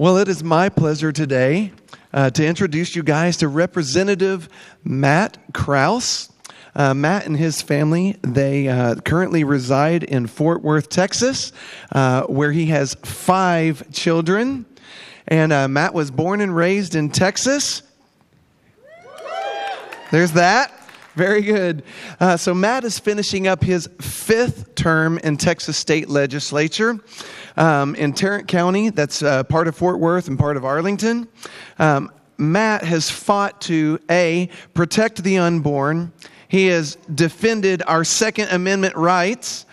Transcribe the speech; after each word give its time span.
Well, 0.00 0.18
it 0.18 0.28
is 0.28 0.44
my 0.44 0.68
pleasure 0.68 1.10
today 1.10 1.72
uh, 2.12 2.30
to 2.30 2.46
introduce 2.46 2.94
you 2.94 3.02
guys 3.02 3.38
to 3.38 3.48
Representative 3.48 4.48
Matt 4.84 5.38
Krause. 5.52 6.30
Uh, 6.72 6.94
Matt 6.94 7.26
and 7.26 7.36
his 7.36 7.60
family, 7.62 8.16
they 8.22 8.68
uh, 8.68 8.94
currently 9.00 9.42
reside 9.42 10.04
in 10.04 10.28
Fort 10.28 10.62
Worth, 10.62 10.88
Texas, 10.88 11.50
uh, 11.90 12.22
where 12.26 12.52
he 12.52 12.66
has 12.66 12.94
five 13.02 13.90
children. 13.92 14.66
And 15.26 15.52
uh, 15.52 15.66
Matt 15.66 15.94
was 15.94 16.12
born 16.12 16.42
and 16.42 16.54
raised 16.54 16.94
in 16.94 17.10
Texas. 17.10 17.82
There's 20.12 20.30
that. 20.32 20.72
Very 21.16 21.42
good. 21.42 21.82
Uh, 22.20 22.36
so, 22.36 22.54
Matt 22.54 22.84
is 22.84 23.00
finishing 23.00 23.48
up 23.48 23.64
his 23.64 23.88
fifth 24.00 24.76
term 24.76 25.18
in 25.18 25.36
Texas 25.36 25.76
State 25.76 26.08
Legislature 26.08 27.00
um, 27.58 27.94
in 27.96 28.12
Tarrant 28.14 28.48
County. 28.48 28.88
That's 28.88 29.22
uh, 29.22 29.42
part 29.44 29.68
of 29.68 29.76
Fort 29.76 29.98
Worth 29.98 30.28
and 30.28 30.38
part 30.38 30.56
of 30.56 30.64
Arlington. 30.64 31.28
Um, 31.78 32.10
Matt 32.38 32.84
has 32.84 33.10
fought 33.10 33.60
to 33.62 33.98
A, 34.10 34.48
protect 34.72 35.22
the 35.24 35.38
unborn. 35.38 36.12
He 36.46 36.68
has 36.68 36.96
defended 37.14 37.82
our 37.86 38.04
Second 38.04 38.48
Amendment 38.50 38.94
rights. 38.94 39.66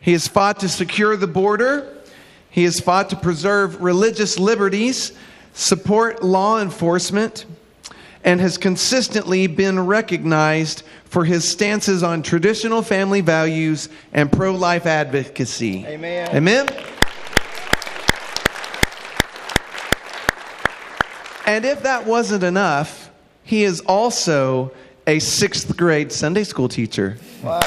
He 0.00 0.12
has 0.12 0.26
fought 0.26 0.60
to 0.60 0.68
secure 0.68 1.16
the 1.16 1.28
border. 1.28 1.94
He 2.50 2.64
has 2.64 2.80
fought 2.80 3.10
to 3.10 3.16
preserve 3.16 3.80
religious 3.80 4.38
liberties, 4.38 5.12
support 5.54 6.22
law 6.22 6.60
enforcement, 6.60 7.46
and 8.24 8.40
has 8.40 8.58
consistently 8.58 9.46
been 9.46 9.86
recognized 9.86 10.82
for 11.04 11.24
his 11.24 11.48
stances 11.48 12.02
on 12.02 12.22
traditional 12.22 12.82
family 12.82 13.20
values 13.20 13.88
and 14.12 14.30
pro 14.30 14.52
life 14.52 14.86
advocacy. 14.86 15.86
Amen. 15.86 16.28
Amen. 16.34 16.68
And 21.48 21.64
if 21.64 21.82
that 21.84 22.04
wasn't 22.04 22.44
enough, 22.44 23.10
he 23.42 23.64
is 23.64 23.80
also 23.86 24.70
a 25.06 25.18
sixth 25.18 25.74
grade 25.78 26.12
Sunday 26.12 26.44
school 26.44 26.68
teacher. 26.68 27.16
Wow. 27.42 27.58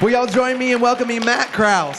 Will 0.00 0.12
y'all 0.12 0.26
join 0.26 0.58
me 0.58 0.72
in 0.72 0.80
welcoming 0.80 1.22
Matt 1.22 1.48
Krause? 1.48 1.98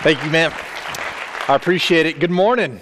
Thank 0.00 0.24
you, 0.24 0.30
ma'am. 0.30 0.52
I 0.54 1.54
appreciate 1.54 2.06
it. 2.06 2.18
Good 2.18 2.30
morning. 2.30 2.80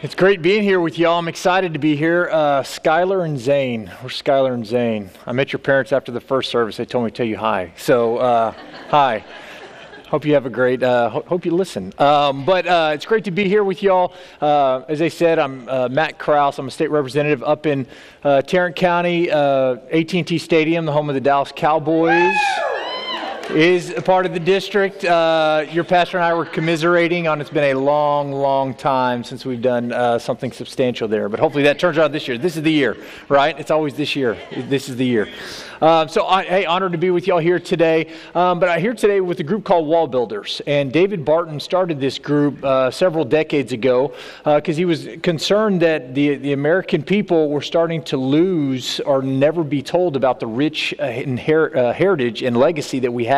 It's 0.00 0.14
great 0.14 0.40
being 0.40 0.62
here 0.62 0.80
with 0.80 0.98
y'all. 0.98 1.18
I'm 1.18 1.28
excited 1.28 1.74
to 1.74 1.78
be 1.78 1.96
here. 1.96 2.30
Uh, 2.32 2.62
Skylar 2.62 3.26
and 3.26 3.38
Zane. 3.38 3.88
Where's 4.00 4.22
Skylar 4.22 4.54
and 4.54 4.64
Zane? 4.64 5.10
I 5.26 5.32
met 5.32 5.52
your 5.52 5.60
parents 5.60 5.92
after 5.92 6.12
the 6.12 6.22
first 6.22 6.50
service. 6.50 6.78
They 6.78 6.86
told 6.86 7.04
me 7.04 7.10
to 7.10 7.16
tell 7.18 7.26
you 7.26 7.36
hi. 7.36 7.74
So, 7.76 8.16
uh, 8.16 8.54
hi. 8.88 9.22
Hope 10.08 10.24
you 10.24 10.34
have 10.34 10.46
a 10.46 10.50
great, 10.50 10.84
uh, 10.84 11.10
ho- 11.10 11.24
hope 11.26 11.44
you 11.44 11.50
listen. 11.50 11.92
Um, 11.98 12.44
but 12.44 12.64
uh, 12.64 12.92
it's 12.94 13.04
great 13.04 13.24
to 13.24 13.32
be 13.32 13.48
here 13.48 13.64
with 13.64 13.82
y'all. 13.82 14.14
Uh, 14.40 14.82
as 14.86 15.02
I 15.02 15.08
said, 15.08 15.40
I'm 15.40 15.68
uh, 15.68 15.88
Matt 15.88 16.16
Krause. 16.16 16.60
I'm 16.60 16.68
a 16.68 16.70
state 16.70 16.92
representative 16.92 17.42
up 17.42 17.66
in 17.66 17.88
uh, 18.22 18.40
Tarrant 18.42 18.76
County, 18.76 19.28
uh, 19.32 19.76
AT&T 19.90 20.38
Stadium, 20.38 20.84
the 20.84 20.92
home 20.92 21.08
of 21.08 21.16
the 21.16 21.20
Dallas 21.20 21.52
Cowboys 21.54 22.36
is 23.50 23.90
a 23.90 24.02
part 24.02 24.26
of 24.26 24.32
the 24.32 24.40
district. 24.40 25.04
Uh, 25.04 25.64
your 25.70 25.84
pastor 25.84 26.16
and 26.16 26.24
I 26.24 26.34
were 26.34 26.44
commiserating 26.44 27.28
on 27.28 27.40
it's 27.40 27.50
been 27.50 27.76
a 27.76 27.78
long, 27.78 28.32
long 28.32 28.74
time 28.74 29.22
since 29.22 29.44
we've 29.44 29.62
done 29.62 29.92
uh, 29.92 30.18
something 30.18 30.50
substantial 30.50 31.06
there. 31.06 31.28
But 31.28 31.38
hopefully 31.38 31.62
that 31.64 31.78
turns 31.78 31.96
out 31.96 32.12
this 32.12 32.26
year. 32.26 32.38
This 32.38 32.56
is 32.56 32.62
the 32.62 32.72
year, 32.72 32.96
right? 33.28 33.58
It's 33.58 33.70
always 33.70 33.94
this 33.94 34.16
year. 34.16 34.36
This 34.52 34.88
is 34.88 34.96
the 34.96 35.04
year. 35.04 35.28
Um, 35.80 36.08
so, 36.08 36.26
I, 36.26 36.44
hey, 36.44 36.64
honored 36.64 36.92
to 36.92 36.98
be 36.98 37.10
with 37.10 37.26
y'all 37.26 37.38
here 37.38 37.60
today. 37.60 38.12
Um, 38.34 38.58
but 38.58 38.68
I'm 38.68 38.80
here 38.80 38.94
today 38.94 39.20
with 39.20 39.38
a 39.40 39.44
group 39.44 39.64
called 39.64 39.86
WallBuilders. 39.86 40.62
And 40.66 40.92
David 40.92 41.24
Barton 41.24 41.60
started 41.60 42.00
this 42.00 42.18
group 42.18 42.64
uh, 42.64 42.90
several 42.90 43.24
decades 43.24 43.72
ago 43.72 44.14
because 44.44 44.76
he 44.76 44.86
was 44.86 45.06
concerned 45.22 45.82
that 45.82 46.14
the, 46.14 46.36
the 46.36 46.52
American 46.52 47.02
people 47.02 47.50
were 47.50 47.62
starting 47.62 48.02
to 48.04 48.16
lose 48.16 49.00
or 49.00 49.22
never 49.22 49.62
be 49.62 49.82
told 49.82 50.16
about 50.16 50.40
the 50.40 50.46
rich 50.46 50.94
uh, 50.98 51.04
inher- 51.04 51.76
uh, 51.76 51.92
heritage 51.92 52.42
and 52.42 52.56
legacy 52.56 52.98
that 53.00 53.12
we 53.12 53.26
have 53.26 53.35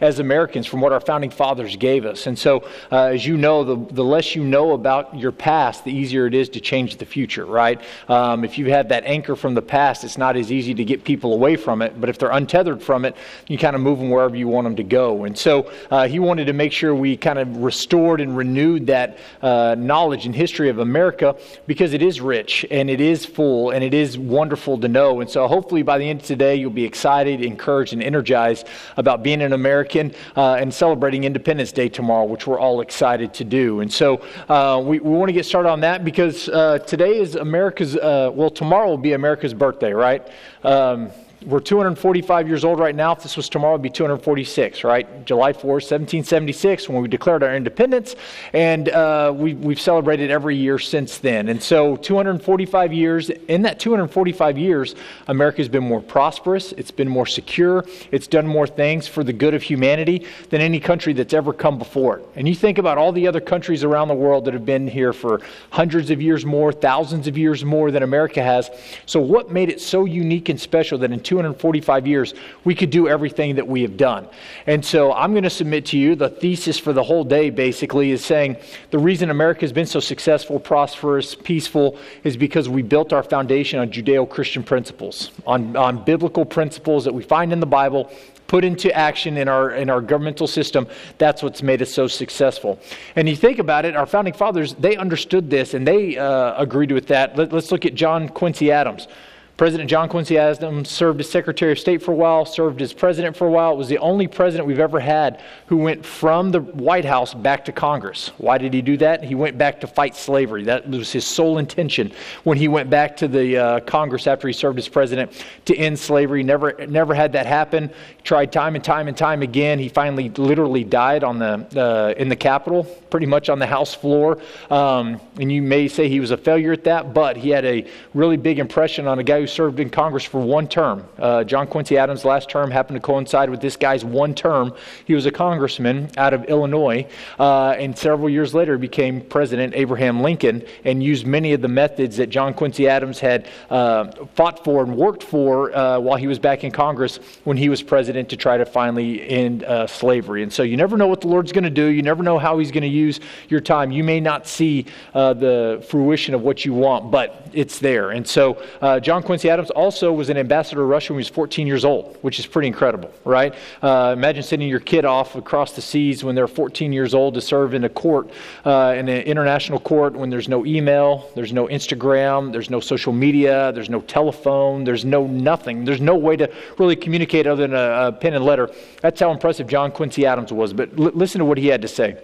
as 0.00 0.18
Americans 0.18 0.66
from 0.66 0.80
what 0.80 0.92
our 0.92 1.00
founding 1.00 1.30
fathers 1.30 1.76
gave 1.76 2.04
us. 2.04 2.26
And 2.26 2.38
so, 2.38 2.64
uh, 2.90 3.14
as 3.14 3.26
you 3.26 3.36
know, 3.36 3.64
the, 3.64 3.94
the 3.94 4.04
less 4.04 4.34
you 4.34 4.44
know 4.44 4.72
about 4.72 5.18
your 5.18 5.32
past, 5.32 5.84
the 5.84 5.92
easier 5.92 6.26
it 6.26 6.34
is 6.34 6.48
to 6.50 6.60
change 6.60 6.96
the 6.96 7.06
future, 7.06 7.44
right? 7.44 7.80
Um, 8.08 8.44
if 8.44 8.58
you 8.58 8.70
have 8.70 8.88
that 8.88 9.04
anchor 9.04 9.36
from 9.36 9.54
the 9.54 9.62
past, 9.62 10.04
it's 10.04 10.18
not 10.18 10.36
as 10.36 10.50
easy 10.50 10.74
to 10.74 10.84
get 10.84 11.04
people 11.04 11.32
away 11.34 11.56
from 11.56 11.82
it. 11.82 12.00
But 12.00 12.08
if 12.10 12.18
they're 12.18 12.30
untethered 12.30 12.82
from 12.82 13.04
it, 13.04 13.16
you 13.46 13.58
kind 13.58 13.76
of 13.76 13.82
move 13.82 13.98
them 13.98 14.10
wherever 14.10 14.36
you 14.36 14.48
want 14.48 14.64
them 14.64 14.76
to 14.76 14.82
go. 14.82 15.24
And 15.24 15.36
so, 15.36 15.70
uh, 15.90 16.08
he 16.08 16.18
wanted 16.18 16.46
to 16.46 16.52
make 16.52 16.72
sure 16.72 16.94
we 16.94 17.16
kind 17.16 17.38
of 17.38 17.58
restored 17.58 18.20
and 18.20 18.36
renewed 18.36 18.86
that 18.86 19.18
uh, 19.42 19.74
knowledge 19.78 20.26
and 20.26 20.34
history 20.34 20.68
of 20.68 20.78
America 20.78 21.36
because 21.66 21.92
it 21.92 22.02
is 22.02 22.20
rich 22.20 22.64
and 22.70 22.88
it 22.90 23.00
is 23.00 23.24
full 23.24 23.70
and 23.70 23.84
it 23.84 23.94
is 23.94 24.18
wonderful 24.18 24.78
to 24.78 24.88
know. 24.88 25.20
And 25.20 25.30
so, 25.30 25.46
hopefully, 25.46 25.82
by 25.82 25.98
the 25.98 26.08
end 26.08 26.20
of 26.20 26.26
today, 26.26 26.56
you'll 26.56 26.70
be 26.70 26.84
excited, 26.84 27.42
encouraged, 27.42 27.92
and 27.92 28.02
energized 28.02 28.66
about 28.96 29.22
being 29.22 29.33
an 29.42 29.52
American 29.52 30.14
uh, 30.36 30.54
and 30.54 30.72
celebrating 30.72 31.24
Independence 31.24 31.72
Day 31.72 31.88
tomorrow, 31.88 32.24
which 32.24 32.46
we're 32.46 32.58
all 32.58 32.80
excited 32.80 33.32
to 33.34 33.44
do. 33.44 33.80
And 33.80 33.92
so 33.92 34.22
uh, 34.48 34.82
we, 34.84 34.98
we 35.00 35.10
want 35.10 35.28
to 35.28 35.32
get 35.32 35.46
started 35.46 35.68
on 35.68 35.80
that 35.80 36.04
because 36.04 36.48
uh, 36.48 36.78
today 36.78 37.18
is 37.18 37.34
America's, 37.34 37.96
uh, 37.96 38.30
well, 38.32 38.50
tomorrow 38.50 38.88
will 38.88 38.98
be 38.98 39.12
America's 39.12 39.54
birthday, 39.54 39.92
right? 39.92 40.26
Um, 40.62 41.10
we're 41.46 41.60
245 41.60 42.48
years 42.48 42.64
old 42.64 42.78
right 42.78 42.94
now. 42.94 43.12
If 43.12 43.22
this 43.22 43.36
was 43.36 43.48
tomorrow, 43.48 43.74
it'd 43.74 43.82
be 43.82 43.90
246, 43.90 44.84
right? 44.84 45.26
July 45.26 45.52
4th, 45.52 45.84
1776, 45.84 46.88
when 46.88 47.02
we 47.02 47.08
declared 47.08 47.42
our 47.42 47.54
independence, 47.54 48.16
and 48.52 48.88
uh, 48.88 49.32
we, 49.34 49.54
we've 49.54 49.80
celebrated 49.80 50.30
every 50.30 50.56
year 50.56 50.78
since 50.78 51.18
then. 51.18 51.48
And 51.48 51.62
so, 51.62 51.96
245 51.96 52.92
years. 52.92 53.30
In 53.30 53.62
that 53.62 53.78
245 53.78 54.56
years, 54.56 54.94
America's 55.28 55.68
been 55.68 55.84
more 55.84 56.00
prosperous. 56.00 56.72
It's 56.72 56.90
been 56.90 57.08
more 57.08 57.26
secure. 57.26 57.84
It's 58.10 58.26
done 58.26 58.46
more 58.46 58.66
things 58.66 59.06
for 59.06 59.22
the 59.22 59.32
good 59.32 59.54
of 59.54 59.62
humanity 59.62 60.26
than 60.50 60.60
any 60.60 60.80
country 60.80 61.12
that's 61.12 61.34
ever 61.34 61.52
come 61.52 61.78
before 61.78 62.18
it. 62.18 62.28
And 62.36 62.48
you 62.48 62.54
think 62.54 62.78
about 62.78 62.96
all 62.96 63.12
the 63.12 63.26
other 63.26 63.40
countries 63.40 63.84
around 63.84 64.08
the 64.08 64.14
world 64.14 64.46
that 64.46 64.54
have 64.54 64.64
been 64.64 64.88
here 64.88 65.12
for 65.12 65.40
hundreds 65.70 66.10
of 66.10 66.22
years 66.22 66.46
more, 66.46 66.72
thousands 66.72 67.26
of 67.26 67.36
years 67.36 67.64
more 67.64 67.90
than 67.90 68.02
America 68.02 68.42
has. 68.42 68.70
So, 69.06 69.20
what 69.20 69.50
made 69.50 69.68
it 69.68 69.80
so 69.80 70.04
unique 70.04 70.48
and 70.48 70.60
special 70.60 70.98
that 70.98 71.12
in 71.12 71.20
245 71.34 72.06
years, 72.06 72.34
we 72.62 72.74
could 72.74 72.90
do 72.90 73.08
everything 73.08 73.56
that 73.56 73.66
we 73.66 73.82
have 73.82 73.96
done. 73.96 74.28
And 74.66 74.84
so 74.84 75.12
I'm 75.12 75.32
going 75.32 75.42
to 75.44 75.50
submit 75.50 75.86
to 75.86 75.98
you 75.98 76.14
the 76.14 76.28
thesis 76.28 76.78
for 76.78 76.92
the 76.92 77.02
whole 77.02 77.24
day 77.24 77.50
basically 77.50 78.12
is 78.12 78.24
saying 78.24 78.56
the 78.90 78.98
reason 78.98 79.30
America 79.30 79.62
has 79.62 79.72
been 79.72 79.86
so 79.86 79.98
successful, 79.98 80.60
prosperous, 80.60 81.34
peaceful 81.34 81.98
is 82.22 82.36
because 82.36 82.68
we 82.68 82.82
built 82.82 83.12
our 83.12 83.24
foundation 83.24 83.80
on 83.80 83.90
Judeo 83.90 84.28
Christian 84.28 84.62
principles, 84.62 85.32
on, 85.44 85.76
on 85.76 86.04
biblical 86.04 86.44
principles 86.44 87.04
that 87.04 87.12
we 87.12 87.24
find 87.24 87.52
in 87.52 87.58
the 87.58 87.66
Bible 87.66 88.12
put 88.46 88.62
into 88.62 88.94
action 88.94 89.38
in 89.38 89.48
our 89.48 89.70
in 89.70 89.88
our 89.88 90.02
governmental 90.02 90.46
system. 90.46 90.86
That's 91.16 91.42
what's 91.42 91.62
made 91.62 91.80
us 91.80 91.90
so 91.90 92.06
successful. 92.06 92.78
And 93.16 93.26
you 93.26 93.34
think 93.34 93.58
about 93.58 93.86
it 93.86 93.96
our 93.96 94.06
founding 94.06 94.34
fathers 94.34 94.74
they 94.74 94.96
understood 94.96 95.48
this 95.48 95.72
and 95.72 95.88
they 95.88 96.18
uh, 96.18 96.54
agreed 96.62 96.92
with 96.92 97.06
that. 97.08 97.36
Let, 97.36 97.52
us 97.54 97.72
look 97.72 97.86
at 97.86 97.94
john 97.94 98.28
quincy 98.28 98.70
adams 98.70 99.08
President 99.56 99.88
John 99.88 100.08
Quincy 100.08 100.36
Adams 100.36 100.90
served 100.90 101.20
as 101.20 101.30
Secretary 101.30 101.70
of 101.70 101.78
State 101.78 102.02
for 102.02 102.10
a 102.10 102.14
while, 102.16 102.44
served 102.44 102.82
as 102.82 102.92
president 102.92 103.36
for 103.36 103.46
a 103.46 103.50
while. 103.50 103.72
It 103.72 103.76
was 103.76 103.86
the 103.86 103.98
only 103.98 104.26
president 104.26 104.66
we've 104.66 104.80
ever 104.80 104.98
had 104.98 105.40
who 105.66 105.76
went 105.76 106.04
from 106.04 106.50
the 106.50 106.58
White 106.60 107.04
House 107.04 107.34
back 107.34 107.64
to 107.66 107.72
Congress. 107.72 108.32
Why 108.38 108.58
did 108.58 108.74
he 108.74 108.82
do 108.82 108.96
that? 108.96 109.22
He 109.22 109.36
went 109.36 109.56
back 109.56 109.80
to 109.82 109.86
fight 109.86 110.16
slavery. 110.16 110.64
That 110.64 110.88
was 110.88 111.12
his 111.12 111.24
sole 111.24 111.58
intention 111.58 112.10
when 112.42 112.58
he 112.58 112.66
went 112.66 112.90
back 112.90 113.16
to 113.18 113.28
the 113.28 113.56
uh, 113.56 113.80
Congress 113.80 114.26
after 114.26 114.48
he 114.48 114.52
served 114.52 114.76
as 114.76 114.88
president 114.88 115.44
to 115.66 115.76
end 115.76 116.00
slavery. 116.00 116.42
Never, 116.42 116.74
never 116.88 117.14
had 117.14 117.30
that 117.34 117.46
happen. 117.46 117.92
Tried 118.24 118.50
time 118.50 118.74
and 118.74 118.82
time 118.82 119.06
and 119.06 119.16
time 119.16 119.42
again. 119.42 119.78
He 119.78 119.88
finally 119.88 120.30
literally 120.30 120.82
died 120.82 121.22
on 121.22 121.38
the, 121.38 121.64
uh, 121.80 122.20
in 122.20 122.28
the 122.28 122.36
Capitol, 122.36 122.82
pretty 123.08 123.26
much 123.26 123.48
on 123.48 123.60
the 123.60 123.66
House 123.66 123.94
floor. 123.94 124.42
Um, 124.68 125.20
and 125.38 125.52
you 125.52 125.62
may 125.62 125.86
say 125.86 126.08
he 126.08 126.18
was 126.18 126.32
a 126.32 126.36
failure 126.36 126.72
at 126.72 126.82
that, 126.84 127.14
but 127.14 127.36
he 127.36 127.50
had 127.50 127.64
a 127.64 127.88
really 128.14 128.36
big 128.36 128.58
impression 128.58 129.06
on 129.06 129.20
a 129.20 129.22
guy 129.22 129.43
who 129.44 129.48
served 129.48 129.78
in 129.78 129.90
Congress 129.90 130.24
for 130.24 130.40
one 130.40 130.66
term. 130.66 131.06
Uh, 131.18 131.44
John 131.44 131.66
Quincy 131.66 131.98
Adams' 131.98 132.24
last 132.24 132.48
term 132.48 132.70
happened 132.70 132.96
to 132.96 133.00
coincide 133.00 133.50
with 133.50 133.60
this 133.60 133.76
guy's 133.76 134.02
one 134.02 134.34
term. 134.34 134.74
He 135.04 135.14
was 135.14 135.26
a 135.26 135.30
congressman 135.30 136.08
out 136.16 136.32
of 136.32 136.44
Illinois, 136.44 137.06
uh, 137.38 137.72
and 137.72 137.96
several 137.96 138.30
years 138.30 138.54
later 138.54 138.78
became 138.78 139.20
President 139.20 139.74
Abraham 139.74 140.22
Lincoln 140.22 140.64
and 140.84 141.02
used 141.02 141.26
many 141.26 141.52
of 141.52 141.60
the 141.60 141.68
methods 141.68 142.16
that 142.16 142.30
John 142.30 142.54
Quincy 142.54 142.88
Adams 142.88 143.20
had 143.20 143.46
uh, 143.68 144.10
fought 144.34 144.64
for 144.64 144.82
and 144.82 144.96
worked 144.96 145.22
for 145.22 145.76
uh, 145.76 145.98
while 145.98 146.16
he 146.16 146.26
was 146.26 146.38
back 146.38 146.64
in 146.64 146.70
Congress 146.70 147.18
when 147.44 147.58
he 147.58 147.68
was 147.68 147.82
president 147.82 148.30
to 148.30 148.38
try 148.38 148.56
to 148.56 148.64
finally 148.64 149.28
end 149.28 149.62
uh, 149.64 149.86
slavery. 149.86 150.42
And 150.42 150.50
so 150.50 150.62
you 150.62 150.78
never 150.78 150.96
know 150.96 151.06
what 151.06 151.20
the 151.20 151.28
Lord's 151.28 151.52
going 151.52 151.64
to 151.64 151.70
do. 151.70 151.84
You 151.84 152.00
never 152.02 152.22
know 152.22 152.38
how 152.38 152.54
He's 152.58 152.70
going 152.70 152.82
to 152.82 152.88
use 152.88 153.20
your 153.50 153.60
time. 153.60 153.90
You 153.90 154.04
may 154.04 154.20
not 154.20 154.46
see 154.46 154.86
the 155.12 155.84
fruition 155.90 156.34
of 156.34 156.40
what 156.40 156.64
you 156.64 156.72
want, 156.72 157.10
but 157.10 157.48
it's 157.52 157.78
there. 157.78 158.12
And 158.12 158.26
so 158.26 158.62
John 159.00 159.22
Quincy 159.22 159.33
Quincy 159.34 159.50
Adams 159.50 159.70
also 159.70 160.12
was 160.12 160.30
an 160.30 160.36
ambassador 160.36 160.80
to 160.80 160.84
Russia 160.84 161.12
when 161.12 161.16
he 161.18 161.26
was 161.26 161.28
14 161.28 161.66
years 161.66 161.84
old, 161.84 162.16
which 162.22 162.38
is 162.38 162.46
pretty 162.46 162.68
incredible, 162.68 163.10
right? 163.24 163.52
Uh, 163.82 164.14
imagine 164.16 164.44
sending 164.44 164.68
your 164.68 164.78
kid 164.78 165.04
off 165.04 165.34
across 165.34 165.72
the 165.72 165.82
seas 165.82 166.22
when 166.22 166.36
they're 166.36 166.46
14 166.46 166.92
years 166.92 167.14
old 167.14 167.34
to 167.34 167.40
serve 167.40 167.74
in 167.74 167.82
a 167.82 167.88
court, 167.88 168.30
uh, 168.64 168.94
in 168.96 169.08
an 169.08 169.22
international 169.22 169.80
court, 169.80 170.12
when 170.12 170.30
there's 170.30 170.48
no 170.48 170.64
email, 170.64 171.28
there's 171.34 171.52
no 171.52 171.66
Instagram, 171.66 172.52
there's 172.52 172.70
no 172.70 172.78
social 172.78 173.12
media, 173.12 173.72
there's 173.72 173.90
no 173.90 174.02
telephone, 174.02 174.84
there's 174.84 175.04
no 175.04 175.26
nothing. 175.26 175.84
There's 175.84 176.00
no 176.00 176.14
way 176.14 176.36
to 176.36 176.48
really 176.78 176.94
communicate 176.94 177.48
other 177.48 177.66
than 177.66 177.74
a, 177.74 178.06
a 178.06 178.12
pen 178.12 178.34
and 178.34 178.44
letter. 178.44 178.70
That's 179.00 179.18
how 179.18 179.32
impressive 179.32 179.66
John 179.66 179.90
Quincy 179.90 180.26
Adams 180.26 180.52
was. 180.52 180.72
But 180.72 180.90
l- 180.96 181.10
listen 181.12 181.40
to 181.40 181.44
what 181.44 181.58
he 181.58 181.66
had 181.66 181.82
to 181.82 181.88
say. 181.88 182.22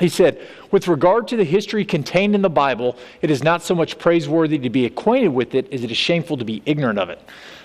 He 0.00 0.08
said, 0.08 0.40
With 0.70 0.88
regard 0.88 1.28
to 1.28 1.36
the 1.36 1.44
history 1.44 1.84
contained 1.84 2.34
in 2.34 2.42
the 2.42 2.50
Bible, 2.50 2.96
it 3.20 3.30
is 3.30 3.44
not 3.44 3.62
so 3.62 3.74
much 3.74 3.98
praiseworthy 3.98 4.58
to 4.58 4.70
be 4.70 4.86
acquainted 4.86 5.28
with 5.28 5.54
it 5.54 5.72
as 5.72 5.84
it 5.84 5.90
is 5.90 5.96
shameful 5.98 6.38
to 6.38 6.44
be 6.44 6.62
ignorant 6.64 6.98
of 6.98 7.10
it. 7.10 7.20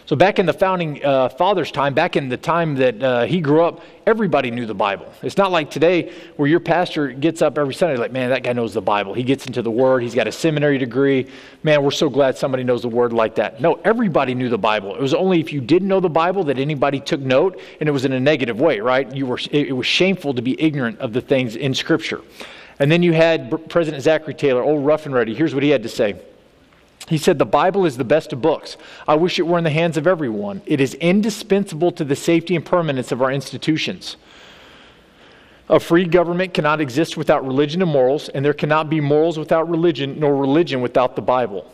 So, 0.08 0.16
back 0.16 0.38
in 0.38 0.46
the 0.46 0.54
founding 0.54 1.04
uh, 1.04 1.30
fathers' 1.30 1.72
time, 1.72 1.96
back 1.96 2.16
in 2.16 2.30
the 2.30 2.38
time 2.38 2.76
that 2.76 3.02
uh, 3.02 3.26
he 3.26 3.42
grew 3.42 3.64
up, 3.64 3.82
everybody 4.06 4.52
knew 4.52 4.68
the 4.68 4.76
Bible. 4.76 5.12
It's 5.24 5.36
not 5.36 5.52
like 5.52 5.72
today 5.72 6.14
where 6.36 6.48
your 6.48 6.60
pastor 6.60 7.08
gets 7.08 7.42
up 7.42 7.58
every 7.58 7.74
Sunday, 7.74 7.98
like, 7.98 8.12
man, 8.12 8.30
that 8.30 8.44
guy 8.44 8.54
knows 8.54 8.76
the 8.76 8.84
Bible. 8.84 9.16
He 9.16 9.24
gets 9.24 9.48
into 9.48 9.64
the 9.64 9.72
Word, 9.72 10.04
he's 10.04 10.14
got 10.14 10.28
a 10.28 10.32
seminary 10.32 10.78
degree. 10.78 11.28
Man, 11.64 11.82
we're 11.82 11.90
so 11.90 12.08
glad 12.08 12.38
somebody 12.38 12.64
knows 12.64 12.84
the 12.84 12.88
Word 12.88 13.14
like 13.14 13.34
that. 13.36 13.60
No, 13.60 13.82
everybody 13.84 14.36
knew 14.36 14.48
the 14.48 14.60
Bible. 14.60 14.94
It 14.94 15.02
was 15.02 15.16
only 15.16 15.40
if 15.40 15.52
you 15.52 15.60
didn't 15.60 15.88
know 15.88 16.00
the 16.00 16.08
Bible 16.08 16.44
that 16.44 16.60
anybody 16.60 17.00
took 17.00 17.22
note, 17.22 17.60
and 17.80 17.90
it 17.90 17.92
was 17.92 18.06
in 18.06 18.14
a 18.14 18.20
negative 18.20 18.60
way, 18.60 18.82
right? 18.82 19.12
You 19.12 19.26
were, 19.26 19.40
it 19.50 19.76
was 19.76 19.88
shameful 19.88 20.36
to 20.36 20.42
be 20.44 20.56
ignorant 20.62 21.00
of 21.00 21.14
the 21.14 21.22
things 21.22 21.56
in 21.56 21.74
Scripture. 21.74 22.22
And 22.78 22.92
then 22.92 23.02
you 23.02 23.14
had 23.14 23.70
President 23.70 24.04
Zachary 24.04 24.36
Taylor, 24.36 24.62
old 24.62 24.86
rough 24.86 25.08
and 25.08 25.16
ready. 25.16 25.34
Here's 25.34 25.56
what 25.56 25.64
he 25.64 25.70
had 25.70 25.82
to 25.82 25.90
say. 25.90 26.16
He 27.08 27.18
said, 27.18 27.38
The 27.38 27.46
Bible 27.46 27.86
is 27.86 27.98
the 27.98 28.04
best 28.04 28.34
of 28.34 28.42
books. 28.42 28.78
I 29.08 29.16
wish 29.16 29.38
it 29.38 29.44
were 29.44 29.58
in 29.58 29.64
the 29.64 29.70
hands 29.70 29.98
of 29.98 30.08
everyone. 30.08 30.62
It 30.66 30.82
is 30.82 30.96
indispensable 30.96 31.92
to 31.94 32.04
the 32.04 32.16
safety 32.16 32.56
and 32.56 32.66
permanence 32.66 33.12
of 33.12 33.22
our 33.22 33.32
institutions. 33.32 34.18
A 35.68 35.80
free 35.80 36.06
government 36.06 36.54
cannot 36.54 36.80
exist 36.80 37.18
without 37.18 37.46
religion 37.46 37.82
and 37.82 37.92
morals, 37.92 38.30
and 38.30 38.46
there 38.46 38.54
cannot 38.54 38.90
be 38.90 39.02
morals 39.02 39.40
without 39.40 39.68
religion, 39.70 40.20
nor 40.20 40.36
religion 40.36 40.82
without 40.82 41.16
the 41.16 41.24
Bible. 41.24 41.72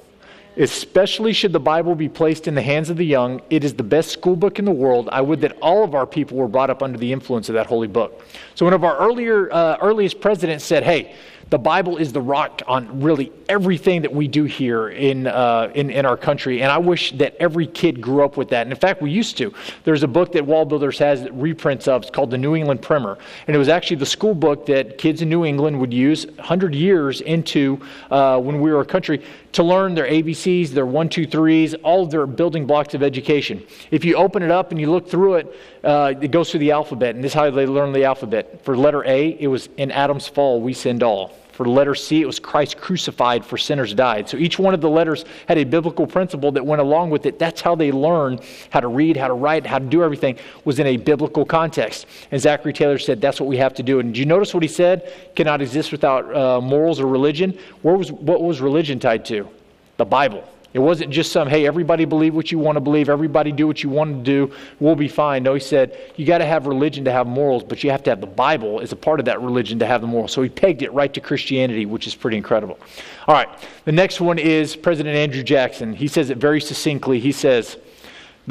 Especially 0.57 1.31
should 1.31 1.53
the 1.53 1.59
Bible 1.61 1.95
be 1.95 2.09
placed 2.09 2.47
in 2.47 2.55
the 2.55 2.61
hands 2.61 2.89
of 2.89 2.97
the 2.97 3.05
young, 3.05 3.41
it 3.49 3.63
is 3.63 3.73
the 3.73 3.83
best 3.83 4.09
school 4.09 4.35
book 4.35 4.59
in 4.59 4.65
the 4.65 4.71
world. 4.71 5.07
I 5.11 5.21
would 5.21 5.39
that 5.41 5.57
all 5.61 5.83
of 5.83 5.95
our 5.95 6.05
people 6.05 6.37
were 6.37 6.47
brought 6.47 6.69
up 6.69 6.83
under 6.83 6.97
the 6.97 7.11
influence 7.11 7.47
of 7.47 7.55
that 7.55 7.67
holy 7.67 7.87
book. 7.87 8.25
So, 8.55 8.65
one 8.65 8.73
of 8.73 8.83
our 8.83 8.97
earlier, 8.97 9.51
uh, 9.51 9.77
earliest 9.81 10.19
presidents 10.19 10.65
said, 10.65 10.83
Hey, 10.83 11.15
the 11.51 11.59
Bible 11.59 11.97
is 11.97 12.13
the 12.13 12.21
rock 12.21 12.61
on 12.65 13.01
really 13.01 13.29
everything 13.49 14.03
that 14.03 14.13
we 14.13 14.29
do 14.29 14.45
here 14.45 14.87
in, 14.87 15.27
uh, 15.27 15.69
in, 15.75 15.89
in, 15.89 16.05
our 16.05 16.15
country. 16.15 16.61
And 16.61 16.71
I 16.71 16.77
wish 16.77 17.11
that 17.17 17.35
every 17.41 17.67
kid 17.67 17.99
grew 17.99 18.23
up 18.23 18.37
with 18.37 18.47
that. 18.49 18.61
And 18.61 18.71
in 18.71 18.79
fact, 18.79 19.01
we 19.01 19.11
used 19.11 19.37
to. 19.39 19.53
There's 19.83 20.03
a 20.03 20.07
book 20.07 20.31
that 20.31 20.43
WallBuilders 20.43 20.97
has 20.99 21.29
reprints 21.31 21.89
of. 21.89 22.03
It's 22.03 22.11
called 22.11 22.31
the 22.31 22.37
New 22.37 22.55
England 22.55 22.81
Primer. 22.81 23.17
And 23.47 23.55
it 23.55 23.59
was 23.59 23.67
actually 23.67 23.97
the 23.97 24.05
school 24.05 24.33
book 24.33 24.65
that 24.67 24.97
kids 24.97 25.21
in 25.21 25.27
New 25.27 25.43
England 25.43 25.77
would 25.81 25.93
use 25.93 26.25
100 26.25 26.73
years 26.73 27.19
into 27.19 27.81
uh, 28.09 28.39
when 28.39 28.61
we 28.61 28.71
were 28.71 28.79
a 28.79 28.85
country 28.85 29.21
to 29.51 29.63
learn 29.63 29.93
their 29.93 30.07
ABCs, 30.07 30.69
their 30.69 30.85
one, 30.85 31.09
two, 31.09 31.27
threes, 31.27 31.73
all 31.83 32.03
of 32.03 32.11
their 32.11 32.25
building 32.25 32.65
blocks 32.65 32.93
of 32.93 33.03
education. 33.03 33.61
If 33.91 34.05
you 34.05 34.15
open 34.15 34.41
it 34.41 34.51
up 34.51 34.71
and 34.71 34.79
you 34.79 34.89
look 34.89 35.09
through 35.09 35.35
it, 35.35 35.55
uh, 35.83 36.13
it 36.21 36.31
goes 36.31 36.49
through 36.49 36.61
the 36.61 36.71
alphabet. 36.71 37.15
And 37.15 37.21
this 37.21 37.31
is 37.31 37.35
how 37.35 37.51
they 37.51 37.65
learn 37.65 37.91
the 37.91 38.05
alphabet. 38.05 38.63
For 38.63 38.77
letter 38.77 39.03
A, 39.03 39.31
it 39.37 39.47
was 39.47 39.67
in 39.75 39.91
Adam's 39.91 40.29
fall, 40.29 40.61
we 40.61 40.71
sinned 40.71 41.03
all. 41.03 41.40
For 41.61 41.67
letter 41.67 41.93
C, 41.93 42.23
it 42.23 42.25
was 42.25 42.39
Christ 42.39 42.77
crucified 42.77 43.45
for 43.45 43.55
sinners 43.55 43.93
died. 43.93 44.27
So 44.27 44.35
each 44.35 44.57
one 44.57 44.73
of 44.73 44.81
the 44.81 44.89
letters 44.89 45.25
had 45.47 45.59
a 45.59 45.63
biblical 45.63 46.07
principle 46.07 46.51
that 46.53 46.65
went 46.65 46.81
along 46.81 47.11
with 47.11 47.27
it. 47.27 47.37
That's 47.37 47.61
how 47.61 47.75
they 47.75 47.91
learned 47.91 48.41
how 48.71 48.79
to 48.79 48.87
read, 48.87 49.15
how 49.15 49.27
to 49.27 49.35
write, 49.35 49.67
how 49.67 49.77
to 49.77 49.85
do 49.85 50.01
everything 50.01 50.39
was 50.65 50.79
in 50.79 50.87
a 50.87 50.97
biblical 50.97 51.45
context. 51.45 52.07
And 52.31 52.41
Zachary 52.41 52.73
Taylor 52.73 52.97
said 52.97 53.21
that's 53.21 53.39
what 53.39 53.47
we 53.47 53.57
have 53.57 53.75
to 53.75 53.83
do. 53.83 53.99
And 53.99 54.11
did 54.11 54.17
you 54.17 54.25
notice 54.25 54.55
what 54.55 54.63
he 54.63 54.67
said? 54.67 55.13
Cannot 55.35 55.61
exist 55.61 55.91
without 55.91 56.35
uh, 56.35 56.59
morals 56.61 56.99
or 56.99 57.05
religion. 57.05 57.55
Where 57.83 57.95
was, 57.95 58.11
what 58.11 58.41
was 58.41 58.59
religion 58.59 58.99
tied 58.99 59.23
to? 59.25 59.47
The 59.97 60.05
Bible. 60.05 60.43
It 60.73 60.79
wasn't 60.79 61.11
just 61.11 61.31
some, 61.31 61.49
hey, 61.49 61.67
everybody 61.67 62.05
believe 62.05 62.33
what 62.33 62.51
you 62.51 62.57
want 62.57 62.77
to 62.77 62.79
believe, 62.79 63.09
everybody 63.09 63.51
do 63.51 63.67
what 63.67 63.83
you 63.83 63.89
want 63.89 64.17
to 64.17 64.23
do, 64.23 64.53
we'll 64.79 64.95
be 64.95 65.09
fine. 65.09 65.43
No, 65.43 65.53
he 65.53 65.59
said, 65.59 65.97
you 66.15 66.25
got 66.25 66.37
to 66.37 66.45
have 66.45 66.65
religion 66.65 67.03
to 67.05 67.11
have 67.11 67.27
morals, 67.27 67.63
but 67.63 67.83
you 67.83 67.91
have 67.91 68.03
to 68.03 68.09
have 68.09 68.21
the 68.21 68.27
Bible 68.27 68.79
as 68.79 68.91
a 68.93 68.95
part 68.95 69.19
of 69.19 69.25
that 69.25 69.41
religion 69.41 69.79
to 69.79 69.85
have 69.85 69.99
the 69.99 70.07
morals. 70.07 70.31
So 70.31 70.41
he 70.41 70.49
pegged 70.49 70.81
it 70.81 70.93
right 70.93 71.13
to 71.13 71.19
Christianity, 71.19 71.85
which 71.85 72.07
is 72.07 72.15
pretty 72.15 72.37
incredible. 72.37 72.79
All 73.27 73.35
right, 73.35 73.49
the 73.83 73.91
next 73.91 74.21
one 74.21 74.39
is 74.39 74.75
President 74.75 75.15
Andrew 75.15 75.43
Jackson. 75.43 75.93
He 75.93 76.07
says 76.07 76.29
it 76.29 76.37
very 76.37 76.61
succinctly. 76.61 77.19
He 77.19 77.33
says, 77.33 77.77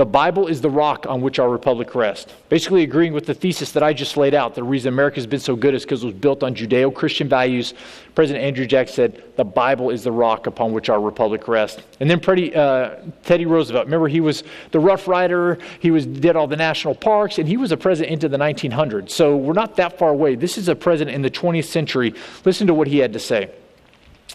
the 0.00 0.06
Bible 0.06 0.46
is 0.46 0.62
the 0.62 0.70
rock 0.70 1.04
on 1.06 1.20
which 1.20 1.38
our 1.38 1.50
republic 1.50 1.94
rests. 1.94 2.32
Basically, 2.48 2.82
agreeing 2.82 3.12
with 3.12 3.26
the 3.26 3.34
thesis 3.34 3.72
that 3.72 3.82
I 3.82 3.92
just 3.92 4.16
laid 4.16 4.32
out. 4.32 4.54
The 4.54 4.62
reason 4.62 4.88
America 4.88 5.16
has 5.16 5.26
been 5.26 5.40
so 5.40 5.54
good 5.54 5.74
is 5.74 5.82
because 5.82 6.02
it 6.02 6.06
was 6.06 6.14
built 6.14 6.42
on 6.42 6.54
Judeo 6.54 6.94
Christian 6.94 7.28
values. 7.28 7.74
President 8.14 8.42
Andrew 8.42 8.64
Jackson 8.64 8.94
said, 8.94 9.22
The 9.36 9.44
Bible 9.44 9.90
is 9.90 10.02
the 10.02 10.10
rock 10.10 10.46
upon 10.46 10.72
which 10.72 10.88
our 10.88 10.98
republic 10.98 11.48
rests. 11.48 11.82
And 12.00 12.08
then 12.08 12.18
pretty, 12.18 12.54
uh, 12.54 12.96
Teddy 13.24 13.44
Roosevelt, 13.44 13.84
remember, 13.84 14.08
he 14.08 14.20
was 14.20 14.42
the 14.70 14.80
Rough 14.80 15.06
Rider, 15.06 15.58
he 15.80 15.90
was, 15.90 16.06
did 16.06 16.34
all 16.34 16.46
the 16.46 16.56
national 16.56 16.94
parks, 16.94 17.36
and 17.36 17.46
he 17.46 17.58
was 17.58 17.70
a 17.70 17.76
president 17.76 18.10
into 18.10 18.30
the 18.30 18.38
1900s. 18.38 19.10
So 19.10 19.36
we're 19.36 19.52
not 19.52 19.76
that 19.76 19.98
far 19.98 20.08
away. 20.08 20.34
This 20.34 20.56
is 20.56 20.70
a 20.70 20.74
president 20.74 21.14
in 21.14 21.20
the 21.20 21.30
20th 21.30 21.66
century. 21.66 22.14
Listen 22.46 22.66
to 22.68 22.72
what 22.72 22.86
he 22.86 22.96
had 22.96 23.12
to 23.12 23.20
say. 23.20 23.50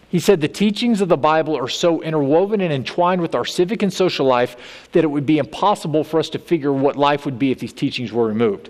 He 0.09 0.19
said 0.19 0.39
the 0.39 0.47
teachings 0.47 1.01
of 1.01 1.09
the 1.09 1.17
Bible 1.17 1.57
are 1.57 1.67
so 1.67 2.01
interwoven 2.01 2.61
and 2.61 2.71
entwined 2.71 3.21
with 3.21 3.35
our 3.35 3.45
civic 3.45 3.83
and 3.83 3.91
social 3.91 4.25
life 4.25 4.87
that 4.91 5.03
it 5.03 5.07
would 5.07 5.25
be 5.25 5.39
impossible 5.39 6.03
for 6.03 6.19
us 6.19 6.29
to 6.29 6.39
figure 6.39 6.71
what 6.71 6.95
life 6.95 7.25
would 7.25 7.39
be 7.39 7.51
if 7.51 7.59
these 7.59 7.73
teachings 7.73 8.11
were 8.11 8.27
removed. 8.27 8.69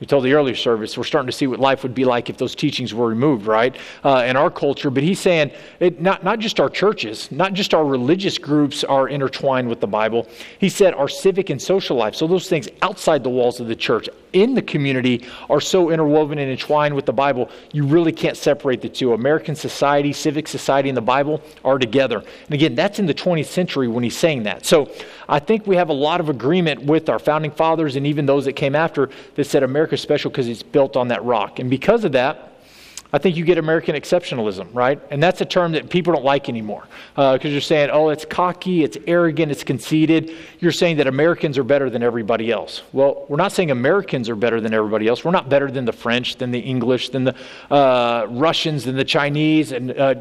We 0.00 0.06
told 0.06 0.24
the 0.24 0.34
earlier 0.34 0.54
service 0.54 0.98
we're 0.98 1.04
starting 1.04 1.26
to 1.26 1.32
see 1.32 1.46
what 1.46 1.58
life 1.58 1.82
would 1.82 1.94
be 1.94 2.04
like 2.04 2.28
if 2.28 2.36
those 2.36 2.54
teachings 2.54 2.92
were 2.92 3.08
removed, 3.08 3.46
right, 3.46 3.74
uh, 4.04 4.24
in 4.26 4.36
our 4.36 4.50
culture. 4.50 4.90
But 4.90 5.02
he's 5.02 5.18
saying 5.18 5.52
it, 5.80 6.00
not, 6.00 6.22
not 6.22 6.38
just 6.38 6.60
our 6.60 6.68
churches, 6.68 7.32
not 7.32 7.54
just 7.54 7.72
our 7.72 7.84
religious 7.84 8.36
groups 8.36 8.84
are 8.84 9.08
intertwined 9.08 9.68
with 9.68 9.80
the 9.80 9.86
Bible. 9.86 10.28
He 10.58 10.68
said 10.68 10.92
our 10.92 11.08
civic 11.08 11.48
and 11.48 11.60
social 11.60 11.96
life, 11.96 12.14
so 12.14 12.26
those 12.26 12.48
things 12.48 12.68
outside 12.82 13.24
the 13.24 13.30
walls 13.30 13.58
of 13.58 13.68
the 13.68 13.76
church, 13.76 14.08
in 14.36 14.54
the 14.54 14.62
community, 14.62 15.24
are 15.48 15.60
so 15.60 15.90
interwoven 15.90 16.38
and 16.38 16.50
entwined 16.50 16.94
with 16.94 17.06
the 17.06 17.12
Bible, 17.12 17.50
you 17.72 17.86
really 17.86 18.12
can't 18.12 18.36
separate 18.36 18.82
the 18.82 18.88
two. 18.88 19.14
American 19.14 19.54
society, 19.54 20.12
civic 20.12 20.46
society, 20.46 20.88
and 20.88 20.96
the 20.96 21.02
Bible 21.02 21.40
are 21.64 21.78
together. 21.78 22.18
And 22.18 22.54
again, 22.54 22.74
that's 22.74 22.98
in 22.98 23.06
the 23.06 23.14
20th 23.14 23.46
century 23.46 23.88
when 23.88 24.04
he's 24.04 24.16
saying 24.16 24.42
that. 24.42 24.66
So 24.66 24.90
I 25.28 25.38
think 25.38 25.66
we 25.66 25.76
have 25.76 25.88
a 25.88 25.94
lot 25.94 26.20
of 26.20 26.28
agreement 26.28 26.82
with 26.82 27.08
our 27.08 27.18
founding 27.18 27.50
fathers 27.50 27.96
and 27.96 28.06
even 28.06 28.26
those 28.26 28.44
that 28.44 28.52
came 28.52 28.74
after 28.74 29.08
that 29.34 29.44
said 29.44 29.62
America's 29.62 30.02
special 30.02 30.30
because 30.30 30.48
it's 30.48 30.62
built 30.62 30.96
on 30.96 31.08
that 31.08 31.24
rock. 31.24 31.58
And 31.58 31.70
because 31.70 32.04
of 32.04 32.12
that, 32.12 32.55
I 33.12 33.18
think 33.18 33.36
you 33.36 33.44
get 33.44 33.58
American 33.58 33.94
exceptionalism, 33.94 34.68
right? 34.74 35.00
And 35.10 35.22
that's 35.22 35.40
a 35.40 35.44
term 35.44 35.72
that 35.72 35.88
people 35.88 36.12
don't 36.12 36.24
like 36.24 36.48
anymore 36.48 36.86
because 37.14 37.44
uh, 37.44 37.48
you're 37.48 37.60
saying, 37.60 37.90
oh, 37.92 38.08
it's 38.08 38.24
cocky, 38.24 38.82
it's 38.82 38.98
arrogant, 39.06 39.52
it's 39.52 39.64
conceited. 39.64 40.32
You're 40.58 40.72
saying 40.72 40.96
that 40.96 41.06
Americans 41.06 41.56
are 41.56 41.64
better 41.64 41.88
than 41.88 42.02
everybody 42.02 42.50
else. 42.50 42.82
Well, 42.92 43.24
we're 43.28 43.36
not 43.36 43.52
saying 43.52 43.70
Americans 43.70 44.28
are 44.28 44.36
better 44.36 44.60
than 44.60 44.74
everybody 44.74 45.06
else. 45.06 45.24
We're 45.24 45.30
not 45.30 45.48
better 45.48 45.70
than 45.70 45.84
the 45.84 45.92
French, 45.92 46.36
than 46.36 46.50
the 46.50 46.58
English, 46.58 47.10
than 47.10 47.24
the 47.24 47.36
uh, 47.70 48.26
Russians, 48.28 48.84
than 48.84 48.96
the 48.96 49.04
Chinese, 49.04 49.72
and 49.72 49.92
uh, 49.92 50.14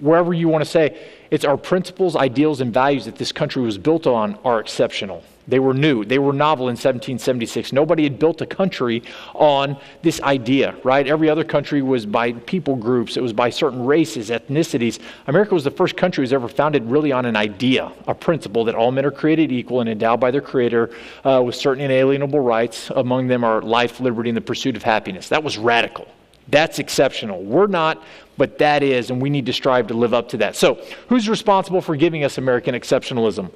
wherever 0.00 0.32
you 0.32 0.48
want 0.48 0.64
to 0.64 0.70
say. 0.70 0.98
It's 1.30 1.44
our 1.44 1.58
principles, 1.58 2.16
ideals, 2.16 2.62
and 2.62 2.72
values 2.72 3.04
that 3.04 3.16
this 3.16 3.32
country 3.32 3.60
was 3.62 3.76
built 3.76 4.06
on 4.06 4.38
are 4.44 4.60
exceptional. 4.60 5.22
They 5.48 5.58
were 5.58 5.72
new. 5.72 6.04
They 6.04 6.18
were 6.18 6.34
novel 6.34 6.66
in 6.66 6.72
1776. 6.72 7.72
Nobody 7.72 8.04
had 8.04 8.18
built 8.18 8.42
a 8.42 8.46
country 8.46 9.02
on 9.34 9.78
this 10.02 10.20
idea, 10.20 10.76
right? 10.84 11.06
Every 11.06 11.30
other 11.30 11.42
country 11.42 11.80
was 11.80 12.04
by 12.04 12.32
people 12.32 12.76
groups, 12.76 13.16
it 13.16 13.22
was 13.22 13.32
by 13.32 13.48
certain 13.48 13.84
races, 13.84 14.28
ethnicities. 14.28 14.98
America 15.26 15.54
was 15.54 15.64
the 15.64 15.70
first 15.70 15.96
country 15.96 16.22
that 16.22 16.26
was 16.26 16.32
ever 16.34 16.48
founded 16.48 16.84
really 16.84 17.12
on 17.12 17.24
an 17.24 17.34
idea, 17.34 17.90
a 18.06 18.14
principle 18.14 18.64
that 18.64 18.74
all 18.74 18.92
men 18.92 19.06
are 19.06 19.10
created 19.10 19.50
equal 19.50 19.80
and 19.80 19.88
endowed 19.88 20.20
by 20.20 20.30
their 20.30 20.42
Creator 20.42 20.90
uh, 21.24 21.42
with 21.44 21.54
certain 21.54 21.82
inalienable 21.82 22.40
rights. 22.40 22.90
Among 22.90 23.26
them 23.26 23.42
are 23.42 23.62
life, 23.62 24.00
liberty, 24.00 24.28
and 24.28 24.36
the 24.36 24.42
pursuit 24.42 24.76
of 24.76 24.82
happiness. 24.82 25.30
That 25.30 25.42
was 25.42 25.56
radical. 25.56 26.06
That's 26.48 26.78
exceptional. 26.78 27.42
We're 27.42 27.66
not, 27.66 28.02
but 28.36 28.58
that 28.58 28.82
is, 28.82 29.10
and 29.10 29.20
we 29.20 29.30
need 29.30 29.46
to 29.46 29.52
strive 29.52 29.86
to 29.88 29.94
live 29.94 30.14
up 30.14 30.30
to 30.30 30.38
that. 30.38 30.56
So, 30.56 30.82
who's 31.08 31.28
responsible 31.28 31.80
for 31.80 31.96
giving 31.96 32.24
us 32.24 32.38
American 32.38 32.74
exceptionalism? 32.74 33.50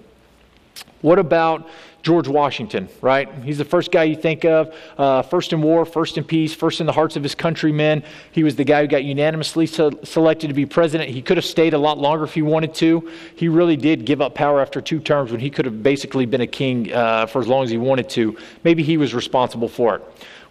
What 1.02 1.18
about 1.18 1.68
George 2.02 2.26
Washington, 2.26 2.88
right? 3.00 3.28
He's 3.44 3.58
the 3.58 3.64
first 3.64 3.92
guy 3.92 4.04
you 4.04 4.16
think 4.16 4.44
of, 4.44 4.74
uh, 4.98 5.22
first 5.22 5.52
in 5.52 5.62
war, 5.62 5.84
first 5.84 6.16
in 6.16 6.24
peace, 6.24 6.54
first 6.54 6.80
in 6.80 6.86
the 6.86 6.92
hearts 6.92 7.16
of 7.16 7.22
his 7.22 7.34
countrymen. 7.34 8.02
He 8.32 8.42
was 8.42 8.56
the 8.56 8.64
guy 8.64 8.82
who 8.82 8.88
got 8.88 9.04
unanimously 9.04 9.66
so- 9.66 9.90
selected 10.02 10.48
to 10.48 10.54
be 10.54 10.66
president. 10.66 11.10
He 11.10 11.22
could 11.22 11.36
have 11.36 11.44
stayed 11.44 11.74
a 11.74 11.78
lot 11.78 11.98
longer 11.98 12.24
if 12.24 12.34
he 12.34 12.42
wanted 12.42 12.74
to. 12.74 13.08
He 13.36 13.48
really 13.48 13.76
did 13.76 14.04
give 14.04 14.20
up 14.20 14.34
power 14.34 14.60
after 14.60 14.80
two 14.80 14.98
terms 15.00 15.30
when 15.30 15.40
he 15.40 15.50
could 15.50 15.64
have 15.64 15.82
basically 15.82 16.26
been 16.26 16.40
a 16.40 16.46
king 16.46 16.92
uh, 16.92 17.26
for 17.26 17.40
as 17.40 17.46
long 17.46 17.62
as 17.62 17.70
he 17.70 17.78
wanted 17.78 18.08
to. 18.10 18.36
Maybe 18.64 18.82
he 18.82 18.96
was 18.96 19.14
responsible 19.14 19.68
for 19.68 19.96
it. 19.96 20.02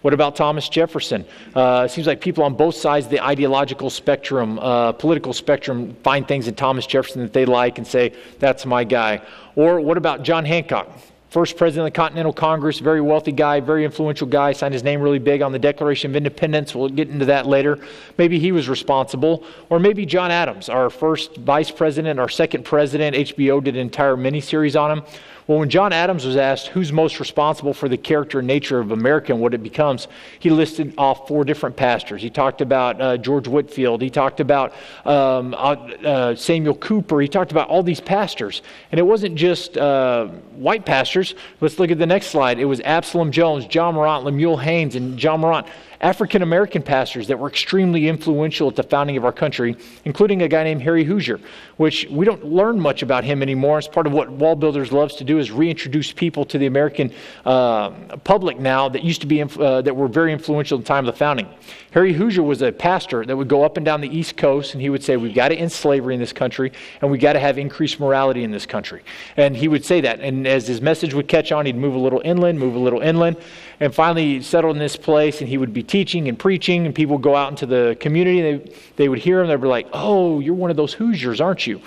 What 0.01 0.15
about 0.15 0.35
Thomas 0.35 0.67
Jefferson? 0.67 1.25
Uh, 1.53 1.83
it 1.85 1.91
seems 1.91 2.07
like 2.07 2.21
people 2.21 2.43
on 2.43 2.55
both 2.55 2.75
sides 2.75 3.05
of 3.05 3.11
the 3.11 3.23
ideological 3.23 3.91
spectrum, 3.91 4.57
uh, 4.57 4.93
political 4.93 5.31
spectrum, 5.31 5.95
find 6.03 6.27
things 6.27 6.47
in 6.47 6.55
Thomas 6.55 6.87
Jefferson 6.87 7.21
that 7.21 7.33
they 7.33 7.45
like 7.45 7.77
and 7.77 7.85
say, 7.85 8.13
that's 8.39 8.65
my 8.65 8.83
guy. 8.83 9.21
Or 9.55 9.79
what 9.79 9.97
about 9.97 10.23
John 10.23 10.43
Hancock? 10.43 10.89
First 11.29 11.55
president 11.55 11.87
of 11.87 11.93
the 11.93 11.97
Continental 11.97 12.33
Congress, 12.33 12.79
very 12.79 12.99
wealthy 12.99 13.31
guy, 13.31 13.61
very 13.61 13.85
influential 13.85 14.27
guy, 14.27 14.51
signed 14.51 14.73
his 14.73 14.83
name 14.83 14.99
really 14.99 15.19
big 15.19 15.41
on 15.41 15.53
the 15.53 15.59
Declaration 15.59 16.11
of 16.11 16.17
Independence. 16.17 16.75
We'll 16.75 16.89
get 16.89 17.07
into 17.07 17.23
that 17.25 17.45
later. 17.45 17.79
Maybe 18.17 18.37
he 18.37 18.51
was 18.51 18.67
responsible. 18.67 19.45
Or 19.69 19.79
maybe 19.79 20.05
John 20.05 20.29
Adams, 20.29 20.67
our 20.67 20.89
first 20.89 21.37
vice 21.37 21.71
president, 21.71 22.19
our 22.19 22.27
second 22.27 22.65
president. 22.65 23.15
HBO 23.15 23.63
did 23.63 23.75
an 23.75 23.81
entire 23.81 24.17
miniseries 24.17 24.77
on 24.77 24.97
him. 24.97 25.05
Well, 25.47 25.59
when 25.59 25.69
John 25.69 25.91
Adams 25.91 26.25
was 26.25 26.37
asked 26.37 26.67
who's 26.67 26.91
most 26.91 27.19
responsible 27.19 27.73
for 27.73 27.89
the 27.89 27.97
character 27.97 28.39
and 28.39 28.47
nature 28.47 28.79
of 28.79 28.91
America 28.91 29.33
and 29.33 29.41
what 29.41 29.53
it 29.53 29.63
becomes, 29.63 30.07
he 30.39 30.49
listed 30.49 30.93
off 30.97 31.27
four 31.27 31.43
different 31.43 31.75
pastors. 31.75 32.21
He 32.21 32.29
talked 32.29 32.61
about 32.61 33.01
uh, 33.01 33.17
George 33.17 33.47
Whitefield, 33.47 34.01
He 34.01 34.09
talked 34.09 34.39
about 34.39 34.73
um, 35.05 35.53
uh, 35.53 35.57
uh, 35.57 36.35
Samuel 36.35 36.75
Cooper. 36.75 37.19
He 37.21 37.27
talked 37.27 37.51
about 37.51 37.69
all 37.69 37.83
these 37.83 37.99
pastors. 37.99 38.61
And 38.91 38.99
it 38.99 39.03
wasn't 39.03 39.35
just 39.35 39.77
uh, 39.77 40.27
white 40.55 40.85
pastors. 40.85 41.35
Let's 41.59 41.79
look 41.79 41.91
at 41.91 41.97
the 41.97 42.05
next 42.05 42.27
slide. 42.27 42.59
It 42.59 42.65
was 42.65 42.79
Absalom 42.81 43.31
Jones, 43.31 43.65
John 43.65 43.95
Morant, 43.95 44.23
Lemuel 44.23 44.57
Haynes, 44.57 44.95
and 44.95 45.17
John 45.17 45.41
Marrant. 45.41 45.67
African 46.01 46.41
American 46.41 46.81
pastors 46.81 47.27
that 47.27 47.37
were 47.37 47.47
extremely 47.47 48.07
influential 48.07 48.67
at 48.67 48.75
the 48.75 48.83
founding 48.83 49.17
of 49.17 49.23
our 49.23 49.31
country, 49.31 49.77
including 50.03 50.41
a 50.41 50.47
guy 50.47 50.63
named 50.63 50.81
Harry 50.81 51.03
Hoosier, 51.03 51.39
which 51.77 52.07
we 52.09 52.25
don't 52.25 52.43
learn 52.43 52.79
much 52.79 53.03
about 53.03 53.23
him 53.23 53.43
anymore. 53.43 53.77
It's 53.77 53.87
part 53.87 54.07
of 54.07 54.13
what 54.13 54.29
WallBuilders 54.29 54.91
loves 54.91 55.15
to 55.17 55.23
do 55.23 55.37
is 55.37 55.51
reintroduce 55.51 56.11
people 56.11 56.43
to 56.45 56.57
the 56.57 56.65
American 56.65 57.13
uh, 57.45 57.91
public 58.23 58.59
now 58.59 58.89
that 58.89 59.03
used 59.03 59.21
to 59.21 59.27
be 59.27 59.43
uh, 59.43 59.81
that 59.81 59.95
were 59.95 60.07
very 60.07 60.33
influential 60.33 60.79
at 60.79 60.83
the 60.83 60.87
time 60.87 61.07
of 61.07 61.13
the 61.13 61.17
founding. 61.17 61.47
Harry 61.91 62.13
Hoosier 62.13 62.41
was 62.41 62.63
a 62.63 62.71
pastor 62.71 63.23
that 63.25 63.35
would 63.35 63.47
go 63.47 63.63
up 63.63 63.77
and 63.77 63.85
down 63.85 64.01
the 64.01 64.09
East 64.09 64.37
Coast, 64.37 64.73
and 64.73 64.81
he 64.81 64.89
would 64.89 65.03
say, 65.03 65.17
"We've 65.17 65.35
got 65.35 65.49
to 65.49 65.55
end 65.55 65.71
slavery 65.71 66.15
in 66.15 66.19
this 66.19 66.33
country, 66.33 66.71
and 67.01 67.11
we've 67.11 67.21
got 67.21 67.33
to 67.33 67.39
have 67.39 67.59
increased 67.59 67.99
morality 67.99 68.43
in 68.43 68.49
this 68.49 68.65
country." 68.65 69.03
And 69.37 69.55
he 69.55 69.67
would 69.67 69.85
say 69.85 70.01
that, 70.01 70.19
and 70.19 70.47
as 70.47 70.65
his 70.67 70.81
message 70.81 71.13
would 71.13 71.27
catch 71.27 71.51
on, 71.51 71.67
he'd 71.67 71.75
move 71.75 71.93
a 71.93 71.99
little 71.99 72.21
inland, 72.25 72.57
move 72.59 72.73
a 72.75 72.79
little 72.79 73.01
inland, 73.01 73.37
and 73.79 73.93
finally 73.93 74.41
settle 74.41 74.71
in 74.71 74.79
this 74.79 74.95
place, 74.95 75.41
and 75.41 75.49
he 75.49 75.57
would 75.57 75.73
be 75.73 75.83
teaching 75.91 76.29
and 76.29 76.39
preaching, 76.39 76.85
and 76.85 76.95
people 76.95 77.17
go 77.17 77.35
out 77.35 77.49
into 77.49 77.65
the 77.65 77.97
community. 77.99 78.39
And 78.39 78.65
they, 78.65 78.75
they 78.95 79.09
would 79.09 79.19
hear 79.19 79.41
him. 79.41 79.47
They'd 79.47 79.59
be 79.59 79.67
like, 79.67 79.89
Oh, 79.91 80.39
you're 80.39 80.55
one 80.55 80.71
of 80.71 80.77
those 80.77 80.93
Hoosiers, 80.93 81.41
aren't 81.41 81.67
you? 81.67 81.81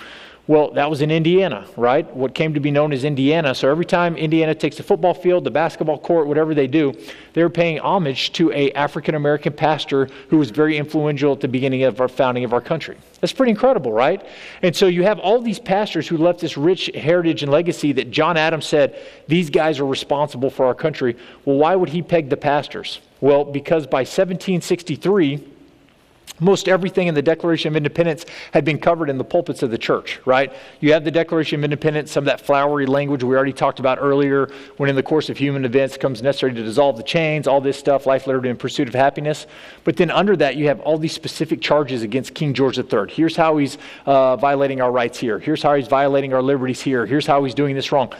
Well, 0.47 0.71
that 0.73 0.91
was 0.91 1.01
in 1.01 1.09
Indiana, 1.09 1.65
right? 1.75 2.05
What 2.15 2.35
came 2.35 2.53
to 2.53 2.59
be 2.59 2.69
known 2.69 2.93
as 2.93 3.03
Indiana. 3.03 3.55
So 3.55 3.67
every 3.67 3.85
time 3.85 4.15
Indiana 4.15 4.53
takes 4.53 4.77
the 4.77 4.83
football 4.83 5.15
field, 5.15 5.43
the 5.43 5.49
basketball 5.49 5.97
court, 5.97 6.27
whatever 6.27 6.53
they 6.53 6.67
do, 6.67 6.93
they're 7.33 7.49
paying 7.49 7.79
homage 7.79 8.31
to 8.33 8.51
a 8.51 8.71
African 8.73 9.15
American 9.15 9.53
pastor 9.53 10.07
who 10.29 10.37
was 10.37 10.51
very 10.51 10.77
influential 10.77 11.31
at 11.31 11.39
the 11.39 11.47
beginning 11.47 11.83
of 11.83 11.99
our 11.99 12.07
founding 12.07 12.43
of 12.43 12.53
our 12.53 12.61
country. 12.61 12.95
That's 13.21 13.33
pretty 13.33 13.49
incredible, 13.49 13.91
right? 13.91 14.23
And 14.61 14.75
so 14.75 14.85
you 14.85 15.01
have 15.01 15.17
all 15.17 15.41
these 15.41 15.57
pastors 15.57 16.07
who 16.07 16.17
left 16.17 16.41
this 16.41 16.57
rich 16.57 16.91
heritage 16.93 17.41
and 17.41 17.51
legacy 17.51 17.91
that 17.93 18.11
John 18.11 18.37
Adams 18.37 18.67
said 18.67 19.01
these 19.27 19.49
guys 19.49 19.79
are 19.79 19.85
responsible 19.87 20.51
for 20.51 20.67
our 20.67 20.75
country. 20.75 21.17
Well, 21.45 21.57
why 21.57 21.75
would 21.75 21.89
he 21.89 22.03
peg 22.03 22.29
the 22.29 22.37
pastors? 22.37 22.99
Well, 23.19 23.45
because 23.45 23.87
by 23.87 24.01
1763 24.01 25.54
most 26.39 26.67
everything 26.67 27.07
in 27.07 27.15
the 27.15 27.21
Declaration 27.21 27.69
of 27.69 27.77
Independence 27.77 28.25
had 28.51 28.65
been 28.65 28.77
covered 28.77 29.09
in 29.09 29.17
the 29.17 29.23
pulpits 29.23 29.63
of 29.63 29.71
the 29.71 29.77
church, 29.77 30.19
right? 30.25 30.51
You 30.81 30.91
have 30.93 31.05
the 31.05 31.11
Declaration 31.11 31.59
of 31.59 31.63
Independence, 31.63 32.11
some 32.11 32.23
of 32.23 32.25
that 32.25 32.41
flowery 32.41 32.85
language 32.85 33.23
we 33.23 33.35
already 33.35 33.53
talked 33.53 33.79
about 33.79 33.99
earlier, 34.01 34.49
when 34.77 34.89
in 34.89 34.95
the 34.95 35.03
course 35.03 35.29
of 35.29 35.37
human 35.37 35.63
events 35.63 35.95
comes 35.95 36.21
necessary 36.21 36.53
to 36.53 36.63
dissolve 36.63 36.97
the 36.97 37.03
chains, 37.03 37.47
all 37.47 37.61
this 37.61 37.77
stuff, 37.77 38.05
life, 38.05 38.27
liberty, 38.27 38.49
and 38.49 38.59
pursuit 38.59 38.87
of 38.87 38.93
happiness. 38.93 39.47
But 39.85 39.95
then 39.95 40.11
under 40.11 40.35
that, 40.37 40.57
you 40.57 40.67
have 40.67 40.81
all 40.81 40.97
these 40.97 41.13
specific 41.13 41.61
charges 41.61 42.01
against 42.03 42.33
King 42.33 42.53
George 42.53 42.77
III. 42.77 43.09
Here's 43.09 43.35
how 43.35 43.57
he's 43.57 43.77
uh, 44.05 44.35
violating 44.35 44.81
our 44.81 44.91
rights 44.91 45.17
here. 45.17 45.39
Here's 45.39 45.63
how 45.63 45.75
he's 45.75 45.87
violating 45.87 46.33
our 46.33 46.41
liberties 46.41 46.81
here. 46.81 47.05
Here's 47.05 47.25
how 47.25 47.43
he's 47.45 47.55
doing 47.55 47.75
this 47.75 47.91
wrong. 47.91 48.13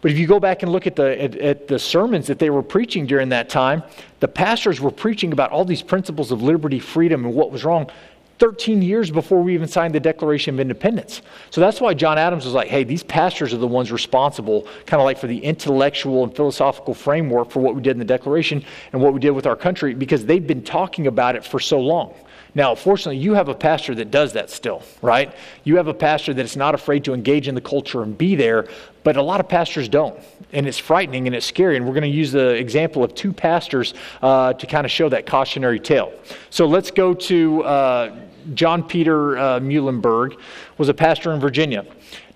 But 0.00 0.12
if 0.12 0.18
you 0.18 0.26
go 0.26 0.38
back 0.38 0.62
and 0.62 0.70
look 0.70 0.86
at 0.86 0.96
the, 0.96 1.20
at, 1.20 1.34
at, 1.36 1.68
the 1.68 1.78
sermons 1.78 2.28
that 2.28 2.38
they 2.38 2.50
were 2.50 2.62
preaching 2.62 3.06
during 3.06 3.30
that 3.30 3.48
time, 3.48 3.82
the 4.20 4.28
pastors 4.28 4.80
were 4.80 4.92
preaching 4.92 5.32
about 5.32 5.50
all 5.50 5.64
these 5.64 5.82
principles 5.82 6.30
of 6.30 6.40
liberty, 6.42 6.78
freedom, 6.78 7.24
and 7.24 7.34
what 7.34 7.50
was 7.50 7.64
wrong 7.64 7.90
13 8.38 8.82
years 8.82 9.10
before 9.10 9.42
we 9.42 9.54
even 9.54 9.66
signed 9.66 9.94
the 9.94 10.00
Declaration 10.00 10.54
of 10.54 10.60
Independence. 10.60 11.22
So 11.50 11.60
that's 11.60 11.80
why 11.80 11.94
John 11.94 12.18
Adams 12.18 12.44
was 12.44 12.54
like, 12.54 12.68
hey, 12.68 12.84
these 12.84 13.02
pastors 13.02 13.52
are 13.52 13.58
the 13.58 13.66
ones 13.66 13.90
responsible, 13.90 14.68
kind 14.86 15.00
of 15.00 15.04
like 15.04 15.18
for 15.18 15.26
the 15.26 15.38
intellectual 15.38 16.22
and 16.22 16.34
philosophical 16.34 16.94
framework 16.94 17.50
for 17.50 17.60
what 17.60 17.74
we 17.74 17.82
did 17.82 17.92
in 17.92 17.98
the 17.98 18.04
Declaration 18.04 18.64
and 18.92 19.02
what 19.02 19.12
we 19.12 19.20
did 19.20 19.30
with 19.30 19.46
our 19.46 19.56
country, 19.56 19.94
because 19.94 20.24
they've 20.24 20.46
been 20.46 20.62
talking 20.62 21.08
about 21.08 21.34
it 21.34 21.44
for 21.44 21.58
so 21.58 21.80
long. 21.80 22.14
Now, 22.58 22.74
fortunately, 22.74 23.18
you 23.18 23.34
have 23.34 23.48
a 23.48 23.54
pastor 23.54 23.94
that 23.94 24.10
does 24.10 24.32
that 24.32 24.50
still, 24.50 24.82
right? 25.00 25.32
You 25.62 25.76
have 25.76 25.86
a 25.86 25.94
pastor 25.94 26.34
that 26.34 26.44
is 26.44 26.56
not 26.56 26.74
afraid 26.74 27.04
to 27.04 27.14
engage 27.14 27.46
in 27.46 27.54
the 27.54 27.60
culture 27.60 28.02
and 28.02 28.18
be 28.18 28.34
there, 28.34 28.66
but 29.04 29.16
a 29.16 29.22
lot 29.22 29.38
of 29.38 29.48
pastors 29.48 29.88
don't. 29.88 30.18
And 30.52 30.66
it's 30.66 30.76
frightening 30.76 31.28
and 31.28 31.36
it's 31.36 31.46
scary. 31.46 31.76
And 31.76 31.86
we're 31.86 31.92
going 31.92 32.02
to 32.02 32.08
use 32.08 32.32
the 32.32 32.48
example 32.54 33.04
of 33.04 33.14
two 33.14 33.32
pastors 33.32 33.94
uh, 34.22 34.54
to 34.54 34.66
kind 34.66 34.84
of 34.84 34.90
show 34.90 35.08
that 35.08 35.24
cautionary 35.24 35.78
tale. 35.78 36.12
So 36.50 36.66
let's 36.66 36.90
go 36.90 37.14
to 37.14 37.62
uh, 37.62 38.16
John 38.54 38.82
Peter 38.82 39.38
uh, 39.38 39.60
Muhlenberg, 39.60 40.36
was 40.78 40.88
a 40.88 40.94
pastor 40.94 41.32
in 41.32 41.38
Virginia. 41.38 41.86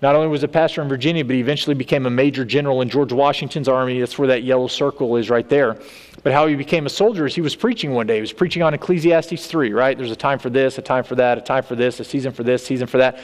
Not 0.03 0.15
only 0.15 0.27
was 0.27 0.43
a 0.43 0.49
pastor 0.49 0.81
in 0.81 0.89
Virginia, 0.89 1.23
but 1.23 1.33
he 1.33 1.39
eventually 1.39 1.75
became 1.75 2.05
a 2.05 2.09
major 2.09 2.43
general 2.43 2.81
in 2.81 2.89
George 2.89 3.13
Washington's 3.13 3.69
army. 3.69 4.01
That's 4.01 4.19
where 4.19 4.27
that 4.27 4.43
yellow 4.43 4.67
circle 4.67 5.15
is 5.15 5.29
right 5.29 5.47
there. 5.47 5.77
But 6.23 6.33
how 6.33 6.45
he 6.45 6.55
became 6.55 6.85
a 6.85 6.89
soldier 6.89 7.25
is 7.25 7.33
he 7.33 7.39
was 7.39 7.55
preaching 7.55 7.93
one 7.93 8.05
day. 8.05 8.15
He 8.15 8.21
was 8.21 8.33
preaching 8.33 8.63
on 8.63 8.73
Ecclesiastes 8.73 9.47
3, 9.47 9.71
right? 9.71 9.97
There's 9.97 10.11
a 10.11 10.15
time 10.17 10.39
for 10.39 10.49
this, 10.49 10.77
a 10.77 10.81
time 10.81 11.05
for 11.05 11.15
that, 11.15 11.37
a 11.37 11.41
time 11.41 11.63
for 11.63 11.77
this, 11.77 12.01
a 12.01 12.03
season 12.03 12.33
for 12.33 12.43
this, 12.43 12.65
season 12.65 12.85
for 12.85 12.97
that. 12.97 13.17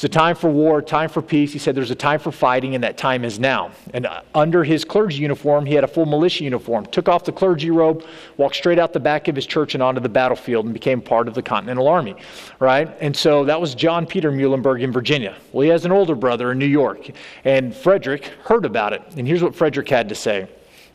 There's 0.00 0.08
a 0.08 0.18
time 0.18 0.34
for 0.34 0.48
war, 0.48 0.80
time 0.80 1.10
for 1.10 1.20
peace. 1.20 1.52
He 1.52 1.58
said 1.58 1.74
there's 1.74 1.90
a 1.90 1.94
time 1.94 2.20
for 2.20 2.32
fighting, 2.32 2.74
and 2.74 2.82
that 2.84 2.96
time 2.96 3.22
is 3.22 3.38
now. 3.38 3.70
And 3.92 4.06
uh, 4.06 4.22
under 4.34 4.64
his 4.64 4.82
clergy 4.82 5.18
uniform, 5.18 5.66
he 5.66 5.74
had 5.74 5.84
a 5.84 5.86
full 5.86 6.06
militia 6.06 6.42
uniform. 6.44 6.86
Took 6.86 7.06
off 7.10 7.24
the 7.24 7.32
clergy 7.32 7.70
robe, 7.70 8.02
walked 8.38 8.56
straight 8.56 8.78
out 8.78 8.94
the 8.94 9.00
back 9.00 9.28
of 9.28 9.36
his 9.36 9.44
church 9.44 9.74
and 9.74 9.82
onto 9.82 10.00
the 10.00 10.08
battlefield, 10.08 10.64
and 10.64 10.72
became 10.72 11.02
part 11.02 11.28
of 11.28 11.34
the 11.34 11.42
Continental 11.42 11.86
Army, 11.86 12.16
right? 12.60 12.88
And 13.02 13.14
so 13.14 13.44
that 13.44 13.60
was 13.60 13.74
John 13.74 14.06
Peter 14.06 14.32
Muhlenberg 14.32 14.80
in 14.80 14.90
Virginia. 14.90 15.36
Well, 15.52 15.64
he 15.64 15.68
has 15.68 15.84
an 15.84 15.92
older 15.92 16.14
brother 16.14 16.50
in 16.50 16.58
New 16.58 16.64
York, 16.64 17.10
and 17.44 17.76
Frederick 17.76 18.24
heard 18.44 18.64
about 18.64 18.94
it. 18.94 19.02
And 19.18 19.26
here's 19.26 19.42
what 19.42 19.54
Frederick 19.54 19.90
had 19.90 20.08
to 20.08 20.14
say. 20.14 20.48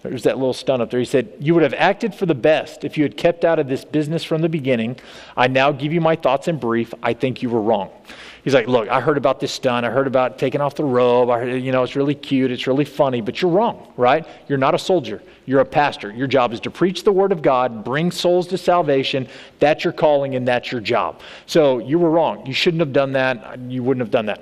There's 0.10 0.24
that 0.24 0.38
little 0.38 0.54
stunt 0.54 0.82
up 0.82 0.92
there. 0.92 1.00
He 1.00 1.06
said, 1.06 1.34
You 1.40 1.54
would 1.54 1.64
have 1.64 1.74
acted 1.74 2.14
for 2.14 2.26
the 2.26 2.36
best 2.36 2.84
if 2.84 2.98
you 2.98 3.04
had 3.04 3.18
kept 3.18 3.46
out 3.46 3.60
of 3.60 3.68
this 3.68 3.86
business 3.86 4.24
from 4.24 4.42
the 4.42 4.50
beginning. 4.50 4.98
I 5.36 5.48
now 5.48 5.72
give 5.72 5.94
you 5.94 6.02
my 6.02 6.16
thoughts 6.16 6.48
in 6.48 6.58
brief. 6.58 6.94
I 7.04 7.14
think 7.14 7.42
you 7.42 7.50
were 7.50 7.62
wrong. 7.62 7.90
He's 8.44 8.54
like, 8.54 8.68
Look, 8.68 8.90
I 8.90 9.02
heard 9.02 9.18
about 9.18 9.40
this 9.40 9.52
stunt. 9.52 9.86
I 9.86 9.90
heard 9.90 10.08
about 10.08 10.38
taking 10.38 10.62
off 10.62 10.76
the 10.76 10.84
robe. 10.84 11.30
I 11.30 11.40
heard, 11.40 11.62
you 11.62 11.72
know, 11.72 11.84
it's 11.84 11.96
really 11.96 12.16
cute. 12.16 12.52
It's 12.52 12.68
really 12.68 12.86
funny, 12.86 13.22
but 13.22 13.42
you're 13.42 13.52
wrong, 13.52 13.92
right? 13.98 14.26
You're 14.48 14.58
not 14.58 14.76
a 14.76 14.80
soldier. 14.80 15.22
You're 15.46 15.62
a 15.62 15.66
pastor. 15.66 16.12
Your 16.12 16.28
job 16.28 16.54
is 16.54 16.60
to 16.62 16.72
preach 16.72 17.04
the 17.04 17.12
word 17.12 17.32
of 17.32 17.42
God, 17.42 17.84
bring 17.84 18.12
souls 18.12 18.48
to 18.48 18.58
salvation. 18.58 19.28
That's 19.60 19.84
your 19.84 19.94
calling 19.94 20.36
and 20.36 20.48
that's 20.48 20.72
your 20.72 20.82
job. 20.82 21.22
So 21.46 21.80
you 21.80 22.00
were 22.00 22.10
wrong. 22.10 22.46
You 22.46 22.54
shouldn't 22.54 22.82
have 22.82 22.94
done 22.94 23.14
that. 23.14 23.60
You 23.60 23.84
wouldn't 23.84 24.02
have 24.02 24.12
done 24.12 24.28
that. 24.28 24.42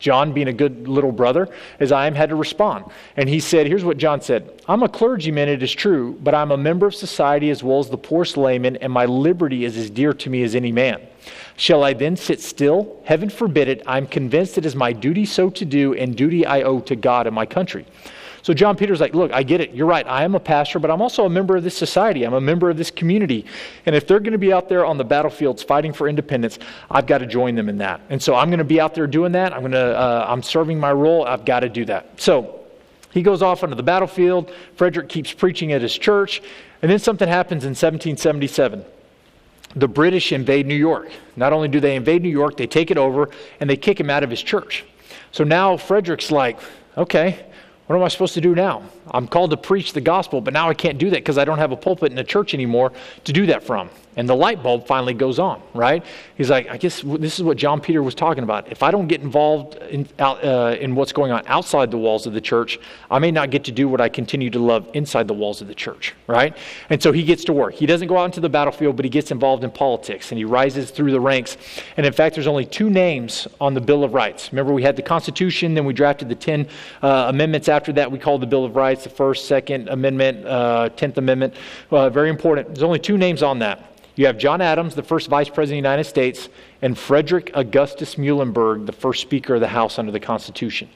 John, 0.00 0.32
being 0.32 0.48
a 0.48 0.52
good 0.52 0.88
little 0.88 1.12
brother, 1.12 1.48
as 1.78 1.92
I 1.92 2.06
am, 2.06 2.14
had 2.14 2.30
to 2.30 2.34
respond. 2.34 2.86
And 3.16 3.28
he 3.28 3.38
said, 3.38 3.66
Here's 3.66 3.84
what 3.84 3.98
John 3.98 4.20
said 4.20 4.50
I'm 4.66 4.82
a 4.82 4.88
clergyman, 4.88 5.48
it 5.48 5.62
is 5.62 5.72
true, 5.72 6.18
but 6.22 6.34
I'm 6.34 6.50
a 6.50 6.56
member 6.56 6.86
of 6.86 6.94
society 6.94 7.50
as 7.50 7.62
well 7.62 7.78
as 7.78 7.90
the 7.90 7.98
poorest 7.98 8.36
layman, 8.36 8.76
and 8.76 8.92
my 8.92 9.04
liberty 9.04 9.64
is 9.64 9.76
as 9.76 9.90
dear 9.90 10.12
to 10.14 10.30
me 10.30 10.42
as 10.42 10.56
any 10.56 10.72
man. 10.72 11.00
Shall 11.56 11.84
I 11.84 11.92
then 11.92 12.16
sit 12.16 12.40
still? 12.40 13.00
Heaven 13.04 13.28
forbid 13.28 13.68
it. 13.68 13.82
I'm 13.86 14.06
convinced 14.06 14.56
it 14.56 14.64
is 14.64 14.74
my 14.74 14.92
duty 14.92 15.26
so 15.26 15.50
to 15.50 15.64
do, 15.66 15.94
and 15.94 16.16
duty 16.16 16.46
I 16.46 16.62
owe 16.62 16.80
to 16.80 16.96
God 16.96 17.26
and 17.26 17.34
my 17.34 17.44
country. 17.44 17.86
So 18.42 18.54
John 18.54 18.76
Peter's 18.76 19.00
like, 19.00 19.14
look, 19.14 19.32
I 19.32 19.42
get 19.42 19.60
it. 19.60 19.74
You're 19.74 19.86
right. 19.86 20.06
I 20.06 20.24
am 20.24 20.34
a 20.34 20.40
pastor, 20.40 20.78
but 20.78 20.90
I'm 20.90 21.02
also 21.02 21.26
a 21.26 21.30
member 21.30 21.56
of 21.56 21.62
this 21.62 21.76
society. 21.76 22.24
I'm 22.24 22.34
a 22.34 22.40
member 22.40 22.70
of 22.70 22.76
this 22.76 22.90
community. 22.90 23.46
And 23.86 23.94
if 23.94 24.06
they're 24.06 24.20
going 24.20 24.32
to 24.32 24.38
be 24.38 24.52
out 24.52 24.68
there 24.68 24.84
on 24.86 24.98
the 24.98 25.04
battlefields 25.04 25.62
fighting 25.62 25.92
for 25.92 26.08
independence, 26.08 26.58
I've 26.90 27.06
got 27.06 27.18
to 27.18 27.26
join 27.26 27.54
them 27.54 27.68
in 27.68 27.78
that. 27.78 28.00
And 28.08 28.22
so 28.22 28.34
I'm 28.34 28.48
going 28.48 28.58
to 28.58 28.64
be 28.64 28.80
out 28.80 28.94
there 28.94 29.06
doing 29.06 29.32
that. 29.32 29.52
I'm 29.52 29.60
going 29.60 29.72
to, 29.72 29.98
uh, 29.98 30.26
I'm 30.28 30.42
serving 30.42 30.78
my 30.80 30.92
role. 30.92 31.24
I've 31.26 31.44
got 31.44 31.60
to 31.60 31.68
do 31.68 31.84
that. 31.86 32.20
So 32.20 32.60
he 33.10 33.22
goes 33.22 33.42
off 33.42 33.62
onto 33.62 33.74
the 33.74 33.82
battlefield. 33.82 34.52
Frederick 34.76 35.08
keeps 35.08 35.32
preaching 35.32 35.72
at 35.72 35.82
his 35.82 35.96
church. 35.96 36.42
And 36.82 36.90
then 36.90 36.98
something 36.98 37.28
happens 37.28 37.64
in 37.64 37.70
1777 37.70 38.84
the 39.76 39.88
British 39.88 40.32
invade 40.32 40.66
New 40.66 40.74
York. 40.74 41.10
Not 41.36 41.52
only 41.52 41.68
do 41.68 41.80
they 41.80 41.94
invade 41.94 42.22
New 42.22 42.28
York, 42.30 42.56
they 42.56 42.66
take 42.66 42.90
it 42.90 42.98
over 42.98 43.30
and 43.60 43.70
they 43.70 43.76
kick 43.76 44.00
him 44.00 44.10
out 44.10 44.22
of 44.22 44.30
his 44.30 44.42
church. 44.42 44.84
So 45.32 45.44
now 45.44 45.76
Frederick's 45.76 46.32
like, 46.32 46.58
okay, 46.96 47.46
what 47.90 47.96
am 47.96 48.04
I 48.04 48.08
supposed 48.08 48.34
to 48.34 48.40
do 48.40 48.54
now? 48.54 48.84
I'm 49.12 49.26
called 49.26 49.50
to 49.50 49.56
preach 49.56 49.92
the 49.92 50.00
gospel, 50.00 50.40
but 50.40 50.52
now 50.52 50.68
I 50.68 50.74
can't 50.74 50.98
do 50.98 51.10
that 51.10 51.16
because 51.16 51.38
I 51.38 51.44
don't 51.44 51.58
have 51.58 51.72
a 51.72 51.76
pulpit 51.76 52.12
in 52.12 52.18
a 52.18 52.24
church 52.24 52.54
anymore 52.54 52.92
to 53.24 53.32
do 53.32 53.46
that 53.46 53.62
from. 53.62 53.90
And 54.16 54.28
the 54.28 54.34
light 54.34 54.60
bulb 54.62 54.86
finally 54.86 55.14
goes 55.14 55.38
on, 55.38 55.62
right? 55.72 56.04
He's 56.36 56.50
like, 56.50 56.68
I 56.68 56.76
guess 56.76 57.00
this 57.02 57.38
is 57.38 57.44
what 57.44 57.56
John 57.56 57.80
Peter 57.80 58.02
was 58.02 58.14
talking 58.14 58.42
about. 58.42 58.70
If 58.70 58.82
I 58.82 58.90
don't 58.90 59.06
get 59.06 59.20
involved 59.20 59.76
in, 59.76 60.08
uh, 60.18 60.76
in 60.80 60.96
what's 60.96 61.12
going 61.12 61.30
on 61.30 61.44
outside 61.46 61.92
the 61.92 61.96
walls 61.96 62.26
of 62.26 62.32
the 62.32 62.40
church, 62.40 62.80
I 63.08 63.20
may 63.20 63.30
not 63.30 63.50
get 63.50 63.64
to 63.64 63.72
do 63.72 63.88
what 63.88 64.00
I 64.00 64.08
continue 64.08 64.50
to 64.50 64.58
love 64.58 64.90
inside 64.94 65.28
the 65.28 65.34
walls 65.34 65.62
of 65.62 65.68
the 65.68 65.76
church, 65.76 66.14
right? 66.26 66.56
And 66.90 67.00
so 67.00 67.12
he 67.12 67.22
gets 67.22 67.44
to 67.44 67.52
work. 67.52 67.74
He 67.74 67.86
doesn't 67.86 68.08
go 68.08 68.18
out 68.18 68.24
into 68.24 68.40
the 68.40 68.48
battlefield, 68.48 68.96
but 68.96 69.04
he 69.04 69.10
gets 69.10 69.30
involved 69.30 69.62
in 69.62 69.70
politics 69.70 70.32
and 70.32 70.38
he 70.38 70.44
rises 70.44 70.90
through 70.90 71.12
the 71.12 71.20
ranks. 71.20 71.56
And 71.96 72.04
in 72.04 72.12
fact, 72.12 72.34
there's 72.34 72.48
only 72.48 72.66
two 72.66 72.90
names 72.90 73.46
on 73.60 73.74
the 73.74 73.80
Bill 73.80 74.02
of 74.02 74.12
Rights. 74.12 74.52
Remember, 74.52 74.74
we 74.74 74.82
had 74.82 74.96
the 74.96 75.02
Constitution, 75.02 75.74
then 75.74 75.84
we 75.84 75.92
drafted 75.92 76.28
the 76.28 76.34
10 76.34 76.66
uh, 77.00 77.26
amendments 77.28 77.68
after 77.68 77.92
that. 77.92 78.10
We 78.10 78.18
called 78.18 78.42
the 78.42 78.46
Bill 78.46 78.64
of 78.64 78.74
Rights 78.74 78.99
the 79.04 79.10
First, 79.10 79.46
Second 79.46 79.88
Amendment, 79.88 80.46
uh, 80.46 80.90
10th 80.96 81.16
Amendment. 81.18 81.54
Uh, 81.90 82.10
very 82.10 82.30
important. 82.30 82.68
There's 82.68 82.82
only 82.82 82.98
two 82.98 83.18
names 83.18 83.42
on 83.42 83.58
that. 83.60 83.90
You 84.16 84.26
have 84.26 84.38
John 84.38 84.60
Adams, 84.60 84.94
the 84.94 85.02
first 85.02 85.28
vice 85.28 85.48
president 85.48 85.78
of 85.78 85.82
the 85.82 85.88
United 85.88 86.04
States, 86.04 86.48
and 86.82 86.96
Frederick 86.96 87.50
Augustus 87.54 88.14
Muhlenberg, 88.14 88.86
the 88.86 88.92
first 88.92 89.20
Speaker 89.20 89.54
of 89.54 89.60
the 89.60 89.68
House 89.68 89.98
under 89.98 90.12
the 90.12 90.20
Constitution. 90.20 90.88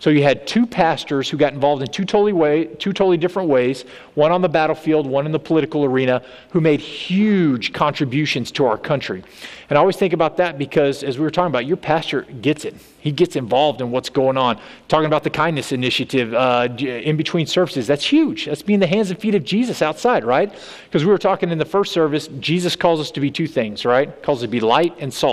So 0.00 0.08
you 0.08 0.22
had 0.22 0.46
two 0.46 0.66
pastors 0.66 1.28
who 1.28 1.36
got 1.36 1.52
involved 1.52 1.82
in 1.82 1.88
two 1.88 2.06
totally, 2.06 2.32
way, 2.32 2.64
two 2.64 2.94
totally 2.94 3.18
different 3.18 3.50
ways, 3.50 3.84
one 4.14 4.32
on 4.32 4.40
the 4.40 4.48
battlefield, 4.48 5.06
one 5.06 5.26
in 5.26 5.32
the 5.32 5.38
political 5.38 5.84
arena, 5.84 6.22
who 6.50 6.60
made 6.60 6.80
huge 6.80 7.74
contributions 7.74 8.50
to 8.52 8.64
our 8.64 8.78
country. 8.78 9.22
And 9.68 9.76
I 9.76 9.80
always 9.80 9.96
think 9.96 10.14
about 10.14 10.38
that 10.38 10.58
because, 10.58 11.02
as 11.02 11.18
we 11.18 11.24
were 11.24 11.30
talking 11.30 11.50
about, 11.50 11.66
your 11.66 11.76
pastor 11.76 12.22
gets 12.22 12.64
it. 12.64 12.74
He 13.00 13.12
gets 13.12 13.36
involved 13.36 13.80
in 13.80 13.90
what's 13.90 14.08
going 14.08 14.36
on. 14.36 14.58
Talking 14.88 15.06
about 15.06 15.22
the 15.22 15.30
kindness 15.30 15.70
initiative 15.70 16.34
uh, 16.34 16.68
in 16.78 17.16
between 17.16 17.46
services, 17.46 17.86
that's 17.86 18.04
huge. 18.04 18.46
That's 18.46 18.62
being 18.62 18.80
the 18.80 18.86
hands 18.86 19.10
and 19.10 19.20
feet 19.20 19.34
of 19.34 19.44
Jesus 19.44 19.80
outside, 19.82 20.24
right? 20.24 20.52
Because 20.84 21.04
we 21.04 21.10
were 21.10 21.18
talking 21.18 21.50
in 21.50 21.58
the 21.58 21.64
first 21.64 21.92
service, 21.92 22.28
Jesus 22.40 22.74
calls 22.74 23.00
us 23.00 23.10
to 23.12 23.20
be 23.20 23.30
two 23.30 23.46
things, 23.46 23.84
right? 23.84 24.22
Calls 24.22 24.38
us 24.38 24.42
to 24.42 24.48
be 24.48 24.60
light 24.60 24.94
and 24.98 25.12
salt. 25.12 25.29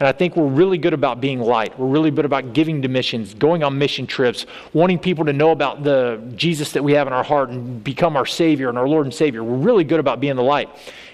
And 0.00 0.08
I 0.08 0.12
think 0.12 0.34
we're 0.34 0.46
really 0.46 0.78
good 0.78 0.94
about 0.94 1.20
being 1.20 1.40
light. 1.40 1.78
We're 1.78 1.86
really 1.86 2.10
good 2.10 2.24
about 2.24 2.54
giving 2.54 2.80
to 2.80 2.88
missions, 2.88 3.34
going 3.34 3.62
on 3.62 3.76
mission 3.76 4.06
trips, 4.06 4.46
wanting 4.72 4.98
people 4.98 5.26
to 5.26 5.32
know 5.34 5.50
about 5.50 5.84
the 5.84 6.22
Jesus 6.36 6.72
that 6.72 6.82
we 6.82 6.94
have 6.94 7.06
in 7.06 7.12
our 7.12 7.22
heart 7.22 7.50
and 7.50 7.84
become 7.84 8.16
our 8.16 8.24
Savior 8.24 8.70
and 8.70 8.78
our 8.78 8.88
Lord 8.88 9.04
and 9.04 9.14
Savior. 9.14 9.44
We're 9.44 9.58
really 9.58 9.84
good 9.84 10.00
about 10.00 10.18
being 10.18 10.36
the 10.36 10.42
light. 10.42 10.70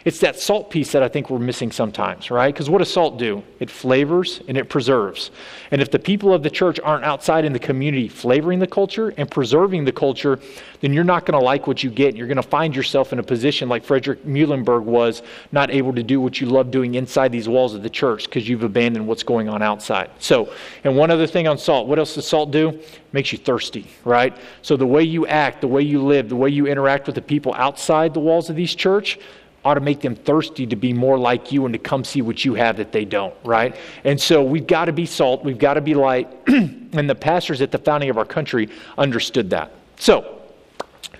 It's 0.06 0.20
that 0.20 0.38
salt 0.38 0.70
piece 0.70 0.92
that 0.92 1.02
I 1.02 1.08
think 1.08 1.30
we're 1.30 1.40
missing 1.40 1.72
sometimes, 1.72 2.30
right? 2.30 2.54
Because 2.54 2.70
what 2.70 2.78
does 2.78 2.92
salt 2.92 3.18
do? 3.18 3.42
It 3.58 3.68
flavors 3.68 4.40
and 4.46 4.56
it 4.56 4.68
preserves. 4.68 5.32
And 5.72 5.82
if 5.82 5.90
the 5.90 5.98
people 5.98 6.32
of 6.32 6.44
the 6.44 6.50
church 6.50 6.78
aren't 6.78 7.02
outside 7.02 7.44
in 7.44 7.52
the 7.52 7.58
community 7.58 8.06
flavoring 8.06 8.60
the 8.60 8.68
culture 8.68 9.12
and 9.16 9.28
preserving 9.28 9.84
the 9.84 9.90
culture, 9.90 10.38
then 10.80 10.92
you're 10.92 11.02
not 11.02 11.26
going 11.26 11.36
to 11.36 11.44
like 11.44 11.66
what 11.66 11.82
you 11.82 11.90
get. 11.90 12.14
You're 12.14 12.28
going 12.28 12.36
to 12.36 12.42
find 12.44 12.76
yourself 12.76 13.12
in 13.12 13.18
a 13.18 13.22
position 13.24 13.68
like 13.68 13.82
Frederick 13.82 14.24
Muhlenberg 14.24 14.84
was, 14.84 15.22
not 15.50 15.72
able 15.72 15.92
to 15.94 16.04
do 16.04 16.20
what 16.20 16.40
you 16.40 16.46
love 16.46 16.70
doing 16.70 16.94
inside 16.94 17.32
these 17.32 17.48
walls 17.48 17.74
of 17.74 17.82
the 17.82 17.90
church 17.90 18.26
because 18.26 18.48
you've 18.48 18.62
abandoned 18.76 19.06
what's 19.06 19.22
going 19.22 19.48
on 19.48 19.62
outside. 19.62 20.10
So, 20.18 20.52
and 20.84 20.94
one 20.96 21.10
other 21.10 21.26
thing 21.26 21.48
on 21.48 21.56
salt. 21.56 21.88
What 21.88 21.98
else 21.98 22.14
does 22.14 22.28
salt 22.28 22.50
do? 22.50 22.78
makes 23.12 23.32
you 23.32 23.38
thirsty, 23.38 23.86
right? 24.04 24.36
So 24.60 24.76
the 24.76 24.86
way 24.86 25.02
you 25.02 25.26
act, 25.26 25.62
the 25.62 25.68
way 25.68 25.80
you 25.80 26.04
live, 26.04 26.28
the 26.28 26.36
way 26.36 26.50
you 26.50 26.66
interact 26.66 27.06
with 27.06 27.14
the 27.14 27.22
people 27.22 27.54
outside 27.54 28.12
the 28.12 28.20
walls 28.20 28.50
of 28.50 28.56
these 28.56 28.74
church 28.74 29.18
ought 29.64 29.74
to 29.74 29.80
make 29.80 30.02
them 30.02 30.14
thirsty 30.14 30.66
to 30.66 30.76
be 30.76 30.92
more 30.92 31.18
like 31.18 31.50
you 31.50 31.64
and 31.64 31.72
to 31.72 31.78
come 31.78 32.04
see 32.04 32.20
what 32.20 32.44
you 32.44 32.52
have 32.52 32.76
that 32.76 32.92
they 32.92 33.06
don't, 33.06 33.34
right? 33.42 33.74
And 34.04 34.20
so 34.20 34.44
we've 34.44 34.66
got 34.66 34.84
to 34.84 34.92
be 34.92 35.06
salt, 35.06 35.42
we've 35.42 35.58
got 35.58 35.74
to 35.74 35.80
be 35.80 35.94
light, 35.94 36.28
and 36.46 37.08
the 37.08 37.14
pastors 37.14 37.62
at 37.62 37.72
the 37.72 37.78
founding 37.78 38.10
of 38.10 38.18
our 38.18 38.26
country 38.26 38.68
understood 38.98 39.48
that. 39.50 39.72
So, 39.98 40.35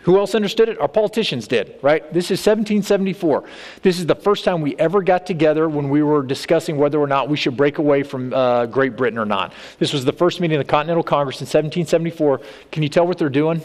who 0.02 0.18
else 0.18 0.34
understood 0.34 0.68
it? 0.68 0.80
Our 0.80 0.88
politicians 0.88 1.48
did, 1.48 1.78
right? 1.82 2.02
This 2.12 2.26
is 2.26 2.38
1774. 2.38 3.44
This 3.82 3.98
is 3.98 4.06
the 4.06 4.14
first 4.14 4.44
time 4.44 4.60
we 4.60 4.76
ever 4.76 5.02
got 5.02 5.26
together 5.26 5.68
when 5.68 5.88
we 5.88 6.02
were 6.02 6.22
discussing 6.22 6.76
whether 6.76 6.98
or 7.00 7.06
not 7.06 7.28
we 7.28 7.36
should 7.36 7.56
break 7.56 7.78
away 7.78 8.02
from 8.02 8.32
uh, 8.32 8.66
Great 8.66 8.96
Britain 8.96 9.18
or 9.18 9.24
not. 9.24 9.52
This 9.78 9.92
was 9.92 10.04
the 10.04 10.12
first 10.12 10.40
meeting 10.40 10.58
of 10.58 10.66
the 10.66 10.70
Continental 10.70 11.02
Congress 11.02 11.36
in 11.36 11.46
1774. 11.46 12.40
Can 12.70 12.82
you 12.82 12.88
tell 12.88 13.06
what 13.06 13.18
they're 13.18 13.28
doing? 13.28 13.62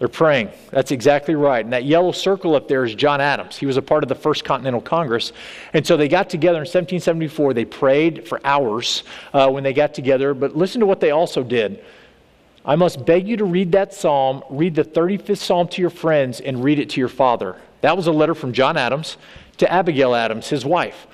They're 0.00 0.08
praying. 0.08 0.48
That's 0.70 0.92
exactly 0.92 1.34
right. 1.34 1.62
And 1.62 1.74
that 1.74 1.84
yellow 1.84 2.10
circle 2.10 2.54
up 2.54 2.68
there 2.68 2.84
is 2.84 2.94
John 2.94 3.20
Adams. 3.20 3.58
He 3.58 3.66
was 3.66 3.76
a 3.76 3.82
part 3.82 4.02
of 4.02 4.08
the 4.08 4.14
First 4.14 4.46
Continental 4.46 4.80
Congress. 4.80 5.34
And 5.74 5.86
so 5.86 5.98
they 5.98 6.08
got 6.08 6.30
together 6.30 6.56
in 6.56 6.62
1774. 6.62 7.52
They 7.52 7.66
prayed 7.66 8.26
for 8.26 8.40
hours 8.42 9.04
uh, 9.34 9.50
when 9.50 9.62
they 9.62 9.74
got 9.74 9.92
together. 9.92 10.32
But 10.32 10.56
listen 10.56 10.80
to 10.80 10.86
what 10.86 11.00
they 11.00 11.10
also 11.10 11.42
did. 11.42 11.84
I 12.64 12.76
must 12.76 13.04
beg 13.06 13.26
you 13.26 13.36
to 13.38 13.44
read 13.44 13.72
that 13.72 13.94
psalm, 13.94 14.44
read 14.50 14.74
the 14.74 14.84
35th 14.84 15.38
psalm 15.38 15.68
to 15.68 15.80
your 15.80 15.90
friends, 15.90 16.40
and 16.40 16.62
read 16.62 16.78
it 16.78 16.90
to 16.90 17.00
your 17.00 17.08
father. 17.08 17.56
That 17.80 17.96
was 17.96 18.06
a 18.06 18.12
letter 18.12 18.34
from 18.34 18.52
John 18.52 18.76
Adams 18.76 19.16
to 19.58 19.70
Abigail 19.70 20.14
Adams, 20.14 20.48
his 20.48 20.64
wife 20.64 21.06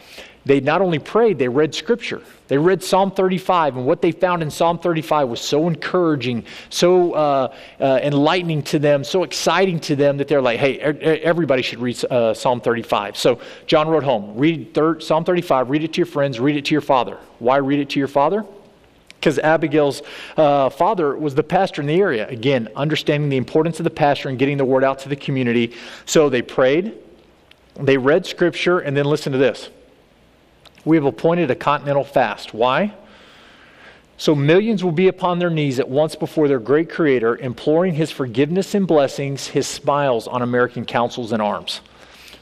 they 0.46 0.60
not 0.60 0.80
only 0.80 1.00
prayed, 1.00 1.40
they 1.40 1.48
read 1.48 1.74
scripture. 1.74 2.22
They 2.46 2.56
read 2.56 2.80
Psalm 2.80 3.10
35, 3.10 3.78
and 3.78 3.84
what 3.84 4.00
they 4.00 4.12
found 4.12 4.44
in 4.44 4.50
Psalm 4.50 4.78
35 4.78 5.28
was 5.28 5.40
so 5.40 5.66
encouraging, 5.66 6.44
so 6.70 7.14
uh, 7.14 7.54
uh, 7.80 7.98
enlightening 8.00 8.62
to 8.62 8.78
them, 8.78 9.02
so 9.02 9.24
exciting 9.24 9.80
to 9.80 9.96
them 9.96 10.18
that 10.18 10.28
they're 10.28 10.40
like, 10.40 10.60
hey, 10.60 10.78
everybody 10.78 11.62
should 11.62 11.80
read 11.80 12.02
uh, 12.04 12.32
Psalm 12.32 12.60
35. 12.60 13.16
So 13.16 13.40
John 13.66 13.88
wrote 13.88 14.04
home, 14.04 14.36
read 14.36 14.72
thir- 14.72 15.00
Psalm 15.00 15.24
35, 15.24 15.68
read 15.68 15.82
it 15.82 15.92
to 15.94 15.98
your 15.98 16.06
friends, 16.06 16.38
read 16.38 16.56
it 16.56 16.66
to 16.66 16.74
your 16.76 16.80
father. 16.80 17.18
Why 17.40 17.56
read 17.56 17.80
it 17.80 17.90
to 17.90 17.98
your 17.98 18.08
father? 18.08 18.44
Because 19.18 19.38
Abigail's 19.38 20.02
uh, 20.36 20.70
father 20.70 21.16
was 21.16 21.34
the 21.34 21.42
pastor 21.42 21.80
in 21.80 21.86
the 21.86 22.00
area. 22.00 22.28
Again, 22.28 22.68
understanding 22.76 23.28
the 23.28 23.36
importance 23.36 23.80
of 23.80 23.84
the 23.84 23.90
pastor 23.90 24.28
and 24.28 24.38
getting 24.38 24.56
the 24.56 24.64
word 24.64 24.84
out 24.84 25.00
to 25.00 25.08
the 25.08 25.16
community. 25.16 25.74
So 26.04 26.28
they 26.28 26.42
prayed, 26.42 26.94
they 27.74 27.96
read 27.96 28.26
scripture, 28.26 28.78
and 28.78 28.96
then 28.96 29.06
listen 29.06 29.32
to 29.32 29.38
this 29.38 29.70
we 30.86 30.96
have 30.96 31.04
appointed 31.04 31.50
a 31.50 31.54
continental 31.54 32.04
fast. 32.04 32.54
Why? 32.54 32.94
So 34.18 34.34
millions 34.34 34.82
will 34.82 34.92
be 34.92 35.08
upon 35.08 35.40
their 35.40 35.50
knees 35.50 35.78
at 35.78 35.88
once 35.88 36.14
before 36.14 36.48
their 36.48 36.60
great 36.60 36.88
Creator, 36.88 37.36
imploring 37.36 37.92
His 37.94 38.10
forgiveness 38.10 38.74
and 38.74 38.86
blessings, 38.86 39.48
His 39.48 39.66
smiles 39.66 40.26
on 40.26 40.40
American 40.40 40.86
councils 40.86 41.32
and 41.32 41.42
arms. 41.42 41.82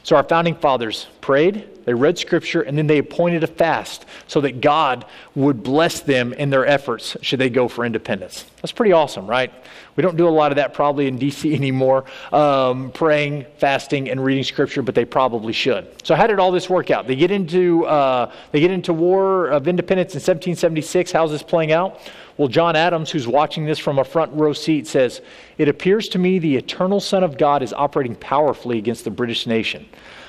So 0.03 0.15
our 0.15 0.23
founding 0.23 0.55
fathers 0.55 1.07
prayed, 1.19 1.67
they 1.85 1.93
read 1.93 2.17
scripture, 2.17 2.61
and 2.61 2.77
then 2.77 2.87
they 2.87 2.97
appointed 2.97 3.43
a 3.43 3.47
fast 3.47 4.05
so 4.27 4.41
that 4.41 4.59
God 4.59 5.05
would 5.35 5.63
bless 5.63 6.01
them 6.01 6.33
in 6.33 6.49
their 6.49 6.65
efforts 6.65 7.15
should 7.21 7.39
they 7.39 7.49
go 7.49 7.67
for 7.67 7.85
independence. 7.85 8.45
That's 8.61 8.71
pretty 8.71 8.91
awesome, 8.91 9.27
right? 9.27 9.53
We 9.95 10.01
don't 10.01 10.17
do 10.17 10.27
a 10.27 10.29
lot 10.29 10.51
of 10.51 10.55
that 10.57 10.73
probably 10.73 11.07
in 11.07 11.19
DC 11.19 11.53
anymore, 11.55 12.05
um, 12.33 12.91
praying, 12.91 13.45
fasting, 13.57 14.09
and 14.09 14.23
reading 14.23 14.43
scripture, 14.43 14.81
but 14.81 14.95
they 14.95 15.05
probably 15.05 15.53
should. 15.53 15.87
So 16.05 16.15
how 16.15 16.27
did 16.27 16.39
all 16.39 16.51
this 16.51 16.69
work 16.69 16.89
out? 16.89 17.07
They 17.07 17.15
get 17.15 17.31
into 17.31 17.85
uh, 17.85 18.31
they 18.51 18.59
get 18.59 18.71
into 18.71 18.91
War 18.91 19.47
of 19.47 19.67
Independence 19.67 20.13
in 20.13 20.17
1776. 20.17 21.11
How's 21.11 21.31
this 21.31 21.43
playing 21.43 21.71
out? 21.71 21.99
Well, 22.37 22.49
John 22.49 22.75
Adams, 22.75 23.11
who's 23.11 23.27
watching 23.27 23.65
this 23.65 23.79
from 23.79 23.99
a 23.99 24.03
front 24.03 24.33
row 24.33 24.51
seat, 24.51 24.87
says, 24.87 25.21
It 25.57 25.69
appears 25.69 26.09
to 26.09 26.19
me 26.19 26.39
the 26.39 26.57
eternal 26.57 26.99
Son 26.99 27.23
of 27.23 27.37
God 27.37 27.63
is 27.63 27.71
operating 27.71 28.15
powerfully 28.15 28.77
against 28.77 29.05
the 29.05 29.11
British 29.11 29.47
nation. 29.47 29.87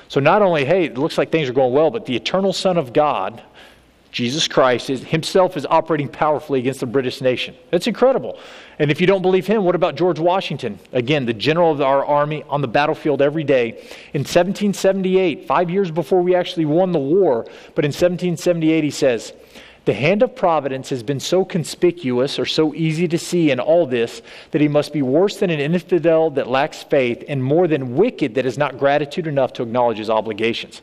So, 0.09 0.21
not 0.21 0.43
only, 0.43 0.65
hey, 0.65 0.85
it 0.85 0.99
looks 0.99 1.19
like 1.19 1.31
things 1.31 1.49
are 1.49 1.53
going 1.53 1.73
well, 1.73 1.91
but 1.91 2.07
the 2.07 2.17
eternal 2.17 2.53
Son 2.53 2.77
of 2.77 2.93
God, 2.93 3.43
Jesus 4.13 4.47
Christ, 4.49 4.89
is, 4.89 5.03
himself 5.03 5.57
is 5.57 5.67
operating 5.67 6.09
powerfully 6.09 6.61
against 6.61 6.81
the 6.81 6.87
British 6.87 7.21
nation. 7.21 7.55
That's 7.71 7.87
incredible. 7.87 8.39
And 8.79 8.91
if 8.91 9.01
you 9.01 9.07
don't 9.07 9.23
believe 9.23 9.47
him, 9.47 9.65
what 9.65 9.75
about 9.75 9.97
George 9.97 10.19
Washington? 10.19 10.79
Again, 10.93 11.27
the 11.27 11.35
general 11.35 11.73
of 11.73 11.81
our 11.81 12.05
army 12.05 12.45
on 12.49 12.61
the 12.61 12.69
battlefield 12.69 13.21
every 13.21 13.45
day. 13.45 13.71
In 14.13 14.23
1778, 14.23 15.47
five 15.47 15.71
years 15.71 15.91
before 15.91 16.23
we 16.23 16.35
actually 16.35 16.67
won 16.67 16.93
the 16.93 16.99
war, 16.99 17.45
but 17.75 17.85
in 17.85 17.89
1778, 17.89 18.85
he 18.85 18.91
says, 18.91 19.33
the 19.87 19.95
hand 19.95 20.23
of 20.23 20.35
providence 20.35 20.91
has 20.91 21.05
been 21.05 21.21
so 21.21 21.45
conspicuous 21.45 22.41
or 22.41 22.45
so 22.45 22.75
easy 22.75 23.07
to 23.07 23.17
see 23.17 23.53
in 23.53 23.61
all 23.61 23.87
this 23.87 24.21
that 24.51 24.61
he 24.61 24.67
must 24.67 24.93
be 24.93 25.01
worse 25.01 25.39
than 25.39 25.49
an 25.49 25.61
infidel 25.61 26.29
that 26.31 26.49
lacks 26.49 26.83
faith 26.83 27.25
and 27.29 27.43
more 27.43 27.69
than 27.69 27.95
wicked 27.95 28.35
that 28.35 28.45
has 28.45 28.59
not 28.59 28.79
gratitude 28.79 29.29
enough 29.29 29.53
to 29.53 29.63
acknowledge 29.63 29.99
his 29.99 30.11
obligations. 30.11 30.83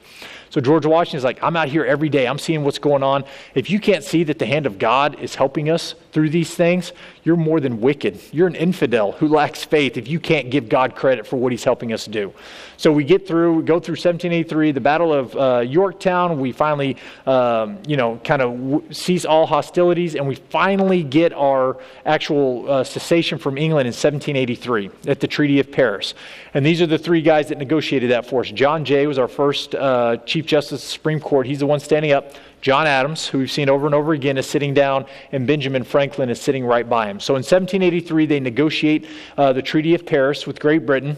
So 0.54 0.62
George 0.62 0.86
Washington 0.86 1.18
is 1.18 1.24
like, 1.24 1.42
I'm 1.42 1.56
out 1.56 1.68
here 1.68 1.84
every 1.84 2.10
day. 2.10 2.28
I'm 2.28 2.38
seeing 2.38 2.63
what's 2.63 2.78
going 2.78 3.02
on. 3.02 3.26
If 3.56 3.72
you 3.72 3.80
can't 3.80 4.04
see 4.04 4.24
that 4.26 4.38
the 4.38 4.46
hand 4.46 4.68
of 4.68 4.78
God 4.78 5.20
is 5.20 5.34
helping 5.34 5.72
us 5.72 5.96
through 6.12 6.30
these 6.30 6.54
things, 6.54 6.92
you're 7.24 7.36
more 7.38 7.60
than 7.60 7.82
wicked. 7.82 8.20
You're 8.32 8.46
an 8.46 8.56
infidel 8.56 9.13
who 9.13 9.28
lacks 9.28 9.63
faith 9.63 9.98
if 9.98 10.08
you 10.08 10.20
can't 10.20 10.52
give 10.52 10.70
God 10.70 10.94
credit 10.94 11.26
for 11.26 11.38
what 11.38 11.52
he's 11.52 11.63
helping 11.63 11.92
us 11.92 12.06
do. 12.06 12.32
So 12.78 12.92
we 12.92 13.04
get 13.04 13.28
through, 13.28 13.54
we 13.56 13.63
go 13.63 13.80
through 13.80 13.94
1783, 13.94 14.74
the 14.74 14.80
Battle 14.80 15.12
of 15.12 15.36
uh, 15.36 15.60
Yorktown. 15.62 16.39
We 16.39 16.52
finally, 16.52 16.98
um, 17.26 17.80
you 17.88 17.98
know, 17.98 18.20
kind 18.24 18.44
of 18.44 18.52
w- 18.52 18.94
cease 18.94 19.26
all 19.26 19.48
hostilities, 19.48 20.13
and 20.13 20.28
we 20.28 20.36
finally 20.36 21.02
get 21.02 21.34
our 21.34 21.80
actual 22.06 22.70
uh, 22.70 22.84
cessation 22.84 23.39
from 23.39 23.58
England 23.58 23.88
in 23.88 23.94
1783 23.94 24.92
at 25.08 25.20
the 25.20 25.28
Treaty 25.28 25.60
of 25.60 25.72
Paris. 25.72 26.13
And 26.54 26.63
these 26.63 26.80
are 26.80 26.88
the 26.88 27.00
three 27.00 27.24
guys 27.24 27.48
that 27.48 27.58
negotiated 27.58 28.12
that 28.12 28.28
for 28.28 28.42
us. 28.42 28.52
John 28.52 28.86
Jay 28.86 29.08
was 29.08 29.18
our 29.18 29.28
first 29.28 29.74
uh, 29.74 30.18
Chief 30.18 30.43
Justice 30.46 30.84
of 30.84 30.88
the 30.88 30.92
Supreme 30.92 31.20
Court. 31.20 31.46
He's 31.46 31.60
the 31.60 31.66
one 31.66 31.80
standing 31.80 32.12
up. 32.12 32.34
John 32.62 32.88
Adams, 32.88 33.28
who 33.28 33.40
we've 33.40 33.52
seen 33.52 33.70
over 33.70 33.86
and 33.86 33.94
over 33.94 34.14
again, 34.14 34.38
is 34.38 34.46
sitting 34.46 34.74
down, 34.74 35.06
and 35.32 35.46
Benjamin 35.46 35.84
Franklin 35.84 36.30
is 36.30 36.40
sitting 36.40 36.66
right 36.66 36.88
by 36.88 37.08
him. 37.08 37.20
So 37.20 37.34
in 37.34 37.40
1783, 37.40 38.26
they 38.26 38.40
negotiate 38.40 39.08
uh, 39.38 39.52
the 39.54 39.62
Treaty 39.62 39.96
of 39.96 40.06
Paris 40.06 40.48
with 40.48 40.60
Great 40.60 40.86
Britain. 40.86 41.18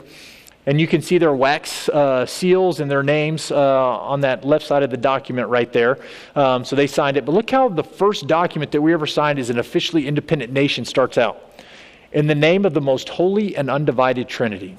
And 0.65 0.81
you 0.81 0.87
can 0.87 1.01
see 1.01 1.19
their 1.19 1.35
wax 1.35 1.87
uh, 1.89 2.25
seals 2.25 2.79
and 2.79 2.89
their 2.89 3.03
names 3.03 3.51
uh, 3.51 3.99
on 3.99 4.21
that 4.21 4.43
left 4.43 4.65
side 4.65 4.81
of 4.81 4.89
the 4.89 4.97
document 4.97 5.49
right 5.49 5.71
there. 5.71 5.99
Um, 6.35 6.65
so 6.65 6.75
they 6.75 6.87
signed 6.87 7.17
it. 7.17 7.25
But 7.25 7.33
look 7.33 7.51
how 7.51 7.69
the 7.69 7.83
first 7.83 8.25
document 8.25 8.71
that 8.71 8.81
we 8.81 8.91
ever 8.93 9.05
signed 9.05 9.37
as 9.37 9.51
an 9.51 9.59
officially 9.59 10.07
independent 10.07 10.51
nation 10.51 10.83
starts 10.83 11.17
out 11.19 11.59
in 12.11 12.27
the 12.27 12.35
name 12.35 12.65
of 12.65 12.73
the 12.73 12.81
most 12.81 13.09
holy 13.09 13.55
and 13.55 13.69
undivided 13.69 14.27
Trinity. 14.27 14.75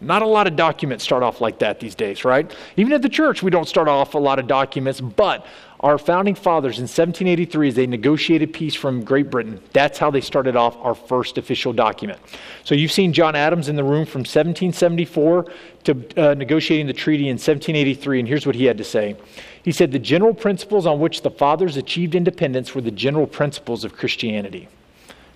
Not 0.00 0.22
a 0.22 0.26
lot 0.26 0.46
of 0.46 0.56
documents 0.56 1.04
start 1.04 1.22
off 1.22 1.40
like 1.40 1.60
that 1.60 1.80
these 1.80 1.94
days, 1.94 2.24
right? 2.24 2.52
Even 2.76 2.92
at 2.92 3.02
the 3.02 3.08
church, 3.08 3.42
we 3.42 3.50
don't 3.50 3.68
start 3.68 3.88
off 3.88 4.14
a 4.14 4.18
lot 4.18 4.38
of 4.38 4.46
documents, 4.46 5.00
but 5.00 5.46
our 5.80 5.98
founding 5.98 6.34
fathers 6.34 6.78
in 6.78 6.84
1783, 6.84 7.68
as 7.68 7.74
they 7.74 7.86
negotiated 7.86 8.52
peace 8.52 8.74
from 8.74 9.04
Great 9.04 9.30
Britain, 9.30 9.60
that's 9.72 9.98
how 9.98 10.10
they 10.10 10.20
started 10.20 10.56
off 10.56 10.76
our 10.78 10.94
first 10.94 11.36
official 11.36 11.72
document. 11.72 12.18
So 12.64 12.74
you've 12.74 12.92
seen 12.92 13.12
John 13.12 13.36
Adams 13.36 13.68
in 13.68 13.76
the 13.76 13.84
room 13.84 14.06
from 14.06 14.20
1774 14.20 15.46
to 15.84 16.04
uh, 16.16 16.34
negotiating 16.34 16.86
the 16.86 16.92
treaty 16.92 17.24
in 17.24 17.34
1783, 17.34 18.20
and 18.20 18.28
here's 18.28 18.46
what 18.46 18.54
he 18.54 18.64
had 18.64 18.78
to 18.78 18.84
say. 18.84 19.16
He 19.62 19.72
said, 19.72 19.92
The 19.92 19.98
general 19.98 20.34
principles 20.34 20.86
on 20.86 21.00
which 21.00 21.22
the 21.22 21.30
fathers 21.30 21.76
achieved 21.76 22.14
independence 22.14 22.74
were 22.74 22.80
the 22.80 22.90
general 22.90 23.26
principles 23.26 23.84
of 23.84 23.94
Christianity 23.96 24.68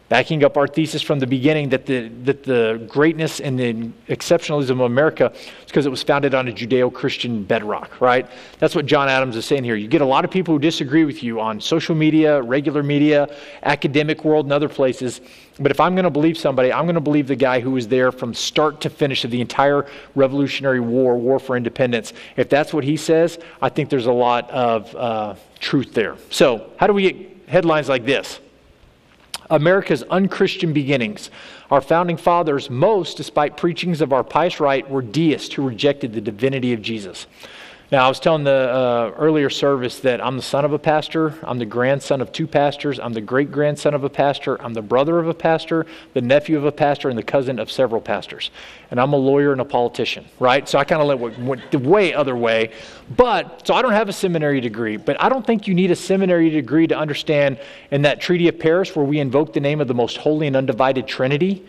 backing 0.09 0.43
up 0.43 0.57
our 0.57 0.67
thesis 0.67 1.03
from 1.03 1.19
the 1.19 1.27
beginning 1.27 1.69
that 1.69 1.85
the, 1.87 2.09
that 2.25 2.43
the 2.43 2.83
greatness 2.89 3.41
and 3.41 3.59
the 3.59 3.75
exceptionalism 4.09 4.71
of 4.71 4.81
America 4.81 5.33
is 5.35 5.67
because 5.67 5.85
it 5.85 5.91
was 5.91 6.03
founded 6.03 6.35
on 6.35 6.49
a 6.49 6.53
Judeo 6.53 6.93
Christian 6.93 7.45
bedrock, 7.45 8.01
right? 8.01 8.27
That's 8.59 8.75
what 8.75 8.87
John 8.87 9.09
Adams 9.09 9.37
is 9.37 9.45
saying 9.45 9.65
here. 9.65 9.77
You 9.77 9.87
get 9.87 10.01
a 10.01 10.07
lot 10.07 10.25
of 10.25 10.31
people 10.31 10.55
who 10.55 10.59
disagree 10.59 11.05
with 11.05 11.23
you 11.23 11.41
on 11.41 11.61
social 11.61 11.95
media, 11.95 12.41
regular 12.41 12.83
media, 12.83 13.29
academic 13.63 14.25
world, 14.25 14.47
and 14.47 14.53
other 14.53 14.69
places. 14.69 15.21
But 15.61 15.71
if 15.71 15.81
I'm 15.81 15.95
going 15.95 16.05
to 16.05 16.11
believe 16.11 16.39
somebody, 16.39 16.73
I'm 16.73 16.85
going 16.85 16.95
to 16.95 17.01
believe 17.01 17.27
the 17.27 17.37
guy 17.37 17.61
who 17.61 17.73
was 17.73 17.89
there 17.89 18.11
from 18.13 18.33
start 18.33 18.81
to 18.83 18.91
finish 18.91 19.25
of 19.25 19.31
the 19.31 19.41
entire 19.41 19.87
Revolutionary 20.15 20.81
War, 20.81 21.19
War 21.19 21.39
for 21.39 21.57
Independence. 21.57 22.13
If 22.37 22.49
that's 22.49 22.73
what 22.73 22.85
he 22.85 22.97
says, 22.97 23.39
I 23.61 23.69
think 23.69 23.91
there's 23.91 24.07
a 24.07 24.13
lot 24.13 24.49
of 24.51 24.95
uh, 24.95 25.35
truth 25.59 25.93
there. 25.93 26.17
So, 26.31 26.71
how 26.77 26.87
do 26.87 26.93
we 26.93 27.11
get 27.11 27.49
headlines 27.49 27.89
like 27.89 28.07
this? 28.07 28.41
America's 29.51 30.03
unchristian 30.05 30.73
beginnings. 30.73 31.31
Our 31.71 31.81
founding 31.81 32.17
fathers, 32.17 32.71
most, 32.71 33.17
despite 33.17 33.57
preachings 33.57 34.01
of 34.01 34.13
our 34.13 34.25
pious 34.25 34.61
right, 34.61 34.89
were 34.89 35.03
deists 35.03 35.55
who 35.55 35.67
rejected 35.67 36.13
the 36.13 36.21
divinity 36.21 36.73
of 36.73 36.83
Jesus. 36.83 37.27
Now, 37.91 38.05
I 38.05 38.09
was 38.11 38.21
telling 38.21 38.45
the 38.45 38.51
uh, 38.51 39.15
earlier 39.17 39.49
service 39.49 40.01
that 40.01 40.23
I'm 40.23 40.37
the 40.37 40.43
son 40.43 40.67
of 40.67 40.75
a 40.75 40.79
pastor, 40.79 41.33
I'm 41.43 41.59
the 41.59 41.65
grandson 41.65 42.21
of 42.21 42.33
two 42.33 42.47
pastors, 42.47 43.01
I'm 43.01 43.15
the 43.15 43.23
great 43.23 43.51
grandson 43.51 43.95
of 43.95 44.05
a 44.05 44.11
pastor, 44.11 44.61
I'm 44.61 44.75
the 44.75 44.83
brother 44.83 45.19
of 45.19 45.27
a 45.27 45.33
pastor, 45.33 45.87
the 46.13 46.21
nephew 46.21 46.59
of 46.59 46.67
a 46.67 46.73
pastor, 46.73 47.09
and 47.09 47.17
the 47.17 47.23
cousin 47.23 47.59
of 47.59 47.71
several 47.71 48.03
pastors. 48.03 48.51
And 48.91 49.01
I'm 49.01 49.15
a 49.15 49.17
lawyer 49.17 49.53
and 49.53 49.61
a 49.63 49.65
politician, 49.65 50.27
right? 50.39 50.69
So 50.69 50.79
I 50.79 50.85
kind 50.85 51.01
of 51.01 51.19
went, 51.19 51.39
went 51.39 51.71
the 51.71 51.79
way 51.79 52.13
other 52.13 52.37
way. 52.37 52.73
But, 53.17 53.67
so 53.67 53.73
I 53.73 53.81
don't 53.81 53.93
have 53.93 54.11
a 54.11 54.13
seminary 54.13 54.61
degree, 54.61 54.99
but 54.99 55.19
I 55.19 55.31
don't 55.31 55.47
think 55.47 55.67
you 55.67 55.73
need 55.73 55.91
a 55.91 55.97
seminary 55.97 56.51
degree 56.51 56.87
to 56.89 56.95
understand 56.95 57.59
in 57.91 58.03
that 58.03 58.21
Treaty 58.21 58.49
of 58.49 58.59
Paris 58.59 58.95
where 58.95 59.07
we 59.07 59.19
invoke 59.19 59.55
the 59.55 59.61
name 59.61 59.81
of 59.81 59.89
the 59.89 59.95
most 59.95 60.19
holy 60.19 60.47
and 60.47 60.57
undivided 60.57 61.07
Trinity 61.07 61.65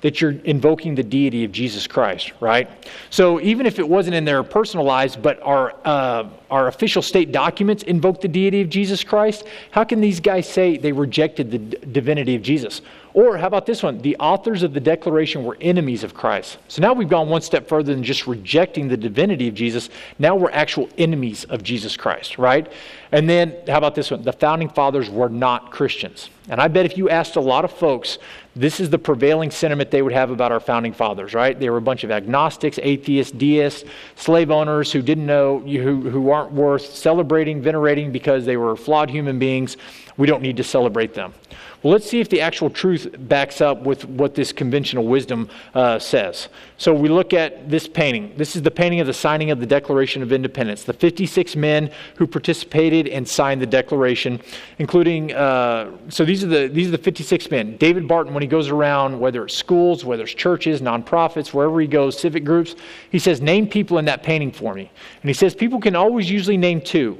that 0.00 0.20
you're 0.20 0.36
invoking 0.44 0.94
the 0.94 1.02
deity 1.02 1.44
of 1.44 1.52
Jesus 1.52 1.86
Christ, 1.86 2.32
right? 2.40 2.68
So 3.10 3.40
even 3.40 3.66
if 3.66 3.78
it 3.78 3.88
wasn't 3.88 4.14
in 4.14 4.24
their 4.24 4.42
personal 4.42 4.84
lives, 4.86 5.16
but 5.16 5.42
our, 5.42 5.74
uh, 5.84 6.28
our 6.50 6.68
official 6.68 7.02
state 7.02 7.32
documents 7.32 7.82
invoke 7.82 8.20
the 8.20 8.28
deity 8.28 8.60
of 8.60 8.68
Jesus 8.68 9.02
Christ, 9.02 9.44
how 9.72 9.84
can 9.84 10.00
these 10.00 10.20
guys 10.20 10.48
say 10.48 10.76
they 10.76 10.92
rejected 10.92 11.50
the 11.50 11.58
d- 11.58 11.78
divinity 11.92 12.36
of 12.36 12.42
Jesus? 12.42 12.80
Or 13.14 13.36
how 13.36 13.48
about 13.48 13.66
this 13.66 13.82
one? 13.82 13.98
The 13.98 14.16
authors 14.18 14.62
of 14.62 14.72
the 14.72 14.80
Declaration 14.80 15.42
were 15.42 15.56
enemies 15.60 16.04
of 16.04 16.14
Christ. 16.14 16.58
So 16.68 16.80
now 16.80 16.92
we've 16.92 17.08
gone 17.08 17.28
one 17.28 17.42
step 17.42 17.66
further 17.66 17.92
than 17.92 18.04
just 18.04 18.28
rejecting 18.28 18.86
the 18.86 18.96
divinity 18.96 19.48
of 19.48 19.54
Jesus. 19.54 19.90
Now 20.20 20.36
we're 20.36 20.52
actual 20.52 20.88
enemies 20.96 21.44
of 21.44 21.64
Jesus 21.64 21.96
Christ, 21.96 22.38
right? 22.38 22.70
And 23.10 23.28
then 23.28 23.56
how 23.66 23.78
about 23.78 23.96
this 23.96 24.12
one? 24.12 24.22
The 24.22 24.32
founding 24.32 24.68
fathers 24.68 25.10
were 25.10 25.28
not 25.28 25.72
Christians. 25.72 26.30
And 26.48 26.60
I 26.60 26.68
bet 26.68 26.86
if 26.86 26.96
you 26.96 27.10
asked 27.10 27.36
a 27.36 27.40
lot 27.40 27.64
of 27.64 27.72
folks, 27.72 28.18
this 28.56 28.80
is 28.80 28.90
the 28.90 28.98
prevailing 28.98 29.50
sentiment 29.50 29.90
they 29.90 30.02
would 30.02 30.12
have 30.12 30.30
about 30.30 30.50
our 30.50 30.60
founding 30.60 30.92
fathers, 30.92 31.34
right? 31.34 31.58
They 31.58 31.70
were 31.70 31.76
a 31.76 31.82
bunch 31.82 32.04
of 32.04 32.10
agnostics, 32.10 32.78
atheists, 32.82 33.32
deists, 33.32 33.84
slave 34.16 34.50
owners 34.50 34.90
who 34.90 35.02
didn't 35.02 35.26
know, 35.26 35.60
who, 35.60 36.08
who 36.10 36.30
aren't 36.30 36.52
worth 36.52 36.86
celebrating, 36.86 37.60
venerating 37.60 38.10
because 38.10 38.46
they 38.46 38.56
were 38.56 38.76
flawed 38.76 39.10
human 39.10 39.38
beings. 39.38 39.76
We 40.16 40.26
don't 40.26 40.42
need 40.42 40.56
to 40.56 40.64
celebrate 40.64 41.14
them. 41.14 41.34
Well, 41.82 41.92
let's 41.92 42.10
see 42.10 42.18
if 42.18 42.28
the 42.28 42.40
actual 42.40 42.70
truth 42.70 43.14
backs 43.16 43.60
up 43.60 43.82
with 43.82 44.04
what 44.04 44.34
this 44.34 44.52
conventional 44.52 45.06
wisdom 45.06 45.48
uh, 45.74 46.00
says. 46.00 46.48
So 46.76 46.92
we 46.92 47.08
look 47.08 47.32
at 47.32 47.70
this 47.70 47.86
painting. 47.86 48.34
This 48.36 48.56
is 48.56 48.62
the 48.62 48.70
painting 48.72 48.98
of 48.98 49.06
the 49.06 49.14
signing 49.14 49.52
of 49.52 49.60
the 49.60 49.66
Declaration 49.66 50.20
of 50.20 50.32
Independence. 50.32 50.82
The 50.82 50.92
56 50.92 51.54
men 51.54 51.92
who 52.16 52.26
participated 52.26 53.06
and 53.06 53.28
signed 53.28 53.62
the 53.62 53.66
Declaration, 53.66 54.40
including, 54.80 55.32
uh, 55.32 55.92
so 56.08 56.24
these 56.24 56.37
are, 56.44 56.48
the, 56.48 56.68
these 56.68 56.88
are 56.88 56.92
the 56.92 56.98
56 56.98 57.50
men. 57.50 57.76
David 57.76 58.06
Barton, 58.08 58.34
when 58.34 58.42
he 58.42 58.48
goes 58.48 58.68
around, 58.68 59.18
whether 59.18 59.44
it's 59.44 59.54
schools, 59.54 60.04
whether 60.04 60.24
it's 60.24 60.34
churches, 60.34 60.80
nonprofits, 60.80 61.52
wherever 61.52 61.80
he 61.80 61.86
goes, 61.86 62.18
civic 62.18 62.44
groups, 62.44 62.74
he 63.10 63.18
says, 63.18 63.40
name 63.40 63.68
people 63.68 63.98
in 63.98 64.04
that 64.06 64.22
painting 64.22 64.52
for 64.52 64.74
me. 64.74 64.90
And 65.22 65.28
he 65.28 65.34
says, 65.34 65.54
people 65.54 65.80
can 65.80 65.96
always 65.96 66.30
usually 66.30 66.56
name 66.56 66.80
two. 66.80 67.18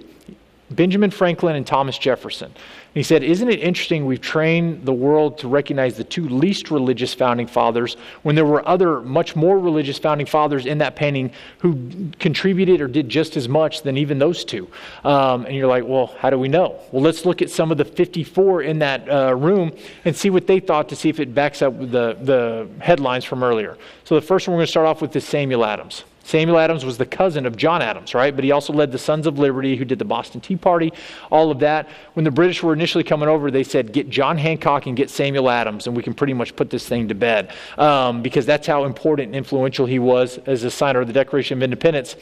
Benjamin 0.71 1.11
Franklin 1.11 1.57
and 1.57 1.67
Thomas 1.67 1.97
Jefferson. 1.97 2.53
He 2.95 3.03
said, 3.03 3.23
Isn't 3.23 3.49
it 3.49 3.61
interesting 3.61 4.07
we've 4.07 4.21
trained 4.21 4.85
the 4.85 4.93
world 4.93 5.39
to 5.39 5.49
recognize 5.49 5.97
the 5.97 6.05
two 6.05 6.29
least 6.29 6.71
religious 6.71 7.15
founding 7.15 7.47
fathers 7.47 7.97
when 8.23 8.35
there 8.35 8.45
were 8.45 8.67
other, 8.67 9.01
much 9.01 9.37
more 9.37 9.59
religious 9.59 9.99
founding 9.99 10.27
fathers 10.27 10.67
in 10.67 10.79
that 10.79 10.97
painting 10.97 11.31
who 11.59 12.11
contributed 12.19 12.81
or 12.81 12.89
did 12.89 13.09
just 13.09 13.37
as 13.37 13.49
much 13.49 13.83
than 13.83 13.97
even 13.97 14.19
those 14.19 14.45
two? 14.45 14.69
Um, 15.05 15.45
and 15.45 15.55
you're 15.55 15.69
like, 15.69 15.85
Well, 15.85 16.15
how 16.19 16.31
do 16.31 16.39
we 16.39 16.49
know? 16.49 16.81
Well, 16.91 17.03
let's 17.03 17.27
look 17.27 17.43
at 17.43 17.51
some 17.51 17.71
of 17.71 17.79
the 17.79 17.85
54 17.85 18.63
in 18.63 18.79
that 18.79 19.09
uh, 19.09 19.35
room 19.37 19.73
and 20.05 20.17
see 20.17 20.31
what 20.31 20.47
they 20.47 20.61
thought 20.61 20.89
to 20.89 20.97
see 20.97 21.09
if 21.09 21.21
it 21.21 21.35
backs 21.35 21.63
up 21.63 21.79
the, 21.79 22.17
the 22.21 22.69
headlines 22.81 23.25
from 23.25 23.43
earlier. 23.43 23.77
So 24.05 24.15
the 24.15 24.23
first 24.23 24.49
one 24.49 24.55
we're 24.55 24.61
going 24.61 24.67
to 24.67 24.71
start 24.71 24.87
off 24.87 25.03
with 25.03 25.15
is 25.15 25.25
Samuel 25.25 25.65
Adams. 25.65 26.05
Samuel 26.29 26.59
Adams 26.59 26.85
was 26.85 26.99
the 26.99 27.07
cousin 27.07 27.47
of 27.47 27.57
John 27.57 27.81
Adams, 27.81 28.13
right? 28.13 28.35
But 28.35 28.45
he 28.45 28.53
also 28.53 28.75
led 28.75 28.93
the 28.93 28.99
Sons 28.99 29.27
of 29.27 29.39
Liberty, 29.39 29.77
who 29.77 29.87
did 29.87 29.99
the 29.99 30.05
Boston 30.05 30.43
Tea 30.43 30.57
Party, 30.57 30.93
all 31.31 31.51
of 31.51 31.61
that. 31.61 31.89
When 32.13 32.25
the 32.25 32.31
British 32.31 32.63
were 32.63 32.75
initially 32.75 33.03
coming 33.03 33.31
over, 33.31 33.51
they 33.51 33.65
said, 33.65 33.95
get 33.95 34.11
John 34.11 34.37
Hancock 34.37 34.85
and 34.85 34.95
get 34.95 35.09
Samuel 35.09 35.49
Adams, 35.49 35.87
and 35.87 35.97
we 35.97 36.03
can 36.03 36.13
pretty 36.13 36.35
much 36.35 36.55
put 36.55 36.69
this 36.69 36.87
thing 36.87 37.09
to 37.09 37.15
bed. 37.15 37.55
Um, 37.79 38.21
because 38.21 38.45
that's 38.45 38.67
how 38.67 38.85
important 38.85 39.29
and 39.29 39.37
influential 39.37 39.87
he 39.87 39.99
was 39.99 40.37
as 40.45 40.65
a 40.65 40.71
signer 40.71 41.01
of 41.01 41.07
the 41.07 41.15
Declaration 41.15 41.57
of 41.59 41.63
Independence. 41.63 42.15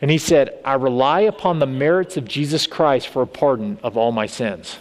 And 0.00 0.08
he 0.08 0.18
said, 0.18 0.60
I 0.64 0.74
rely 0.74 1.22
upon 1.22 1.58
the 1.58 1.66
merits 1.66 2.16
of 2.16 2.26
Jesus 2.26 2.68
Christ 2.68 3.08
for 3.08 3.22
a 3.22 3.26
pardon 3.26 3.80
of 3.82 3.96
all 3.96 4.12
my 4.12 4.26
sins. 4.26 4.78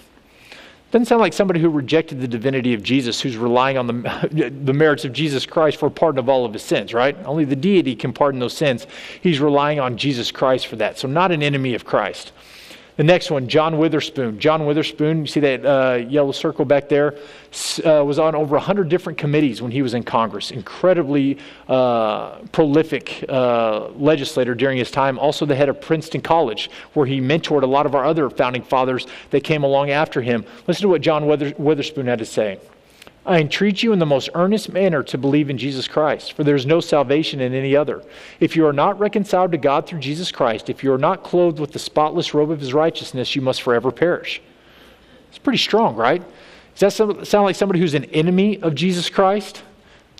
Doesn't 0.95 1.08
sound 1.08 1.19
like 1.19 1.34
somebody 1.34 1.60
who 1.60 1.67
rejected 1.67 2.21
the 2.21 2.27
divinity 2.29 2.73
of 2.73 2.81
Jesus, 2.81 3.19
who's 3.19 3.36
relying 3.36 3.77
on 3.77 3.86
the, 3.86 4.51
the 4.63 4.71
merits 4.71 5.03
of 5.03 5.12
Jesus 5.12 5.45
Christ 5.45 5.75
for 5.75 5.89
pardon 5.89 6.19
of 6.19 6.29
all 6.29 6.45
of 6.45 6.53
his 6.53 6.63
sins, 6.63 6.93
right? 6.93 7.17
Only 7.25 7.43
the 7.43 7.53
deity 7.53 7.97
can 7.97 8.13
pardon 8.13 8.39
those 8.39 8.55
sins. 8.55 8.88
He's 9.19 9.41
relying 9.41 9.81
on 9.81 9.97
Jesus 9.97 10.31
Christ 10.31 10.67
for 10.67 10.77
that. 10.77 10.97
So, 10.97 11.10
not 11.10 11.34
an 11.34 11.43
enemy 11.43 11.73
of 11.73 11.84
Christ. 11.84 12.31
The 12.97 13.03
next 13.03 13.29
one, 13.29 13.49
John 13.49 13.77
Witherspoon. 13.77 14.39
John 14.39 14.65
Witherspoon, 14.65 15.21
you 15.21 15.27
see 15.27 15.41
that 15.41 15.65
uh, 15.65 15.95
yellow 16.08 16.31
circle 16.31 16.63
back 16.63 16.88
there, 16.88 17.15
uh, 17.86 18.03
was 18.05 18.19
on 18.19 18.36
over 18.36 18.55
100 18.55 18.88
different 18.88 19.17
committees 19.17 19.62
when 19.62 19.71
he 19.71 19.81
was 19.81 19.93
in 19.93 20.03
Congress. 20.03 20.51
Incredibly 20.51 21.38
uh, 21.67 22.38
prolific 22.53 23.25
uh, 23.27 23.89
legislator 23.89 24.55
during 24.55 24.77
his 24.77 24.91
time. 24.91 25.19
Also, 25.19 25.45
the 25.45 25.55
head 25.55 25.67
of 25.67 25.81
Princeton 25.81 26.21
College, 26.21 26.69
where 26.93 27.05
he 27.05 27.19
mentored 27.19 27.63
a 27.63 27.67
lot 27.67 27.86
of 27.86 27.95
our 27.95 28.05
other 28.05 28.29
founding 28.29 28.63
fathers 28.63 29.08
that 29.31 29.43
came 29.43 29.63
along 29.63 29.89
after 29.89 30.21
him. 30.21 30.45
Listen 30.65 30.84
to 30.84 30.89
what 30.89 31.01
John 31.01 31.25
Witherspoon 31.27 32.08
had 32.08 32.19
to 32.19 32.25
say. 32.25 32.60
I 33.26 33.40
entreat 33.40 33.82
you 33.82 33.92
in 33.92 34.00
the 34.00 34.06
most 34.06 34.30
earnest 34.36 34.72
manner 34.72 35.02
to 35.04 35.18
believe 35.18 35.50
in 35.50 35.58
Jesus 35.58 35.88
Christ, 35.88 36.34
for 36.34 36.44
there 36.44 36.56
is 36.56 36.66
no 36.66 36.80
salvation 36.80 37.42
in 37.42 37.56
any 37.56 37.76
other. 37.76 38.04
If 38.40 38.56
you 38.56 38.68
are 38.68 38.74
not 38.74 39.00
reconciled 39.00 39.52
to 39.54 39.58
God 39.58 39.88
through 39.88 40.00
Jesus 40.00 40.32
Christ, 40.32 40.70
if 40.70 40.84
you 40.84 40.94
are 40.94 40.98
not 41.00 41.24
clothed 41.24 41.60
with 41.60 41.72
the 41.72 41.80
spotless 41.80 42.36
robe 42.36 42.52
of 42.52 42.60
his 42.60 42.74
righteousness, 42.74 43.36
you 43.36 43.42
must 43.42 43.64
forever 43.64 43.92
perish. 43.92 44.42
It's 45.30 45.40
pretty 45.40 45.58
strong, 45.58 45.96
right? 45.96 46.22
Does 46.76 46.98
that 46.98 47.26
sound 47.26 47.46
like 47.46 47.56
somebody 47.56 47.80
who's 47.80 47.96
an 47.96 48.06
enemy 48.06 48.62
of 48.62 48.76
Jesus 48.76 49.10
Christ? 49.10 49.64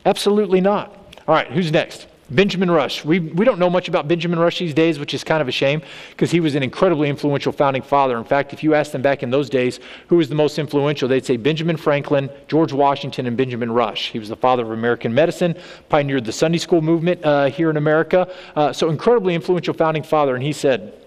Absolutely 0.06 0.62
not. 0.62 0.96
All 1.28 1.36
right, 1.36 1.48
who's 1.52 1.72
next? 1.72 2.08
Benjamin 2.30 2.72
Rush. 2.72 3.06
We, 3.06 3.20
we 3.20 3.46
don't 3.46 3.60
know 3.60 3.70
much 3.70 3.88
about 3.88 4.08
Benjamin 4.08 4.40
Rush 4.40 4.58
these 4.58 4.74
days, 4.74 4.98
which 4.98 5.14
is 5.14 5.24
kind 5.24 5.42
of 5.42 5.48
a 5.48 5.52
shame 5.52 5.82
because 6.10 6.32
he 6.32 6.40
was 6.40 6.56
an 6.56 6.64
incredibly 6.64 7.08
influential 7.08 7.52
founding 7.52 7.84
father. 7.84 8.18
In 8.18 8.24
fact, 8.24 8.52
if 8.52 8.64
you 8.64 8.74
asked 8.74 8.92
them 8.92 9.04
back 9.04 9.22
in 9.22 9.30
those 9.30 9.50
days 9.50 9.80
who 10.08 10.16
was 10.16 10.28
the 10.28 10.36
most 10.36 10.58
influential, 10.58 11.08
they'd 11.08 11.26
say 11.26 11.38
Benjamin 11.38 11.78
Franklin, 11.78 12.30
George 12.48 12.74
Washington, 12.74 13.28
and 13.28 13.38
Benjamin 13.38 13.72
Rush. 13.72 14.12
He 14.12 14.18
was 14.18 14.30
the 14.30 14.36
father 14.36 14.64
of 14.64 14.72
American 14.72 15.14
medicine, 15.14 15.56
pioneered 15.90 16.26
the 16.26 16.32
Sunday 16.32 16.58
school 16.58 16.82
movement 16.82 17.24
uh, 17.24 17.46
here 17.46 17.70
in 17.70 17.78
America. 17.78 18.28
Uh, 18.56 18.74
so, 18.74 18.90
incredibly 18.90 19.36
influential 19.36 19.76
founding 19.76 20.04
father. 20.04 20.34
And 20.34 20.44
he 20.44 20.54
said, 20.54 21.05